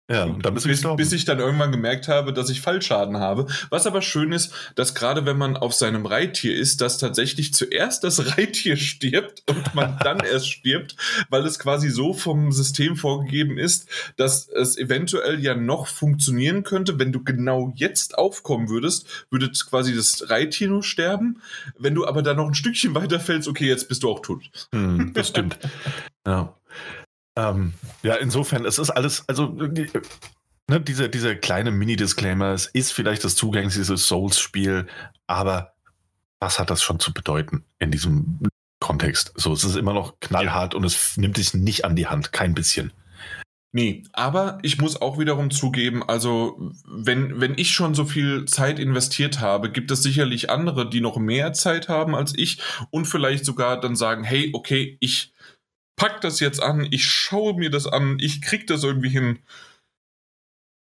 [0.09, 3.17] Ja, und dann bist du bis, bis ich dann irgendwann gemerkt habe, dass ich Fallschaden
[3.17, 3.45] habe.
[3.69, 8.03] Was aber schön ist, dass gerade wenn man auf seinem Reittier ist, dass tatsächlich zuerst
[8.03, 10.95] das Reittier stirbt und man dann erst stirbt,
[11.29, 13.87] weil es quasi so vom System vorgegeben ist,
[14.17, 16.97] dass es eventuell ja noch funktionieren könnte.
[16.97, 21.41] Wenn du genau jetzt aufkommen würdest, würde quasi das Reittier nur sterben.
[21.77, 24.49] Wenn du aber dann noch ein Stückchen weiter fällst, okay, jetzt bist du auch tot.
[24.73, 25.59] Hm, das stimmt.
[26.25, 26.55] ja.
[27.39, 33.23] Ähm, ja, insofern, es ist alles, also ne, dieser, dieser kleine Mini-Disclaimer, es ist vielleicht
[33.23, 34.87] das zugänglichste Souls-Spiel,
[35.27, 35.73] aber
[36.39, 38.39] was hat das schon zu bedeuten in diesem
[38.81, 39.31] Kontext?
[39.35, 42.53] So, es ist immer noch knallhart und es nimmt sich nicht an die Hand, kein
[42.53, 42.91] bisschen.
[43.71, 48.79] Nee, aber ich muss auch wiederum zugeben, also wenn, wenn ich schon so viel Zeit
[48.79, 52.59] investiert habe, gibt es sicherlich andere, die noch mehr Zeit haben als ich
[52.89, 55.33] und vielleicht sogar dann sagen, hey, okay, ich
[55.99, 59.39] pack das jetzt an, ich schaue mir das an, ich krieg das irgendwie hin,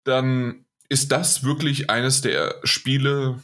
[0.03, 3.39] dann ist das wirklich eines der Spiele,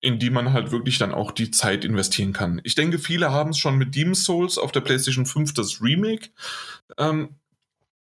[0.00, 2.60] in die man halt wirklich dann auch die Zeit investieren kann.
[2.64, 6.28] Ich denke, viele haben es schon mit Demon's Souls auf der PlayStation 5 das Remake
[6.98, 7.36] ähm,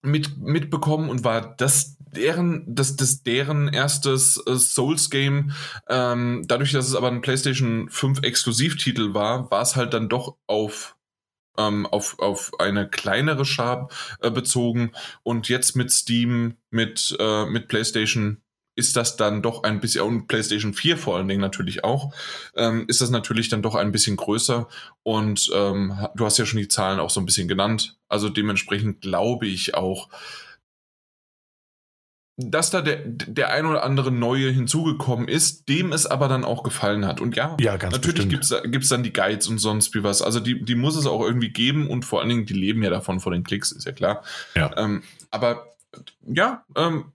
[0.02, 5.52] mit, mitbekommen und war das deren, das, das deren erstes äh, Souls-Game.
[5.88, 10.36] Ähm, dadurch, dass es aber ein PlayStation 5 Exklusivtitel war, war es halt dann doch
[10.48, 10.96] auf
[11.58, 13.88] ähm, auf, auf eine kleinere Schar
[14.20, 14.92] äh, bezogen.
[15.22, 18.40] Und jetzt mit Steam, mit, äh, mit PlayStation
[18.78, 22.14] ist das dann doch ein bisschen, und PlayStation 4 vor allen Dingen natürlich auch,
[22.54, 24.68] ähm, ist das natürlich dann doch ein bisschen größer.
[25.02, 27.98] Und ähm, du hast ja schon die Zahlen auch so ein bisschen genannt.
[28.08, 30.08] Also dementsprechend glaube ich auch,
[32.40, 36.62] dass da der, der ein oder andere Neue hinzugekommen ist, dem es aber dann auch
[36.62, 37.20] gefallen hat.
[37.20, 40.22] Und ja, ja natürlich gibt es dann die Guides und sonst wie was.
[40.22, 42.90] Also die, die muss es auch irgendwie geben und vor allen Dingen, die leben ja
[42.90, 44.22] davon vor den Klicks, ist ja klar.
[44.54, 44.70] Ja.
[44.76, 45.02] Ähm,
[45.32, 45.66] aber
[46.22, 47.12] ja, ähm,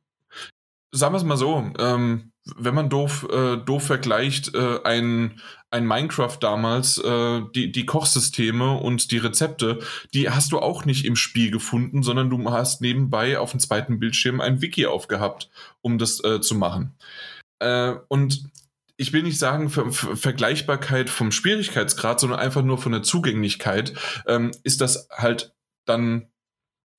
[0.91, 5.39] sagen wir es mal so, ähm, wenn man doof, äh, doof vergleicht, äh, ein,
[5.71, 9.79] ein Minecraft damals, äh, die, die Kochsysteme und die Rezepte,
[10.13, 13.99] die hast du auch nicht im Spiel gefunden, sondern du hast nebenbei auf dem zweiten
[13.99, 15.49] Bildschirm ein Wiki aufgehabt,
[15.81, 16.95] um das äh, zu machen.
[17.59, 18.49] Äh, und
[18.97, 23.93] ich will nicht sagen Ver Ver Vergleichbarkeit vom Schwierigkeitsgrad, sondern einfach nur von der Zugänglichkeit,
[24.27, 25.55] ähm, ist das halt
[25.85, 26.27] dann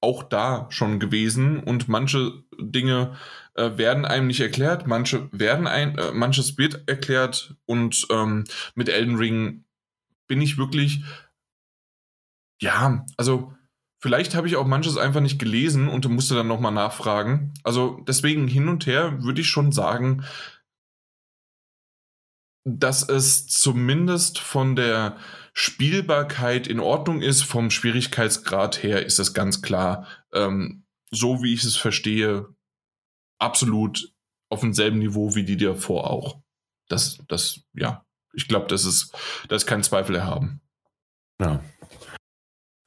[0.01, 3.17] auch da schon gewesen und manche Dinge
[3.55, 8.45] äh, werden einem nicht erklärt, manche werden ein, äh, manches wird erklärt und ähm,
[8.75, 9.65] mit Elden Ring
[10.27, 11.05] bin ich wirklich,
[12.61, 13.55] ja, also
[14.01, 17.55] vielleicht habe ich auch manches einfach nicht gelesen und musste dann nochmal nachfragen.
[17.63, 20.25] Also deswegen hin und her würde ich schon sagen,
[22.65, 25.17] dass es zumindest von der
[25.53, 31.63] Spielbarkeit in Ordnung ist, vom Schwierigkeitsgrad her ist es ganz klar, ähm, so wie ich
[31.63, 32.54] es verstehe,
[33.39, 34.13] absolut
[34.51, 36.41] auf demselben Niveau wie die davor auch.
[36.89, 38.05] Das, das, ja,
[38.35, 39.15] ich glaube, das ist,
[39.49, 40.61] da ist kein Zweifel erhaben.
[41.41, 41.65] Ja.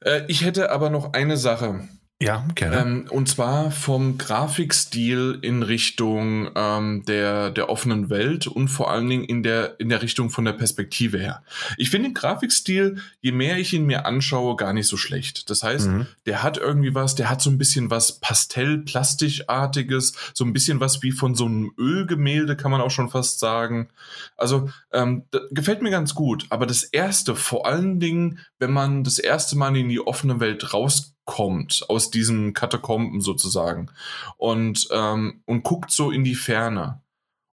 [0.04, 1.88] Äh, ich hätte aber noch eine Sache.
[2.20, 2.76] Ja, gerne.
[2.78, 9.08] Ähm, und zwar vom Grafikstil in Richtung ähm, der, der offenen Welt und vor allen
[9.08, 11.44] Dingen in der, in der Richtung von der Perspektive her.
[11.76, 15.48] Ich finde den Grafikstil, je mehr ich ihn mir anschaue, gar nicht so schlecht.
[15.48, 16.06] Das heißt, mhm.
[16.26, 21.04] der hat irgendwie was, der hat so ein bisschen was Pastell-Plastikartiges, so ein bisschen was
[21.04, 23.90] wie von so einem Ölgemälde, kann man auch schon fast sagen.
[24.36, 25.22] Also ähm,
[25.52, 26.46] gefällt mir ganz gut.
[26.50, 30.74] Aber das erste, vor allen Dingen, wenn man das erste Mal in die offene Welt
[30.74, 33.90] rauskommt, kommt, aus diesen Katakomben sozusagen
[34.38, 37.02] und, ähm, und guckt so in die Ferne.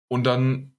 [0.08, 0.76] Und dann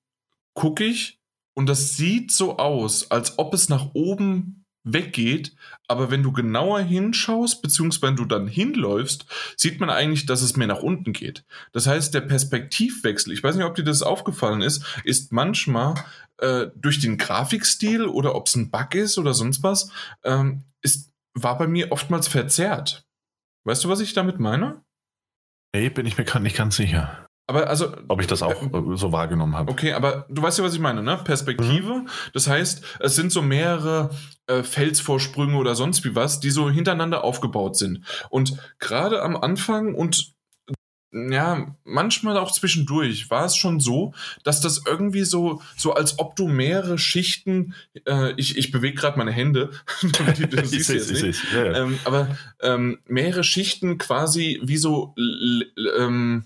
[0.54, 1.20] gucke ich
[1.56, 5.56] und das sieht so aus, als ob es nach oben weggeht,
[5.88, 9.26] aber wenn du genauer hinschaust, beziehungsweise wenn du dann hinläufst,
[9.58, 11.46] sieht man eigentlich, dass es mehr nach unten geht.
[11.72, 15.96] Das heißt, der Perspektivwechsel, ich weiß nicht, ob dir das aufgefallen ist, ist manchmal
[16.38, 19.90] äh, durch den Grafikstil oder ob es ein Bug ist oder sonst was,
[20.24, 23.06] ähm, ist war bei mir oftmals verzerrt.
[23.66, 24.84] Weißt du, was ich damit meine?
[25.76, 27.28] Nee, bin ich mir gerade nicht ganz sicher.
[27.48, 27.94] Aber also.
[28.08, 29.72] Ob ich das auch äh, so wahrgenommen habe.
[29.72, 31.18] Okay, aber du weißt ja, was ich meine, ne?
[31.18, 31.94] Perspektive.
[32.00, 32.10] Mhm.
[32.34, 34.12] Das heißt, es sind so mehrere
[34.48, 38.06] äh, Felsvorsprünge oder sonst wie was, die so hintereinander aufgebaut sind.
[38.30, 40.33] Und gerade am Anfang und
[41.14, 44.14] ja, manchmal auch zwischendurch war es schon so,
[44.44, 47.76] dass das irgendwie so, so als ob du mehrere Schichten,
[48.08, 49.72] äh, ich, ich bewege gerade meine Hände,
[50.02, 50.10] du
[50.66, 51.84] siehst jetzt nicht, ja, ja.
[51.84, 55.14] Ähm, aber ähm, mehrere Schichten quasi wie so
[55.98, 56.46] ähm,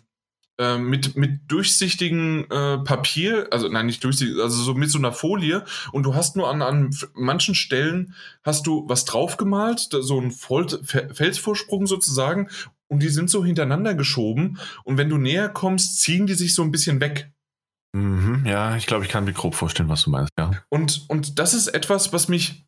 [0.60, 5.12] äh, mit, mit durchsichtigen äh, Papier, also nein, nicht durchsichtig, also so mit so einer
[5.12, 8.14] Folie und du hast nur an, an manchen Stellen
[8.44, 12.50] hast du was draufgemalt, so ein Felsvorsprung sozusagen
[12.88, 16.64] und die sind so hintereinander geschoben und wenn du näher kommst, ziehen die sich so
[16.64, 17.32] ein bisschen weg.
[17.94, 20.52] Mhm, ja, ich glaube, ich kann mir grob vorstellen, was du meinst, ja.
[20.70, 22.66] Und, und das ist etwas, was mich,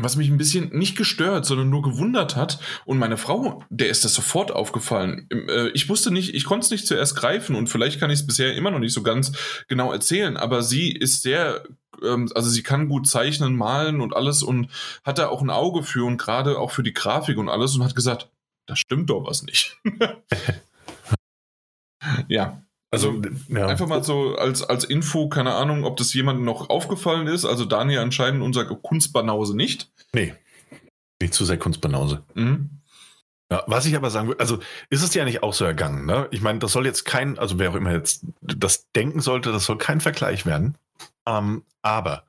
[0.00, 2.58] was mich ein bisschen nicht gestört, sondern nur gewundert hat.
[2.84, 5.28] Und meine Frau, der ist das sofort aufgefallen.
[5.30, 8.26] Äh, ich wusste nicht, ich konnte es nicht zuerst greifen und vielleicht kann ich es
[8.26, 9.32] bisher immer noch nicht so ganz
[9.68, 11.64] genau erzählen, aber sie ist sehr
[12.02, 14.70] ähm, also sie kann gut zeichnen, malen und alles und
[15.04, 17.84] hat da auch ein Auge für und gerade auch für die Grafik und alles und
[17.84, 18.30] hat gesagt,
[18.66, 19.80] da stimmt doch was nicht.
[22.28, 22.62] ja.
[22.90, 23.66] Also ja.
[23.66, 27.44] einfach mal so als, als Info, keine Ahnung, ob das jemandem noch aufgefallen ist.
[27.44, 29.90] Also Daniel anscheinend unser Kunstbanause nicht.
[30.14, 30.34] Nee,
[31.20, 32.22] nicht zu sehr Kunstbanause.
[32.34, 32.70] Mhm.
[33.50, 34.58] Ja, was ich aber sagen würde, also
[34.90, 36.28] ist es ja nicht auch so ergangen, ne?
[36.30, 39.64] Ich meine, das soll jetzt kein, also wer auch immer jetzt das denken sollte, das
[39.64, 40.76] soll kein Vergleich werden.
[41.26, 42.24] Ähm, aber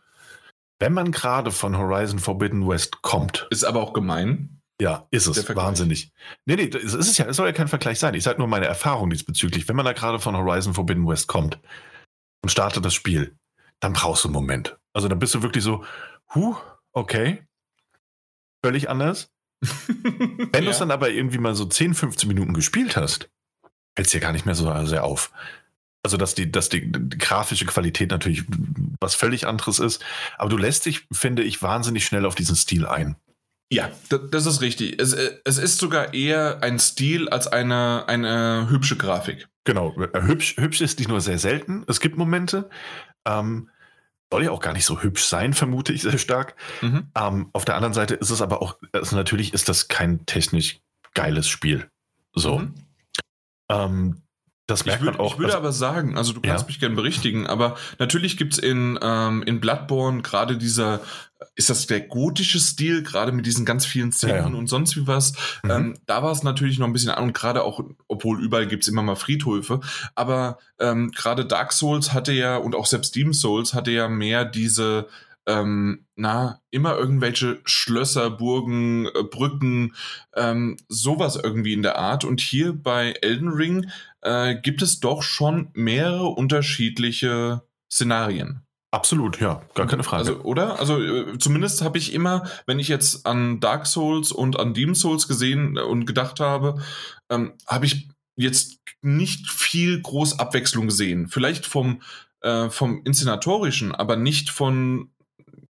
[0.80, 3.48] wenn man gerade von Horizon Forbidden West kommt.
[3.50, 4.59] Ist aber auch gemein.
[4.82, 5.56] Ja, ist es.
[5.56, 6.12] Wahnsinnig.
[6.46, 8.14] Nee, nee, es ist ja, es soll ja kein Vergleich sein.
[8.14, 9.68] Ich sage nur meine Erfahrung diesbezüglich.
[9.68, 11.60] Wenn man da gerade von Horizon Forbidden West kommt
[12.42, 13.36] und startet das Spiel,
[13.82, 14.78] dann brauchst du einen Moment.
[14.94, 15.84] Also dann bist du wirklich so,
[16.34, 16.56] huh,
[16.94, 17.44] okay.
[18.64, 19.32] Völlig anders.
[19.88, 20.62] Wenn ja.
[20.62, 23.30] du es dann aber irgendwie mal so 10, 15 Minuten gespielt hast,
[23.96, 25.32] fällt es dir gar nicht mehr so sehr auf.
[26.04, 28.46] Also, dass die, dass die, die, grafische Qualität natürlich
[29.02, 30.02] was völlig anderes ist.
[30.38, 33.18] Aber du lässt dich, finde ich, wahnsinnig schnell auf diesen Stil ein.
[33.72, 33.92] Ja,
[34.32, 35.00] das ist richtig.
[35.00, 39.48] Es, äh, es ist sogar eher ein Stil als eine, eine hübsche Grafik.
[39.64, 41.84] Genau, äh, hübsch, hübsch ist nicht nur sehr selten.
[41.88, 42.70] Es gibt Momente,
[43.28, 43.70] ähm,
[44.32, 46.56] soll ja auch gar nicht so hübsch sein, vermute ich sehr stark.
[46.82, 47.12] Mhm.
[47.16, 50.80] Ähm, auf der anderen Seite ist es aber auch, also natürlich ist das kein technisch
[51.14, 51.90] geiles Spiel.
[52.34, 52.60] So.
[52.60, 52.74] Mhm.
[53.70, 54.22] Ähm,
[54.68, 55.34] Das merkt ich, würd, man auch.
[55.34, 56.68] ich würde also, aber sagen, also du kannst Ja.
[56.68, 61.02] mich gerne berichtigen, aber natürlich gibt es in, ähm, in Bloodborne gerade dieser,
[61.56, 64.58] ist das der gotische Stil, gerade mit diesen ganz vielen Szenen Ja, ja.
[64.58, 65.34] und sonst wie was.
[65.64, 65.72] Mhm.
[65.72, 68.84] Ähm, da war es natürlich noch ein bisschen an und gerade auch, obwohl überall gibt
[68.84, 69.80] es immer mal Friedhöfe,
[70.16, 74.46] aber ähm, gerade Dark Souls hatte ja und auch selbst Demon Souls hatte ja mehr
[74.46, 75.08] diese,
[75.46, 79.96] ähm, na, immer irgendwelche Schlösser, Burgen, äh, Brücken,
[80.36, 82.26] ähm, sowas irgendwie in der Art.
[82.26, 83.90] Und hier bei Elden Ring
[84.22, 88.62] äh, gibt es doch schon mehrere unterschiedliche Szenarien.
[88.92, 90.30] Absolut, ja, gar keine Frage.
[90.30, 90.80] Also, oder?
[90.80, 94.96] Also, äh, zumindest habe ich immer, wenn ich jetzt an Dark Souls und an Demon
[94.96, 96.82] Souls gesehen und gedacht habe,
[97.30, 101.28] ähm, habe ich jetzt nicht viel groß Abwechslung gesehen.
[101.28, 102.02] Vielleicht vom,
[102.42, 105.12] äh, vom Inszenatorischen, aber nicht von,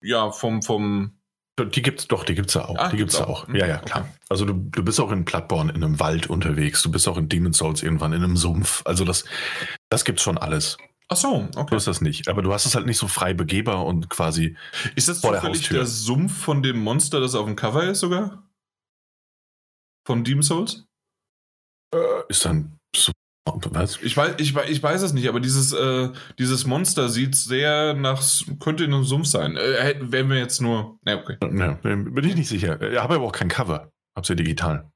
[0.00, 1.18] ja, vom, vom,
[1.58, 2.76] die gibt's doch, die gibt's ja auch.
[2.78, 3.48] Ah, die gibt's gibt's ja auch.
[3.48, 3.54] auch.
[3.54, 4.02] Ja, ja, klar.
[4.02, 4.10] Okay.
[4.28, 7.28] Also du, du bist auch in Bloodborne in einem Wald unterwegs, du bist auch in
[7.28, 8.82] Demon's Souls irgendwann in einem Sumpf.
[8.84, 9.24] Also das,
[9.88, 10.76] das gibt's schon alles.
[11.08, 11.76] Ach so, okay.
[11.76, 12.28] ist das nicht.
[12.28, 14.56] Aber du hast es halt nicht so frei begehbar und quasi.
[14.96, 15.78] Ist das vor der Haustür.
[15.78, 18.44] der Sumpf von dem Monster, das auf dem Cover ist sogar?
[20.06, 20.84] Von Demon Souls?
[22.28, 23.12] Ist dann so.
[23.70, 23.98] Was?
[24.02, 27.94] Ich weiß, ich, weiß- ich weiß es nicht, aber dieses, äh, dieses Monster sieht sehr
[27.94, 28.22] nach,
[28.60, 29.56] könnte in einem Sumpf sein.
[29.56, 31.38] Äh, wären wir jetzt nur, na okay.
[31.40, 32.78] Ja, bin ich nicht sicher.
[32.82, 33.90] Ich habe aber auch kein Cover.
[34.14, 34.90] Hab's ja digital.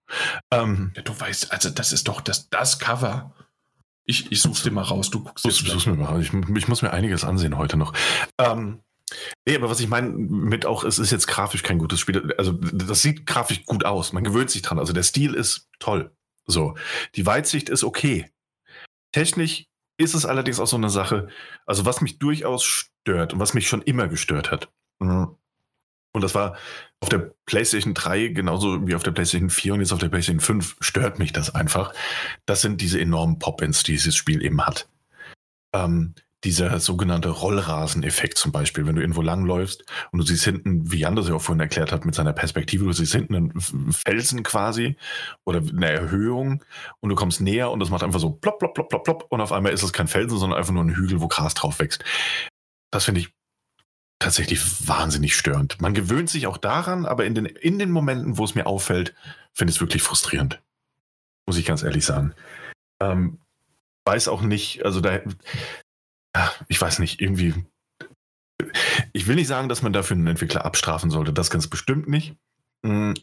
[0.53, 3.35] Ähm, Ja, du weißt, also das ist doch das, das Cover.
[4.05, 6.21] Ich, ich such's dir mal raus, du guckst jetzt such's mir mal.
[6.21, 7.93] Ich, ich muss mir einiges ansehen heute noch.
[8.39, 8.81] Ähm,
[9.47, 12.35] nee, aber was ich meine mit auch, es ist jetzt grafisch kein gutes Spiel.
[12.37, 14.13] Also, das sieht grafisch gut aus.
[14.13, 14.79] Man gewöhnt sich dran.
[14.79, 16.11] Also, der Stil ist toll.
[16.47, 16.77] So.
[17.15, 18.31] Die Weitsicht ist okay.
[19.13, 19.67] Technisch
[19.99, 21.29] ist es allerdings auch so eine Sache,
[21.67, 24.73] also was mich durchaus stört und was mich schon immer gestört hat.
[24.99, 25.37] Mhm.
[26.13, 26.57] Und das war
[27.01, 30.41] auf der PlayStation 3 genauso wie auf der PlayStation 4 und jetzt auf der PlayStation
[30.41, 31.95] 5 stört mich das einfach.
[32.47, 34.89] Das sind diese enormen Pop-ins, die dieses Spiel eben hat.
[35.75, 36.15] Ähm,
[36.45, 41.15] dieser sogenannte Rollrasen-Effekt zum Beispiel, wenn du irgendwo langläufst und du siehst hinten, wie Jan
[41.15, 44.97] das ja auch vorhin erklärt hat mit seiner Perspektive, du siehst hinten einen Felsen quasi
[45.45, 46.65] oder eine Erhöhung
[47.01, 49.41] und du kommst näher und das macht einfach so plopp, plopp, plopp, plopp, plopp und
[49.41, 52.05] auf einmal ist es kein Felsen, sondern einfach nur ein Hügel, wo Gras drauf wächst.
[52.91, 53.33] Das finde ich
[54.23, 55.81] tatsächlich wahnsinnig störend.
[55.81, 59.15] Man gewöhnt sich auch daran, aber in den, in den Momenten, wo es mir auffällt,
[59.53, 60.63] finde ich es wirklich frustrierend.
[61.47, 62.33] Muss ich ganz ehrlich sagen.
[63.01, 63.39] Ähm,
[64.05, 65.21] weiß auch nicht, also da,
[66.69, 67.65] ich weiß nicht, irgendwie.
[69.13, 72.37] Ich will nicht sagen, dass man dafür einen Entwickler abstrafen sollte, das ganz bestimmt nicht.
[72.83, 73.15] Mm,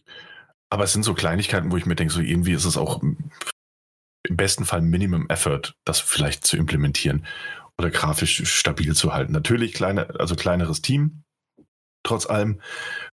[0.70, 4.36] Aber es sind so Kleinigkeiten, wo ich mir denke, so irgendwie ist es auch im
[4.36, 7.26] besten Fall Minimum Effort, das vielleicht zu implementieren
[7.80, 9.32] oder grafisch stabil zu halten.
[9.32, 11.24] Natürlich kleine, also kleineres Team,
[12.04, 12.60] trotz allem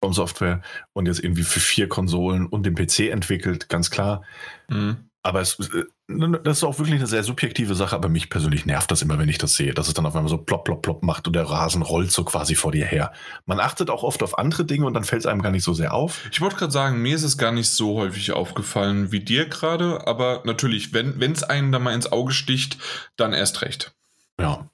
[0.04, 0.62] vom Software
[0.94, 4.24] und jetzt irgendwie für vier Konsolen und den PC entwickelt, ganz klar.
[4.70, 5.10] Mhm.
[5.22, 8.90] Aber es, äh, das ist auch wirklich eine sehr subjektive Sache, aber mich persönlich nervt
[8.90, 11.04] das immer, wenn ich das sehe, dass es dann auf einmal so plopp, plopp, plopp
[11.04, 13.12] macht und der Rasen rollt so quasi vor dir her.
[13.46, 15.74] Man achtet auch oft auf andere Dinge und dann fällt es einem gar nicht so
[15.74, 16.28] sehr auf.
[16.32, 20.06] Ich wollte gerade sagen, mir ist es gar nicht so häufig aufgefallen wie dir gerade,
[20.08, 22.78] aber natürlich, wenn es einen da mal ins Auge sticht,
[23.18, 23.94] dann erst recht.
[24.40, 24.70] Ja.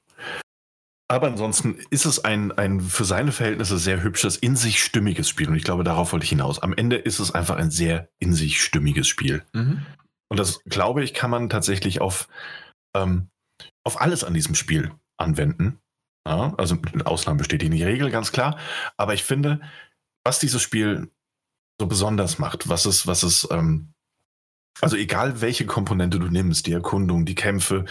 [1.07, 5.49] Aber ansonsten ist es ein, ein für seine Verhältnisse sehr hübsches, in sich stimmiges Spiel.
[5.49, 6.59] Und ich glaube, darauf wollte ich hinaus.
[6.59, 9.43] Am Ende ist es einfach ein sehr in sich stimmiges Spiel.
[9.53, 9.85] Mhm.
[10.29, 12.27] Und das, glaube ich, kann man tatsächlich auf,
[12.95, 13.27] ähm,
[13.83, 15.79] auf alles an diesem Spiel anwenden.
[16.27, 18.57] Ja, also Ausnahmen bestätigen die Regel, ganz klar.
[18.97, 19.61] Aber ich finde,
[20.25, 21.11] was dieses Spiel
[21.79, 23.93] so besonders macht, was es, was es, ähm,
[24.81, 27.85] also egal welche Komponente du nimmst, die Erkundung, die Kämpfe,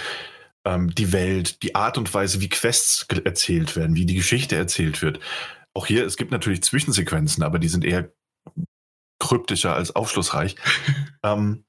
[0.64, 5.02] ähm, die Welt, die Art und Weise, wie Quests erzählt werden, wie die Geschichte erzählt
[5.02, 5.20] wird.
[5.74, 8.12] Auch hier, es gibt natürlich Zwischensequenzen, aber die sind eher
[9.18, 10.56] kryptischer als aufschlussreich.
[11.22, 11.64] ähm,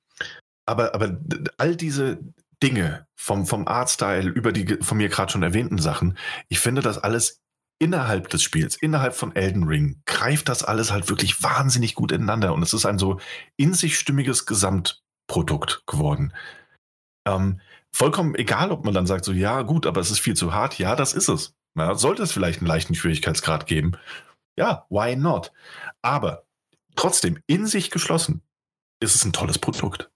[0.65, 1.19] aber, aber
[1.57, 2.19] all diese
[2.63, 6.17] Dinge vom, vom Artstyle über die von mir gerade schon erwähnten Sachen,
[6.47, 7.41] ich finde das alles
[7.79, 12.53] innerhalb des Spiels, innerhalb von Elden Ring, greift das alles halt wirklich wahnsinnig gut ineinander
[12.53, 13.19] und es ist ein so
[13.57, 16.33] in sich stimmiges Gesamtprodukt geworden.
[17.27, 17.59] Ähm,
[17.95, 20.77] vollkommen egal, ob man dann sagt, so ja, gut, aber es ist viel zu hart.
[20.77, 21.55] Ja, das ist es.
[21.77, 23.93] Ja, sollte es vielleicht einen leichten Schwierigkeitsgrad geben?
[24.57, 25.53] Ja, why not?
[26.01, 26.43] Aber
[26.97, 28.41] trotzdem, in sich geschlossen,
[28.99, 30.11] ist es ein tolles Produkt.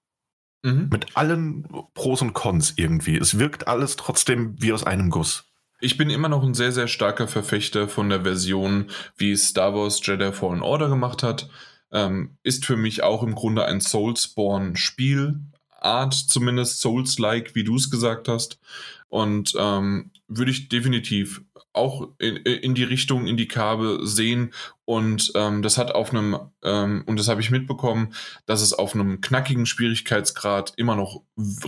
[0.61, 0.89] Mhm.
[0.91, 3.17] Mit allen Pros und Cons irgendwie.
[3.17, 5.45] Es wirkt alles trotzdem wie aus einem Guss.
[5.79, 9.73] Ich bin immer noch ein sehr, sehr starker Verfechter von der Version, wie es Star
[9.73, 11.49] Wars Jedi Fallen Order gemacht hat.
[11.93, 15.39] Ähm, ist für mich auch im Grunde ein Soulsborne-Spiel.
[15.83, 18.59] Art zumindest Souls-like, wie du es gesagt hast.
[19.07, 21.41] Und ähm, würde ich definitiv
[21.73, 24.53] auch in, in, die Richtung, in die Karbe sehen.
[24.85, 28.13] Und ähm, das hat auf einem, ähm, und das habe ich mitbekommen,
[28.45, 31.23] dass es auf einem knackigen Schwierigkeitsgrad immer noch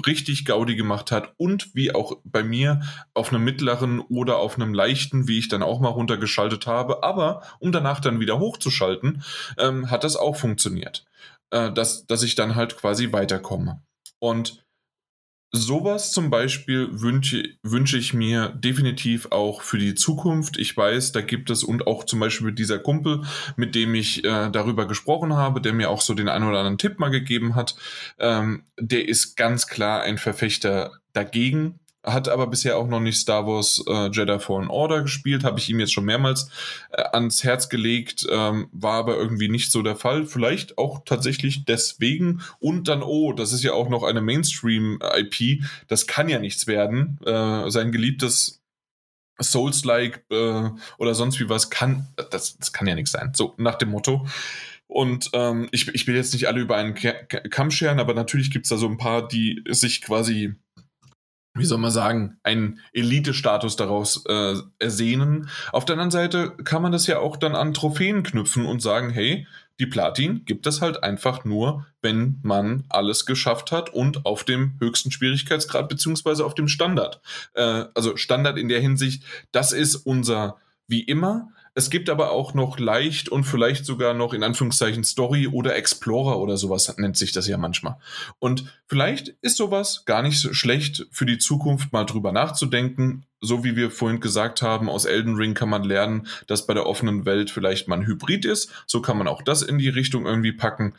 [0.05, 2.81] richtig Gaudi gemacht hat und wie auch bei mir
[3.13, 7.03] auf einem mittleren oder auf einem leichten, wie ich dann auch mal runtergeschaltet habe.
[7.03, 9.23] Aber um danach dann wieder hochzuschalten,
[9.57, 11.05] ähm, hat das auch funktioniert.
[11.51, 13.81] Äh, dass, dass ich dann halt quasi weiterkomme.
[14.21, 14.63] Und
[15.53, 20.57] Sowas zum Beispiel wünsche, wünsche ich mir definitiv auch für die Zukunft.
[20.57, 23.23] Ich weiß, da gibt es und auch zum Beispiel mit dieser Kumpel,
[23.57, 26.77] mit dem ich äh, darüber gesprochen habe, der mir auch so den einen oder anderen
[26.77, 27.75] Tipp mal gegeben hat,
[28.17, 33.45] ähm, der ist ganz klar ein Verfechter dagegen, hat aber bisher auch noch nicht Star
[33.45, 36.49] Wars äh, Jedi Fallen Order gespielt, habe ich ihm jetzt schon mehrmals
[36.91, 40.25] äh, ans Herz gelegt, ähm, war aber irgendwie nicht so der Fall.
[40.25, 46.07] Vielleicht auch tatsächlich deswegen und dann, oh, das ist ja auch noch eine Mainstream-IP, das
[46.07, 47.19] kann ja nichts werden.
[47.25, 48.61] Äh, sein geliebtes
[49.39, 53.31] Souls-like äh, oder sonst wie was kann, das, das kann ja nichts sein.
[53.35, 54.25] So nach dem Motto.
[54.87, 58.65] Und ähm, ich, ich will jetzt nicht alle über einen Kamm scheren, aber natürlich gibt
[58.65, 60.55] es da so ein paar, die sich quasi
[61.53, 65.49] wie soll man sagen, einen Elite-Status daraus äh, ersehnen.
[65.71, 69.09] Auf der anderen Seite kann man das ja auch dann an Trophäen knüpfen und sagen,
[69.09, 69.47] hey,
[69.79, 74.75] die Platin gibt es halt einfach nur, wenn man alles geschafft hat und auf dem
[74.79, 77.19] höchsten Schwierigkeitsgrad beziehungsweise auf dem Standard.
[77.53, 80.57] Äh, also Standard in der Hinsicht, das ist unser
[80.87, 85.47] wie immer es gibt aber auch noch leicht und vielleicht sogar noch in Anführungszeichen Story
[85.47, 87.97] oder Explorer oder sowas nennt sich das ja manchmal.
[88.39, 93.25] Und vielleicht ist sowas gar nicht so schlecht für die Zukunft mal drüber nachzudenken.
[93.39, 96.85] So wie wir vorhin gesagt haben, aus Elden Ring kann man lernen, dass bei der
[96.85, 98.69] offenen Welt vielleicht mal ein Hybrid ist.
[98.85, 100.93] So kann man auch das in die Richtung irgendwie packen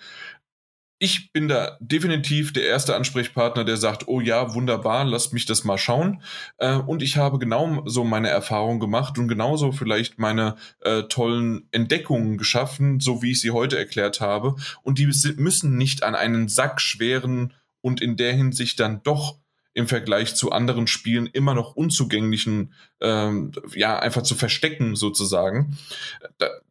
[1.02, 5.64] ich bin da definitiv der erste Ansprechpartner, der sagt, oh ja, wunderbar, lasst mich das
[5.64, 6.22] mal schauen.
[6.58, 11.66] Äh, und ich habe genau so meine Erfahrung gemacht und genauso vielleicht meine äh, tollen
[11.72, 14.54] Entdeckungen geschaffen, so wie ich sie heute erklärt habe.
[14.84, 19.40] Und die müssen nicht an einen Sack schweren und in der Hinsicht dann doch
[19.74, 25.76] im Vergleich zu anderen Spielen immer noch unzugänglichen, ähm, ja, einfach zu verstecken sozusagen.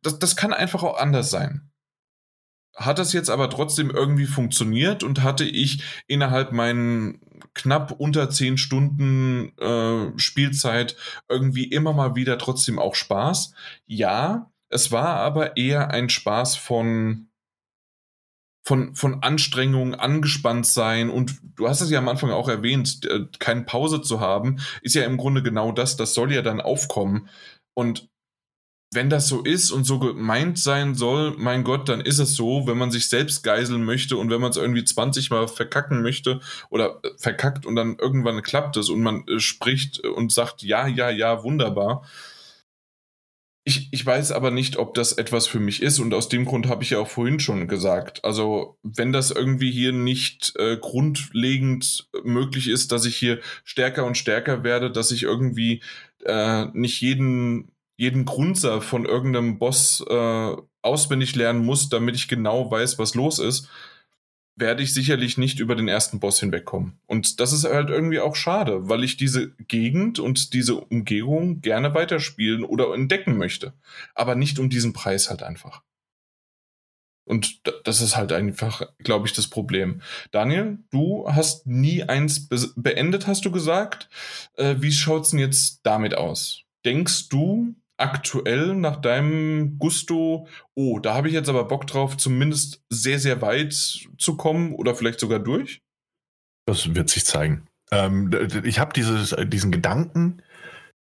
[0.02, 1.71] Das, das kann einfach auch anders sein
[2.76, 7.20] hat das jetzt aber trotzdem irgendwie funktioniert und hatte ich innerhalb meinen
[7.54, 10.96] knapp unter zehn Stunden äh, Spielzeit
[11.28, 13.54] irgendwie immer mal wieder trotzdem auch Spaß.
[13.86, 17.28] Ja, es war aber eher ein Spaß von
[18.64, 23.02] von, von Anstrengung, angespannt sein und du hast es ja am Anfang auch erwähnt,
[23.40, 27.28] keine Pause zu haben, ist ja im Grunde genau das, das soll ja dann aufkommen.
[27.74, 28.11] Und
[28.94, 32.68] wenn das so ist und so gemeint sein soll, mein Gott, dann ist es so,
[32.68, 36.42] wenn man sich selbst geiseln möchte und wenn man es irgendwie 20 Mal verkacken möchte
[36.70, 40.88] oder äh, verkackt und dann irgendwann klappt es und man äh, spricht und sagt, ja,
[40.88, 42.04] ja, ja, wunderbar.
[43.64, 46.68] Ich, ich weiß aber nicht, ob das etwas für mich ist und aus dem Grund
[46.68, 48.26] habe ich ja auch vorhin schon gesagt.
[48.26, 54.18] Also wenn das irgendwie hier nicht äh, grundlegend möglich ist, dass ich hier stärker und
[54.18, 55.82] stärker werde, dass ich irgendwie
[56.26, 57.71] äh, nicht jeden
[58.02, 63.38] jeden Grundsatz von irgendeinem Boss äh, auswendig lernen muss, damit ich genau weiß, was los
[63.38, 63.70] ist,
[64.56, 67.00] werde ich sicherlich nicht über den ersten Boss hinwegkommen.
[67.06, 71.94] Und das ist halt irgendwie auch schade, weil ich diese Gegend und diese Umgebung gerne
[71.94, 73.74] weiterspielen oder entdecken möchte.
[74.16, 75.84] Aber nicht um diesen Preis halt einfach.
[77.24, 80.02] Und das ist halt einfach, glaube ich, das Problem.
[80.32, 84.10] Daniel, du hast nie eins beendet, hast du gesagt.
[84.56, 86.64] Äh, wie schaut es denn jetzt damit aus?
[86.84, 92.84] Denkst du, aktuell nach deinem Gusto, oh, da habe ich jetzt aber Bock drauf, zumindest
[92.90, 95.82] sehr, sehr weit zu kommen oder vielleicht sogar durch?
[96.66, 97.68] Das wird sich zeigen.
[97.92, 98.32] Ähm,
[98.64, 100.42] ich habe diesen Gedanken,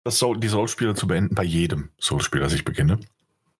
[0.03, 2.99] das Soul, die Soul-Spiele zu beenden, bei jedem Soul-Spiel, das ich beginne.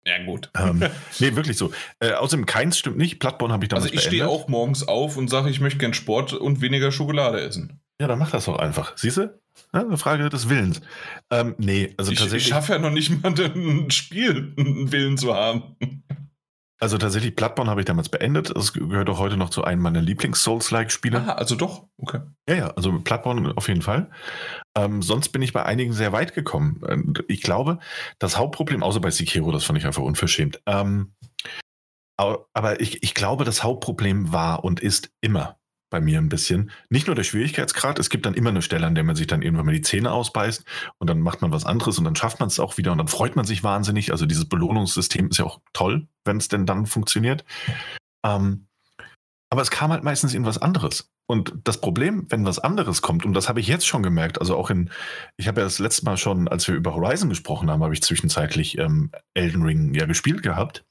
[0.06, 0.50] Ja, gut.
[0.58, 0.84] Ähm,
[1.20, 1.72] nee, wirklich so.
[2.00, 3.20] Äh, außerdem, keins stimmt nicht.
[3.20, 5.94] Plattborn habe ich damals Also ich stehe auch morgens auf und sage, ich möchte gern
[5.94, 7.80] Sport und weniger Schokolade essen.
[8.00, 8.98] Ja, dann mach das doch einfach.
[8.98, 9.41] Siehst du?
[9.74, 10.82] Ja, eine Frage des Willens.
[11.30, 12.44] Ähm, nee, also ich, tatsächlich.
[12.44, 15.76] Ich schaffe ja noch nicht mal ein Spiel, einen Willen zu haben.
[16.82, 18.50] Also tatsächlich, Bloodborne habe ich damals beendet.
[18.50, 21.22] Es gehört auch heute noch zu einem meiner Lieblings-Souls-like-Spiele.
[21.22, 22.22] Ah, also doch, okay.
[22.50, 24.10] Ja, ja, also Bloodborne auf jeden Fall.
[24.76, 27.14] Ähm, sonst bin ich bei einigen sehr weit gekommen.
[27.28, 27.78] Ich glaube,
[28.18, 30.60] das Hauptproblem, außer bei Sekiro, das fand ich einfach unverschämt.
[30.66, 31.14] Ähm,
[32.18, 35.61] aber ich, ich glaube, das Hauptproblem war und ist immer
[35.92, 36.72] bei mir ein bisschen.
[36.90, 39.44] Nicht nur der Schwierigkeitsgrad, es gibt dann immer eine Stelle, an der man sich dann
[39.44, 40.66] irgendwann mal die Zähne ausbeißt
[40.98, 43.10] und dann macht man was anderes und dann schafft man es auch wieder und dann
[43.10, 44.12] freut man sich wahnsinnig.
[44.12, 47.46] Also dieses Belohnungssystem ist ja auch toll, wenn es denn dann funktioniert.
[48.26, 48.68] Ähm,
[49.52, 51.12] aber es kam halt meistens irgendwas anderes.
[51.28, 54.56] Und das Problem, wenn was anderes kommt, und das habe ich jetzt schon gemerkt, also
[54.56, 54.90] auch in,
[55.38, 58.02] ich habe ja das letzte Mal schon, als wir über Horizon gesprochen haben, habe ich
[58.02, 60.86] zwischenzeitlich ähm, Elden Ring ja gespielt gehabt.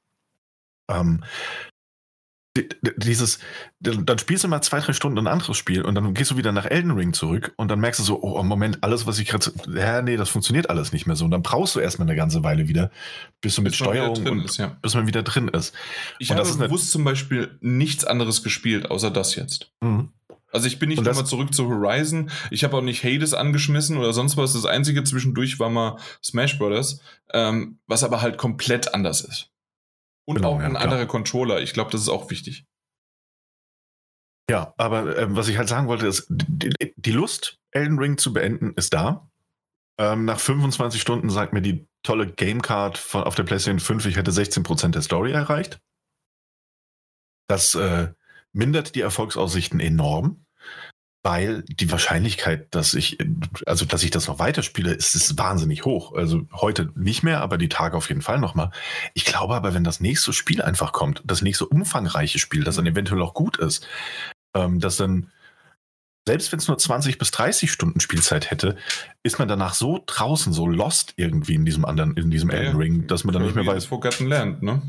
[0.90, 1.24] Ähm,
[2.96, 3.38] dieses,
[3.80, 6.52] dann spielst du mal zwei, drei Stunden ein anderes Spiel und dann gehst du wieder
[6.52, 9.52] nach Elden Ring zurück und dann merkst du so, oh, Moment, alles, was ich gerade,
[9.74, 11.24] ja, nee, das funktioniert alles nicht mehr so.
[11.24, 12.90] Und dann brauchst du erstmal eine ganze Weile wieder,
[13.40, 14.76] bis du mit bis Steuerung und ist, ja.
[14.82, 15.74] bis man wieder drin ist.
[16.18, 19.72] Ich und habe bewusst zum Beispiel nichts anderes gespielt, außer das jetzt.
[19.80, 20.10] Mhm.
[20.52, 22.30] Also ich bin nicht nochmal zurück zu Horizon.
[22.50, 24.52] Ich habe auch nicht Hades angeschmissen oder sonst was.
[24.52, 27.00] Das einzige zwischendurch war mal Smash Brothers,
[27.32, 29.50] ähm, was aber halt komplett anders ist.
[30.30, 31.60] Und genau, auch ein ja, anderer Controller.
[31.60, 32.64] Ich glaube, das ist auch wichtig.
[34.48, 38.32] Ja, aber äh, was ich halt sagen wollte, ist, die, die, Lust, Elden Ring zu
[38.32, 39.28] beenden, ist da.
[39.98, 44.16] Ähm, nach 25 Stunden sagt mir die tolle Gamecard von, auf der PlayStation 5, ich
[44.16, 45.80] hätte 16% der Story erreicht.
[47.48, 48.12] Das äh,
[48.52, 50.46] mindert die Erfolgsaussichten enorm
[51.22, 53.18] weil die Wahrscheinlichkeit, dass ich,
[53.66, 56.14] also dass ich das noch weiterspiele, ist, ist wahnsinnig hoch.
[56.14, 58.70] Also heute nicht mehr, aber die Tage auf jeden Fall nochmal.
[59.12, 62.86] Ich glaube aber, wenn das nächste Spiel einfach kommt, das nächste umfangreiche Spiel, das dann
[62.86, 63.86] eventuell auch gut ist,
[64.56, 65.30] ähm, dass dann,
[66.26, 68.76] selbst wenn es nur 20 bis 30 Stunden Spielzeit hätte,
[69.22, 72.76] ist man danach so draußen, so lost irgendwie in diesem anderen, in diesem ja, Elden
[72.76, 73.84] Ring, dass man dann nicht mehr weiß.
[73.84, 74.80] Forgotten Land, ne?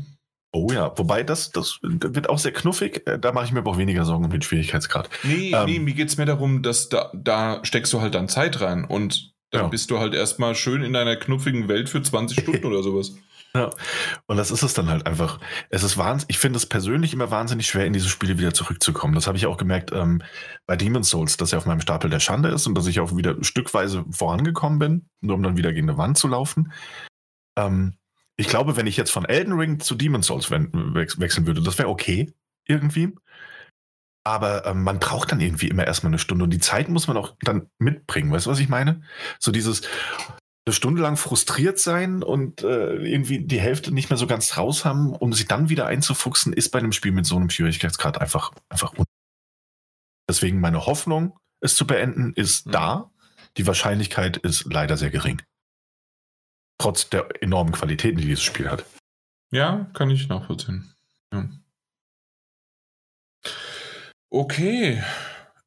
[0.54, 3.06] Oh ja, wobei das, das wird auch sehr knuffig.
[3.06, 5.08] Äh, da mache ich mir aber auch weniger Sorgen um den Schwierigkeitsgrad.
[5.22, 8.28] Nee, ähm, nee, mir geht es mehr darum, dass da, da steckst du halt dann
[8.28, 9.68] Zeit rein und dann ja.
[9.68, 13.14] bist du halt erstmal schön in deiner knuffigen Welt für 20 Stunden oder sowas.
[13.54, 13.70] Ja,
[14.26, 15.38] und das ist es dann halt einfach.
[15.68, 19.14] Es ist wahnsinnig, ich finde es persönlich immer wahnsinnig schwer, in diese Spiele wieder zurückzukommen.
[19.14, 20.22] Das habe ich auch gemerkt ähm,
[20.66, 23.14] bei Demon's Souls, dass er auf meinem Stapel der Schande ist und dass ich auch
[23.14, 26.72] wieder stückweise vorangekommen bin, nur um dann wieder gegen eine Wand zu laufen.
[27.58, 27.94] Ähm,
[28.42, 31.88] ich glaube, wenn ich jetzt von Elden Ring zu Demon's Souls wechseln würde, das wäre
[31.88, 32.34] okay
[32.66, 33.14] irgendwie.
[34.24, 37.16] Aber ähm, man braucht dann irgendwie immer erstmal eine Stunde und die Zeit muss man
[37.16, 38.32] auch dann mitbringen.
[38.32, 39.02] Weißt du, was ich meine?
[39.38, 39.82] So dieses
[40.66, 44.84] eine Stunde lang frustriert sein und äh, irgendwie die Hälfte nicht mehr so ganz raus
[44.84, 48.52] haben, um sich dann wieder einzufuchsen, ist bei einem Spiel mit so einem Schwierigkeitsgrad einfach,
[48.68, 49.04] einfach un
[50.28, 52.72] Deswegen meine Hoffnung, es zu beenden, ist mhm.
[52.72, 53.10] da.
[53.56, 55.42] Die Wahrscheinlichkeit ist leider sehr gering.
[56.78, 58.84] Trotz der enormen Qualitäten, die dieses Spiel hat.
[59.50, 60.94] Ja, kann ich nachvollziehen.
[61.32, 61.48] Ja.
[64.30, 65.02] Okay,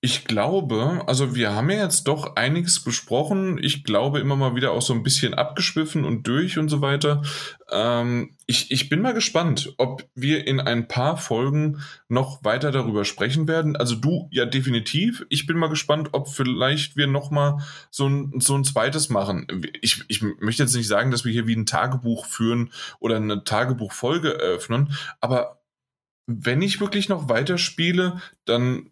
[0.05, 3.57] ich glaube, also wir haben ja jetzt doch einiges besprochen.
[3.59, 7.23] Ich glaube immer mal wieder auch so ein bisschen abgeschwiffen und durch und so weiter.
[7.71, 13.03] Ähm, ich, ich bin mal gespannt, ob wir in ein paar Folgen noch weiter darüber
[13.03, 13.75] sprechen werden.
[13.75, 15.25] Also du ja definitiv.
[15.29, 19.47] Ich bin mal gespannt, ob vielleicht wir noch mal so ein, so ein zweites machen.
[19.81, 23.43] Ich, ich möchte jetzt nicht sagen, dass wir hier wie ein Tagebuch führen oder eine
[23.43, 25.63] Tagebuchfolge eröffnen, aber
[26.27, 28.91] wenn ich wirklich noch weiterspiele, dann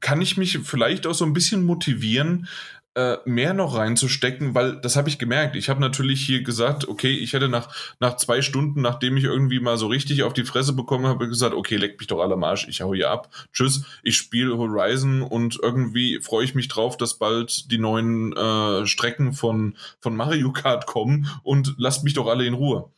[0.00, 2.48] kann ich mich vielleicht auch so ein bisschen motivieren,
[2.96, 5.54] äh, mehr noch reinzustecken, weil das habe ich gemerkt.
[5.54, 7.68] Ich habe natürlich hier gesagt, okay, ich hätte nach,
[8.00, 11.54] nach zwei Stunden, nachdem ich irgendwie mal so richtig auf die Fresse bekommen habe, gesagt,
[11.54, 13.28] okay, leck mich doch alle Marsch, ich hau hier ab.
[13.52, 18.86] Tschüss, ich spiele Horizon und irgendwie freue ich mich drauf, dass bald die neuen äh,
[18.86, 22.90] Strecken von, von Mario Kart kommen und lasst mich doch alle in Ruhe.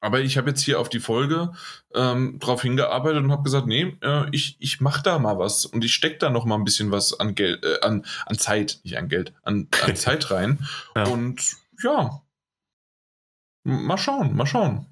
[0.00, 1.52] Aber ich habe jetzt hier auf die Folge
[1.92, 5.84] ähm, drauf hingearbeitet und habe gesagt, nee, äh, ich, ich mache da mal was und
[5.84, 8.96] ich stecke da noch mal ein bisschen was an Geld, äh, an, an Zeit, nicht
[8.96, 10.66] an Geld, an, an Zeit rein.
[10.94, 11.08] Ja.
[11.08, 12.22] Und ja,
[13.64, 14.86] mal schauen, mal schauen.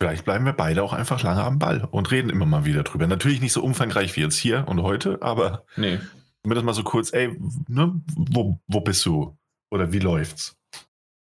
[0.00, 3.06] Vielleicht bleiben wir beide auch einfach lange am Ball und reden immer mal wieder drüber.
[3.06, 6.00] Natürlich nicht so umfangreich wie jetzt hier und heute, aber nee.
[6.42, 7.38] das mal so kurz, ey,
[7.68, 9.38] ne, wo, wo bist du?
[9.70, 10.56] Oder wie läuft's?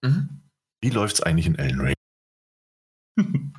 [0.05, 0.48] Mhm.
[0.81, 1.95] Wie läuft es eigentlich in Elden Ring?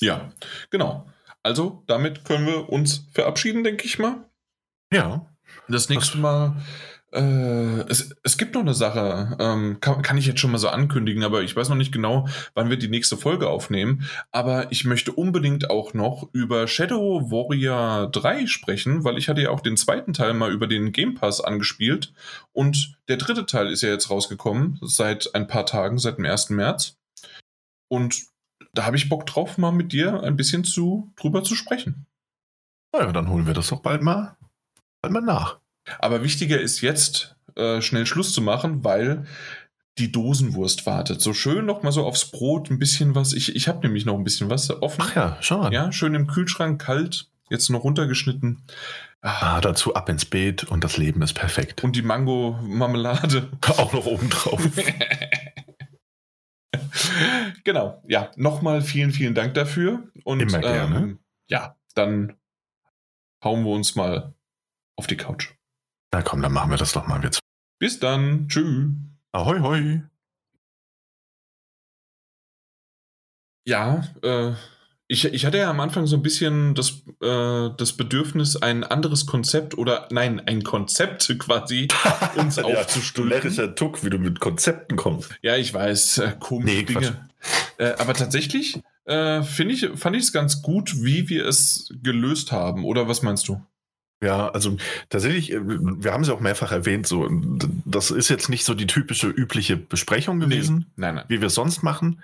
[0.00, 0.32] ja,
[0.70, 1.08] genau.
[1.42, 4.28] Also, damit können wir uns verabschieden, denke ich mal.
[4.92, 5.30] Ja.
[5.68, 6.56] Das nächste Mal
[7.18, 11.22] es, es gibt noch eine Sache, ähm, kann, kann ich jetzt schon mal so ankündigen,
[11.22, 14.08] aber ich weiß noch nicht genau, wann wir die nächste Folge aufnehmen.
[14.32, 19.50] Aber ich möchte unbedingt auch noch über Shadow Warrior 3 sprechen, weil ich hatte ja
[19.50, 22.12] auch den zweiten Teil mal über den Game Pass angespielt
[22.52, 26.50] und der dritte Teil ist ja jetzt rausgekommen, seit ein paar Tagen, seit dem 1.
[26.50, 26.96] März.
[27.88, 28.24] Und
[28.72, 32.06] da habe ich Bock drauf, mal mit dir ein bisschen zu, drüber zu sprechen.
[32.92, 34.36] Na ja, dann holen wir das doch bald mal,
[35.00, 35.60] bald mal nach.
[35.98, 39.26] Aber wichtiger ist jetzt, äh, schnell Schluss zu machen, weil
[39.98, 41.20] die Dosenwurst wartet.
[41.20, 43.32] So schön noch mal so aufs Brot ein bisschen was.
[43.32, 45.02] Ich, ich habe nämlich noch ein bisschen was offen.
[45.04, 45.72] Ach ja, schau mal.
[45.72, 48.62] Ja, schön im Kühlschrank, kalt, jetzt noch runtergeschnitten.
[49.20, 51.84] Ah, dazu ab ins Beet und das Leben ist perfekt.
[51.84, 53.50] Und die Mango-Marmelade.
[53.78, 54.60] Auch noch oben drauf.
[57.64, 60.02] genau, ja, nochmal vielen, vielen Dank dafür.
[60.24, 60.96] Und, Immer gerne.
[60.96, 62.36] Ähm, ja, dann
[63.42, 64.34] hauen wir uns mal
[64.96, 65.54] auf die Couch.
[66.14, 67.40] Na komm, dann machen wir das doch mal jetzt.
[67.80, 68.46] Bis dann.
[68.46, 68.92] Tschüss.
[69.32, 70.02] Ahoi, hoi.
[73.66, 74.52] Ja, äh,
[75.08, 79.26] ich, ich hatte ja am Anfang so ein bisschen das, äh, das Bedürfnis, ein anderes
[79.26, 81.88] Konzept oder nein, ein Konzept quasi
[82.36, 83.30] uns ja, aufzustülpen.
[83.30, 85.34] Närrischer Tuck, wie du mit Konzepten kommst.
[85.42, 86.82] Ja, ich weiß, äh, komische Nee.
[86.84, 87.28] Dinge.
[87.76, 92.84] Äh, aber tatsächlich äh, ich, fand ich es ganz gut, wie wir es gelöst haben.
[92.84, 93.60] Oder was meinst du?
[94.22, 94.76] Ja, also
[95.10, 97.28] tatsächlich, äh, wir haben es ja auch mehrfach erwähnt, so,
[97.84, 101.24] das ist jetzt nicht so die typische übliche Besprechung gewesen, Nein, nein.
[101.28, 102.22] wie wir es sonst machen.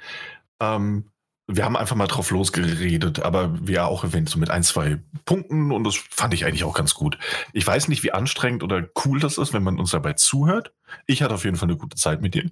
[0.60, 1.04] Ähm,
[1.52, 4.98] wir haben einfach mal drauf losgeredet, aber wie ja auch erwähnt, so mit ein, zwei
[5.24, 7.18] Punkten und das fand ich eigentlich auch ganz gut.
[7.52, 10.72] Ich weiß nicht, wie anstrengend oder cool das ist, wenn man uns dabei zuhört.
[11.06, 12.48] Ich hatte auf jeden Fall eine gute Zeit mit dir.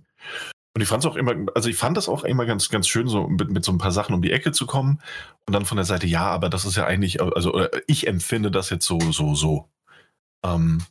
[0.78, 3.08] Und ich fand es auch immer, also ich fand das auch immer ganz, ganz schön,
[3.08, 5.00] so mit, mit so ein paar Sachen um die Ecke zu kommen
[5.44, 8.70] und dann von der Seite, ja, aber das ist ja eigentlich, also ich empfinde das
[8.70, 9.68] jetzt so, so, so.
[10.46, 10.84] Ähm,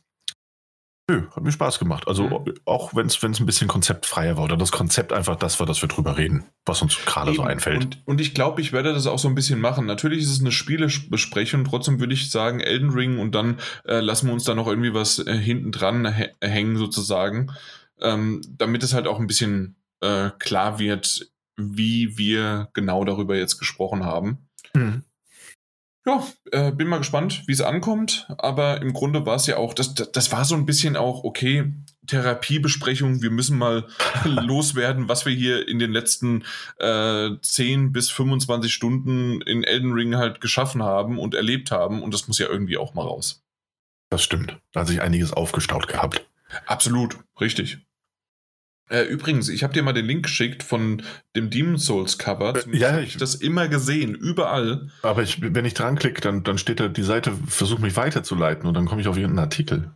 [1.08, 2.06] nö, hat mir Spaß gemacht.
[2.06, 2.52] Also Mhm.
[2.66, 5.88] auch wenn es ein bisschen konzeptfreier war oder das Konzept einfach das war, dass wir
[5.88, 7.82] drüber reden, was uns gerade so einfällt.
[7.82, 9.86] Und, und ich glaube, ich werde das auch so ein bisschen machen.
[9.86, 14.26] Natürlich ist es eine Spielebesprechung, trotzdem würde ich sagen Elden Ring und dann äh, lassen
[14.26, 17.52] wir uns da noch irgendwie was äh, hinten dran hä- hängen sozusagen,
[18.02, 23.58] ähm, damit es halt auch ein bisschen äh, klar wird, wie wir genau darüber jetzt
[23.58, 24.48] gesprochen haben.
[24.74, 25.04] Mhm.
[26.06, 28.26] Ja, äh, bin mal gespannt, wie es ankommt.
[28.38, 31.22] Aber im Grunde war es ja auch, das, das, das war so ein bisschen auch,
[31.22, 31.74] okay,
[32.06, 33.86] Therapiebesprechung, wir müssen mal
[34.24, 36.44] loswerden, was wir hier in den letzten
[36.78, 42.02] äh, 10 bis 25 Stunden in Elden Ring halt geschaffen haben und erlebt haben.
[42.02, 43.44] Und das muss ja irgendwie auch mal raus.
[44.08, 44.58] Das stimmt.
[44.72, 46.26] Da hat sich einiges aufgestaut gehabt.
[46.64, 47.80] Absolut, richtig.
[48.90, 51.02] Äh, übrigens, ich habe dir mal den Link geschickt von
[51.36, 52.54] dem Demon Souls Cover.
[52.56, 54.88] Äh, ja, ich- ich das immer gesehen, überall.
[55.02, 58.66] Aber ich, wenn ich dran klicke, dann, dann steht da die Seite, versucht mich weiterzuleiten
[58.66, 59.92] und dann komme ich auf irgendeinen Artikel.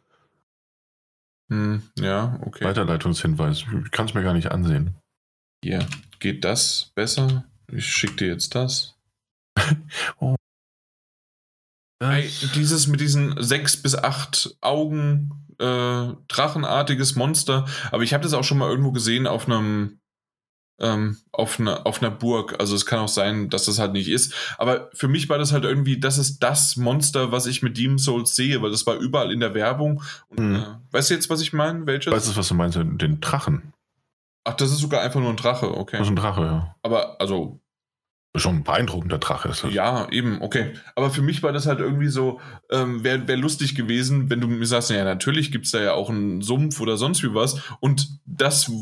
[1.51, 2.65] Hm, ja, okay.
[2.65, 3.65] Weiterleitungshinweis.
[3.85, 4.97] Ich kann es mir gar nicht ansehen.
[5.65, 5.87] Hier,
[6.19, 7.45] geht das besser?
[7.71, 8.95] Ich schicke dir jetzt das.
[12.11, 17.67] Ey, dieses mit diesen sechs bis acht Augen, äh, drachenartiges Monster.
[17.91, 20.01] Aber ich habe das auch schon mal irgendwo gesehen auf einem,
[20.81, 22.57] ähm, auf einer, auf einer Burg.
[22.59, 24.35] Also es kann auch sein, dass das halt nicht ist.
[24.59, 27.99] Aber für mich war das halt irgendwie, das ist das Monster, was ich mit Demon
[27.99, 30.03] Souls sehe, weil das war überall in der Werbung.
[30.29, 30.57] Und, Mhm.
[30.57, 31.87] äh, weißt du jetzt, was ich meine?
[31.87, 32.13] Welches?
[32.13, 32.77] Weißt du, was du meinst?
[32.77, 33.73] Den Drachen.
[34.45, 35.99] Ach, das ist sogar einfach nur ein Drache, okay.
[35.99, 36.75] Das ist ein Drache, ja.
[36.83, 37.61] Aber also
[38.35, 39.75] Schon ein beeindruckender Drache ist das.
[39.75, 40.73] Ja, eben, okay.
[40.97, 42.41] Aber für mich war das halt irgendwie so,
[42.71, 45.93] ähm, wäre wär lustig gewesen, wenn du mir sagst, ja, natürlich gibt es da ja
[45.93, 47.61] auch einen Sumpf oder sonst wie was.
[47.81, 48.73] Und das,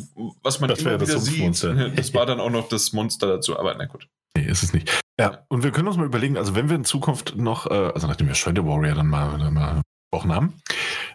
[0.42, 1.64] was man Das immer wieder sieht,
[1.96, 3.58] das war dann auch noch das Monster dazu.
[3.58, 4.06] Aber na gut.
[4.36, 4.88] Nee, ist es nicht.
[5.18, 8.06] Ja, und wir können uns mal überlegen, also wenn wir in Zukunft noch, äh, also
[8.06, 10.54] nachdem wir Shadow Warrior dann mal, dann mal gesprochen haben,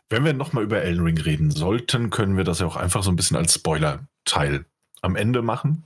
[0.10, 3.12] wenn wir nochmal über Elden Ring reden sollten, können wir das ja auch einfach so
[3.12, 4.66] ein bisschen als Spoiler-Teil
[5.02, 5.86] am Ende machen.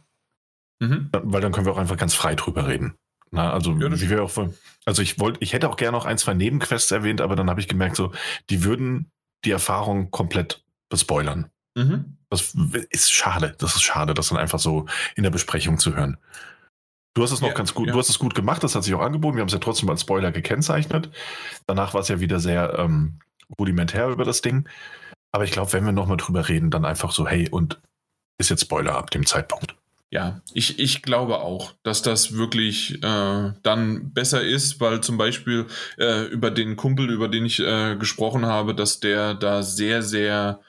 [0.80, 1.10] Mhm.
[1.12, 2.96] weil dann können wir auch einfach ganz frei drüber reden.
[3.32, 4.32] Na, also Ja, wie wir auch
[4.86, 7.60] also ich wollte, ich hätte auch gerne noch ein, zwei Nebenquests erwähnt, aber dann habe
[7.60, 8.12] ich gemerkt, so,
[8.50, 9.12] die würden
[9.46, 11.50] die Erfahrung komplett bespoilern.
[11.76, 12.18] Mhm.
[12.30, 12.56] Das
[12.90, 13.56] ist schade.
[13.60, 14.86] Das ist schade, das dann einfach so
[15.16, 16.18] in der Besprechung zu hören.
[17.16, 17.94] Du hast es noch Ja, ganz gut, ja.
[17.94, 19.36] du hast es gut gemacht, das hat sich auch angeboten.
[19.38, 21.10] Wir haben es ja trotzdem als Spoiler gekennzeichnet.
[21.68, 23.20] Danach war es ja wieder sehr ähm,
[23.60, 24.68] rudimentär über das Ding.
[25.32, 27.82] Aber ich glaube, wenn wir nochmal drüber reden, dann einfach so, hey, und
[28.40, 29.76] ist jetzt Spoiler ab dem Zeitpunkt.
[30.12, 35.68] Ja, ich, ich glaube auch, dass das wirklich äh, dann besser ist, weil zum Beispiel
[36.00, 40.62] äh, über den Kumpel, über den ich äh, gesprochen habe, dass der da sehr, sehr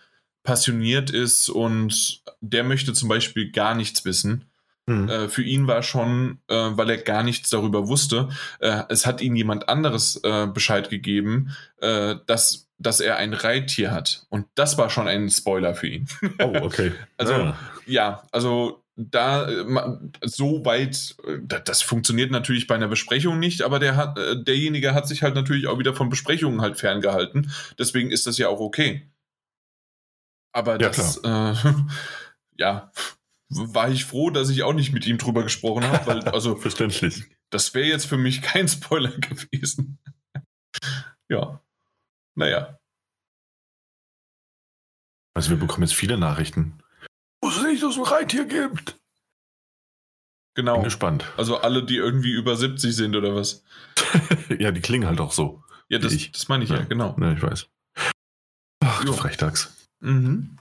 [0.42, 4.44] passioniert ist und der möchte zum Beispiel gar nichts wissen.
[4.86, 5.28] Mhm.
[5.28, 9.36] Für ihn war schon, äh, weil er gar nichts darüber wusste, äh, es hat ihm
[9.36, 14.26] jemand anderes äh, Bescheid gegeben, äh, dass, dass er ein Reittier hat.
[14.30, 16.08] Und das war schon ein Spoiler für ihn.
[16.40, 16.92] Oh, okay.
[17.18, 17.56] Also, Ja.
[17.86, 18.79] ja, also
[19.10, 23.96] da äh, so weit, äh, da- das funktioniert natürlich bei einer Besprechung nicht, aber der
[23.96, 27.50] hat, äh, derjenige hat sich halt natürlich auch wieder von Besprechungen halt ferngehalten.
[27.78, 29.10] Deswegen ist das ja auch okay.
[30.52, 31.54] Aber Ja, das, äh,
[32.58, 32.92] ja,
[33.48, 37.24] war ich froh, dass ich auch nicht mit ihm drüber gesprochen habe, weil, also, Verständlich.
[37.50, 39.98] das wäre jetzt für mich kein Spoiler gewesen.
[41.28, 41.60] ja.
[42.36, 42.78] Naja.
[45.34, 46.79] Also wir bekommen jetzt viele Nachrichten.
[47.42, 48.96] Wusste nicht, dass es ein Reittier gibt.
[50.54, 50.82] Bin Genau.
[50.82, 51.24] gespannt.
[51.36, 53.64] Also alle, die irgendwie über 70 sind oder was.
[54.58, 55.62] ja, die klingen halt auch so.
[55.88, 56.32] Ja, das, Ich.
[56.32, 56.82] das meine ich ja, Ja.
[56.84, 57.16] genau.
[57.18, 57.66] Ne, ich weiß.
[58.84, 59.12] Ach, du Jo.
[59.12, 59.72] Frechdachs.
[60.00, 60.56] Mhm.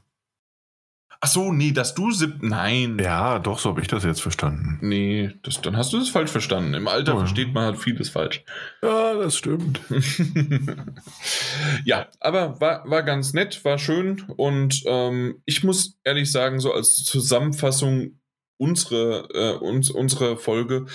[1.22, 2.42] Ach so, nee, dass du sieb.
[2.42, 2.98] Nein.
[2.98, 4.78] Ja, doch, so habe ich das jetzt verstanden.
[4.82, 6.74] Nee, das, dann hast du das falsch verstanden.
[6.74, 7.20] Im Alter Oh.
[7.20, 8.44] versteht man halt vieles falsch.
[8.82, 9.82] Ja, das stimmt.
[11.86, 16.74] ja, aber war, war ganz nett, war schön und ähm, ich muss ehrlich sagen, so
[16.74, 18.20] als Zusammenfassung
[18.58, 20.86] unsere, äh, uns, unsere Folge,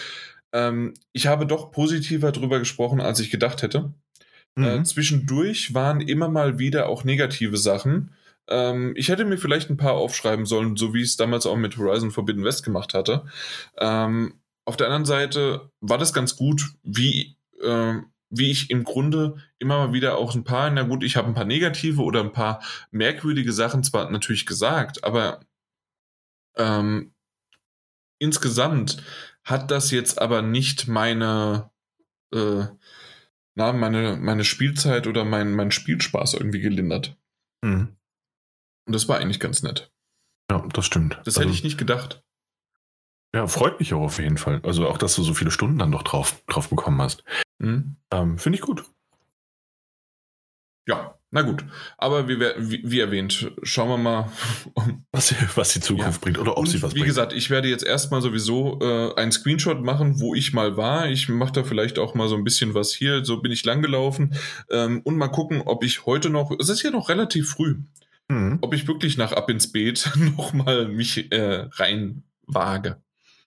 [0.52, 3.92] ähm, ich habe doch positiver drüber gesprochen, als ich gedacht hätte.
[4.56, 4.84] Äh, Mhm.
[4.84, 8.12] zwischendurch waren immer mal wieder auch negative Sachen.
[8.49, 11.57] Ähm, ich hätte mir vielleicht ein paar aufschreiben sollen, so wie ich es damals auch
[11.57, 13.27] mit Horizon Forbidden West gemacht hatte.
[13.79, 19.37] Ähm, auf der anderen Seite war das ganz gut, wie, ähm, wie ich im Grunde
[19.59, 22.33] immer mal wieder auch ein paar, na gut, ich habe ein paar negative oder ein
[22.33, 25.41] paar merkwürdige Sachen zwar natürlich gesagt, aber
[26.57, 27.15] ähm,
[28.19, 29.03] insgesamt
[29.45, 31.71] hat das jetzt aber nicht meine,
[32.33, 32.65] äh,
[33.55, 37.16] na, meine, meine Spielzeit oder mein, mein Spielspaß irgendwie gelindert.
[37.62, 37.97] Mhm.
[38.86, 39.90] Und das war eigentlich ganz nett.
[40.51, 41.15] Ja, das stimmt.
[41.24, 42.23] Das also, hätte ich nicht gedacht.
[43.35, 44.61] Ja, freut mich auch auf jeden Fall.
[44.62, 47.24] Also auch, dass du so viele Stunden dann doch drauf, drauf bekommen hast.
[47.59, 47.97] Mhm.
[48.12, 48.85] Ähm, Finde ich gut.
[50.86, 51.65] Ja, na gut.
[51.97, 54.31] Aber wie, wie, wie erwähnt, schauen wir mal.
[55.12, 57.06] Was, die- was die Zukunft bringt oder ob Und sie was wie bringt.
[57.06, 61.09] gesagt, ich werde jetzt erstmal sowieso äh, einen Screenshot machen, wo ich mal war.
[61.09, 63.24] Ich mache da vielleicht auch mal so ein bisschen was hier.
[63.24, 64.35] So bin ich langgelaufen.
[64.70, 67.77] Ähm, und mal gucken, ob ich heute noch, es ist ja noch relativ früh,
[68.28, 68.59] Mhm.
[68.62, 73.02] ob ich wirklich nach Ab ins Beet nochmal mich äh, rein wage.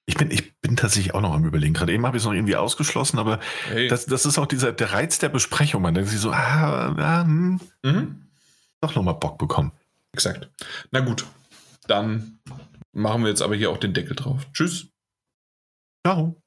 [0.06, 1.74] Ich bin, ich bin tatsächlich auch noch am überlegen.
[1.74, 3.90] Gerade eben habe ich es noch irgendwie ausgeschlossen, aber Hey.
[3.90, 5.82] das, das ist auch dieser, der Reiz der Besprechung.
[5.82, 8.28] Man denkt sich so, ah, ah hm, mhm.
[8.80, 9.74] doch nochmal Bock bekommen.
[10.14, 10.50] Exakt.
[10.92, 11.26] Na gut,
[11.88, 12.40] dann
[12.94, 14.48] machen wir jetzt aber hier auch den Deckel drauf.
[14.54, 14.88] Tschüss.
[16.06, 16.42] Ciao.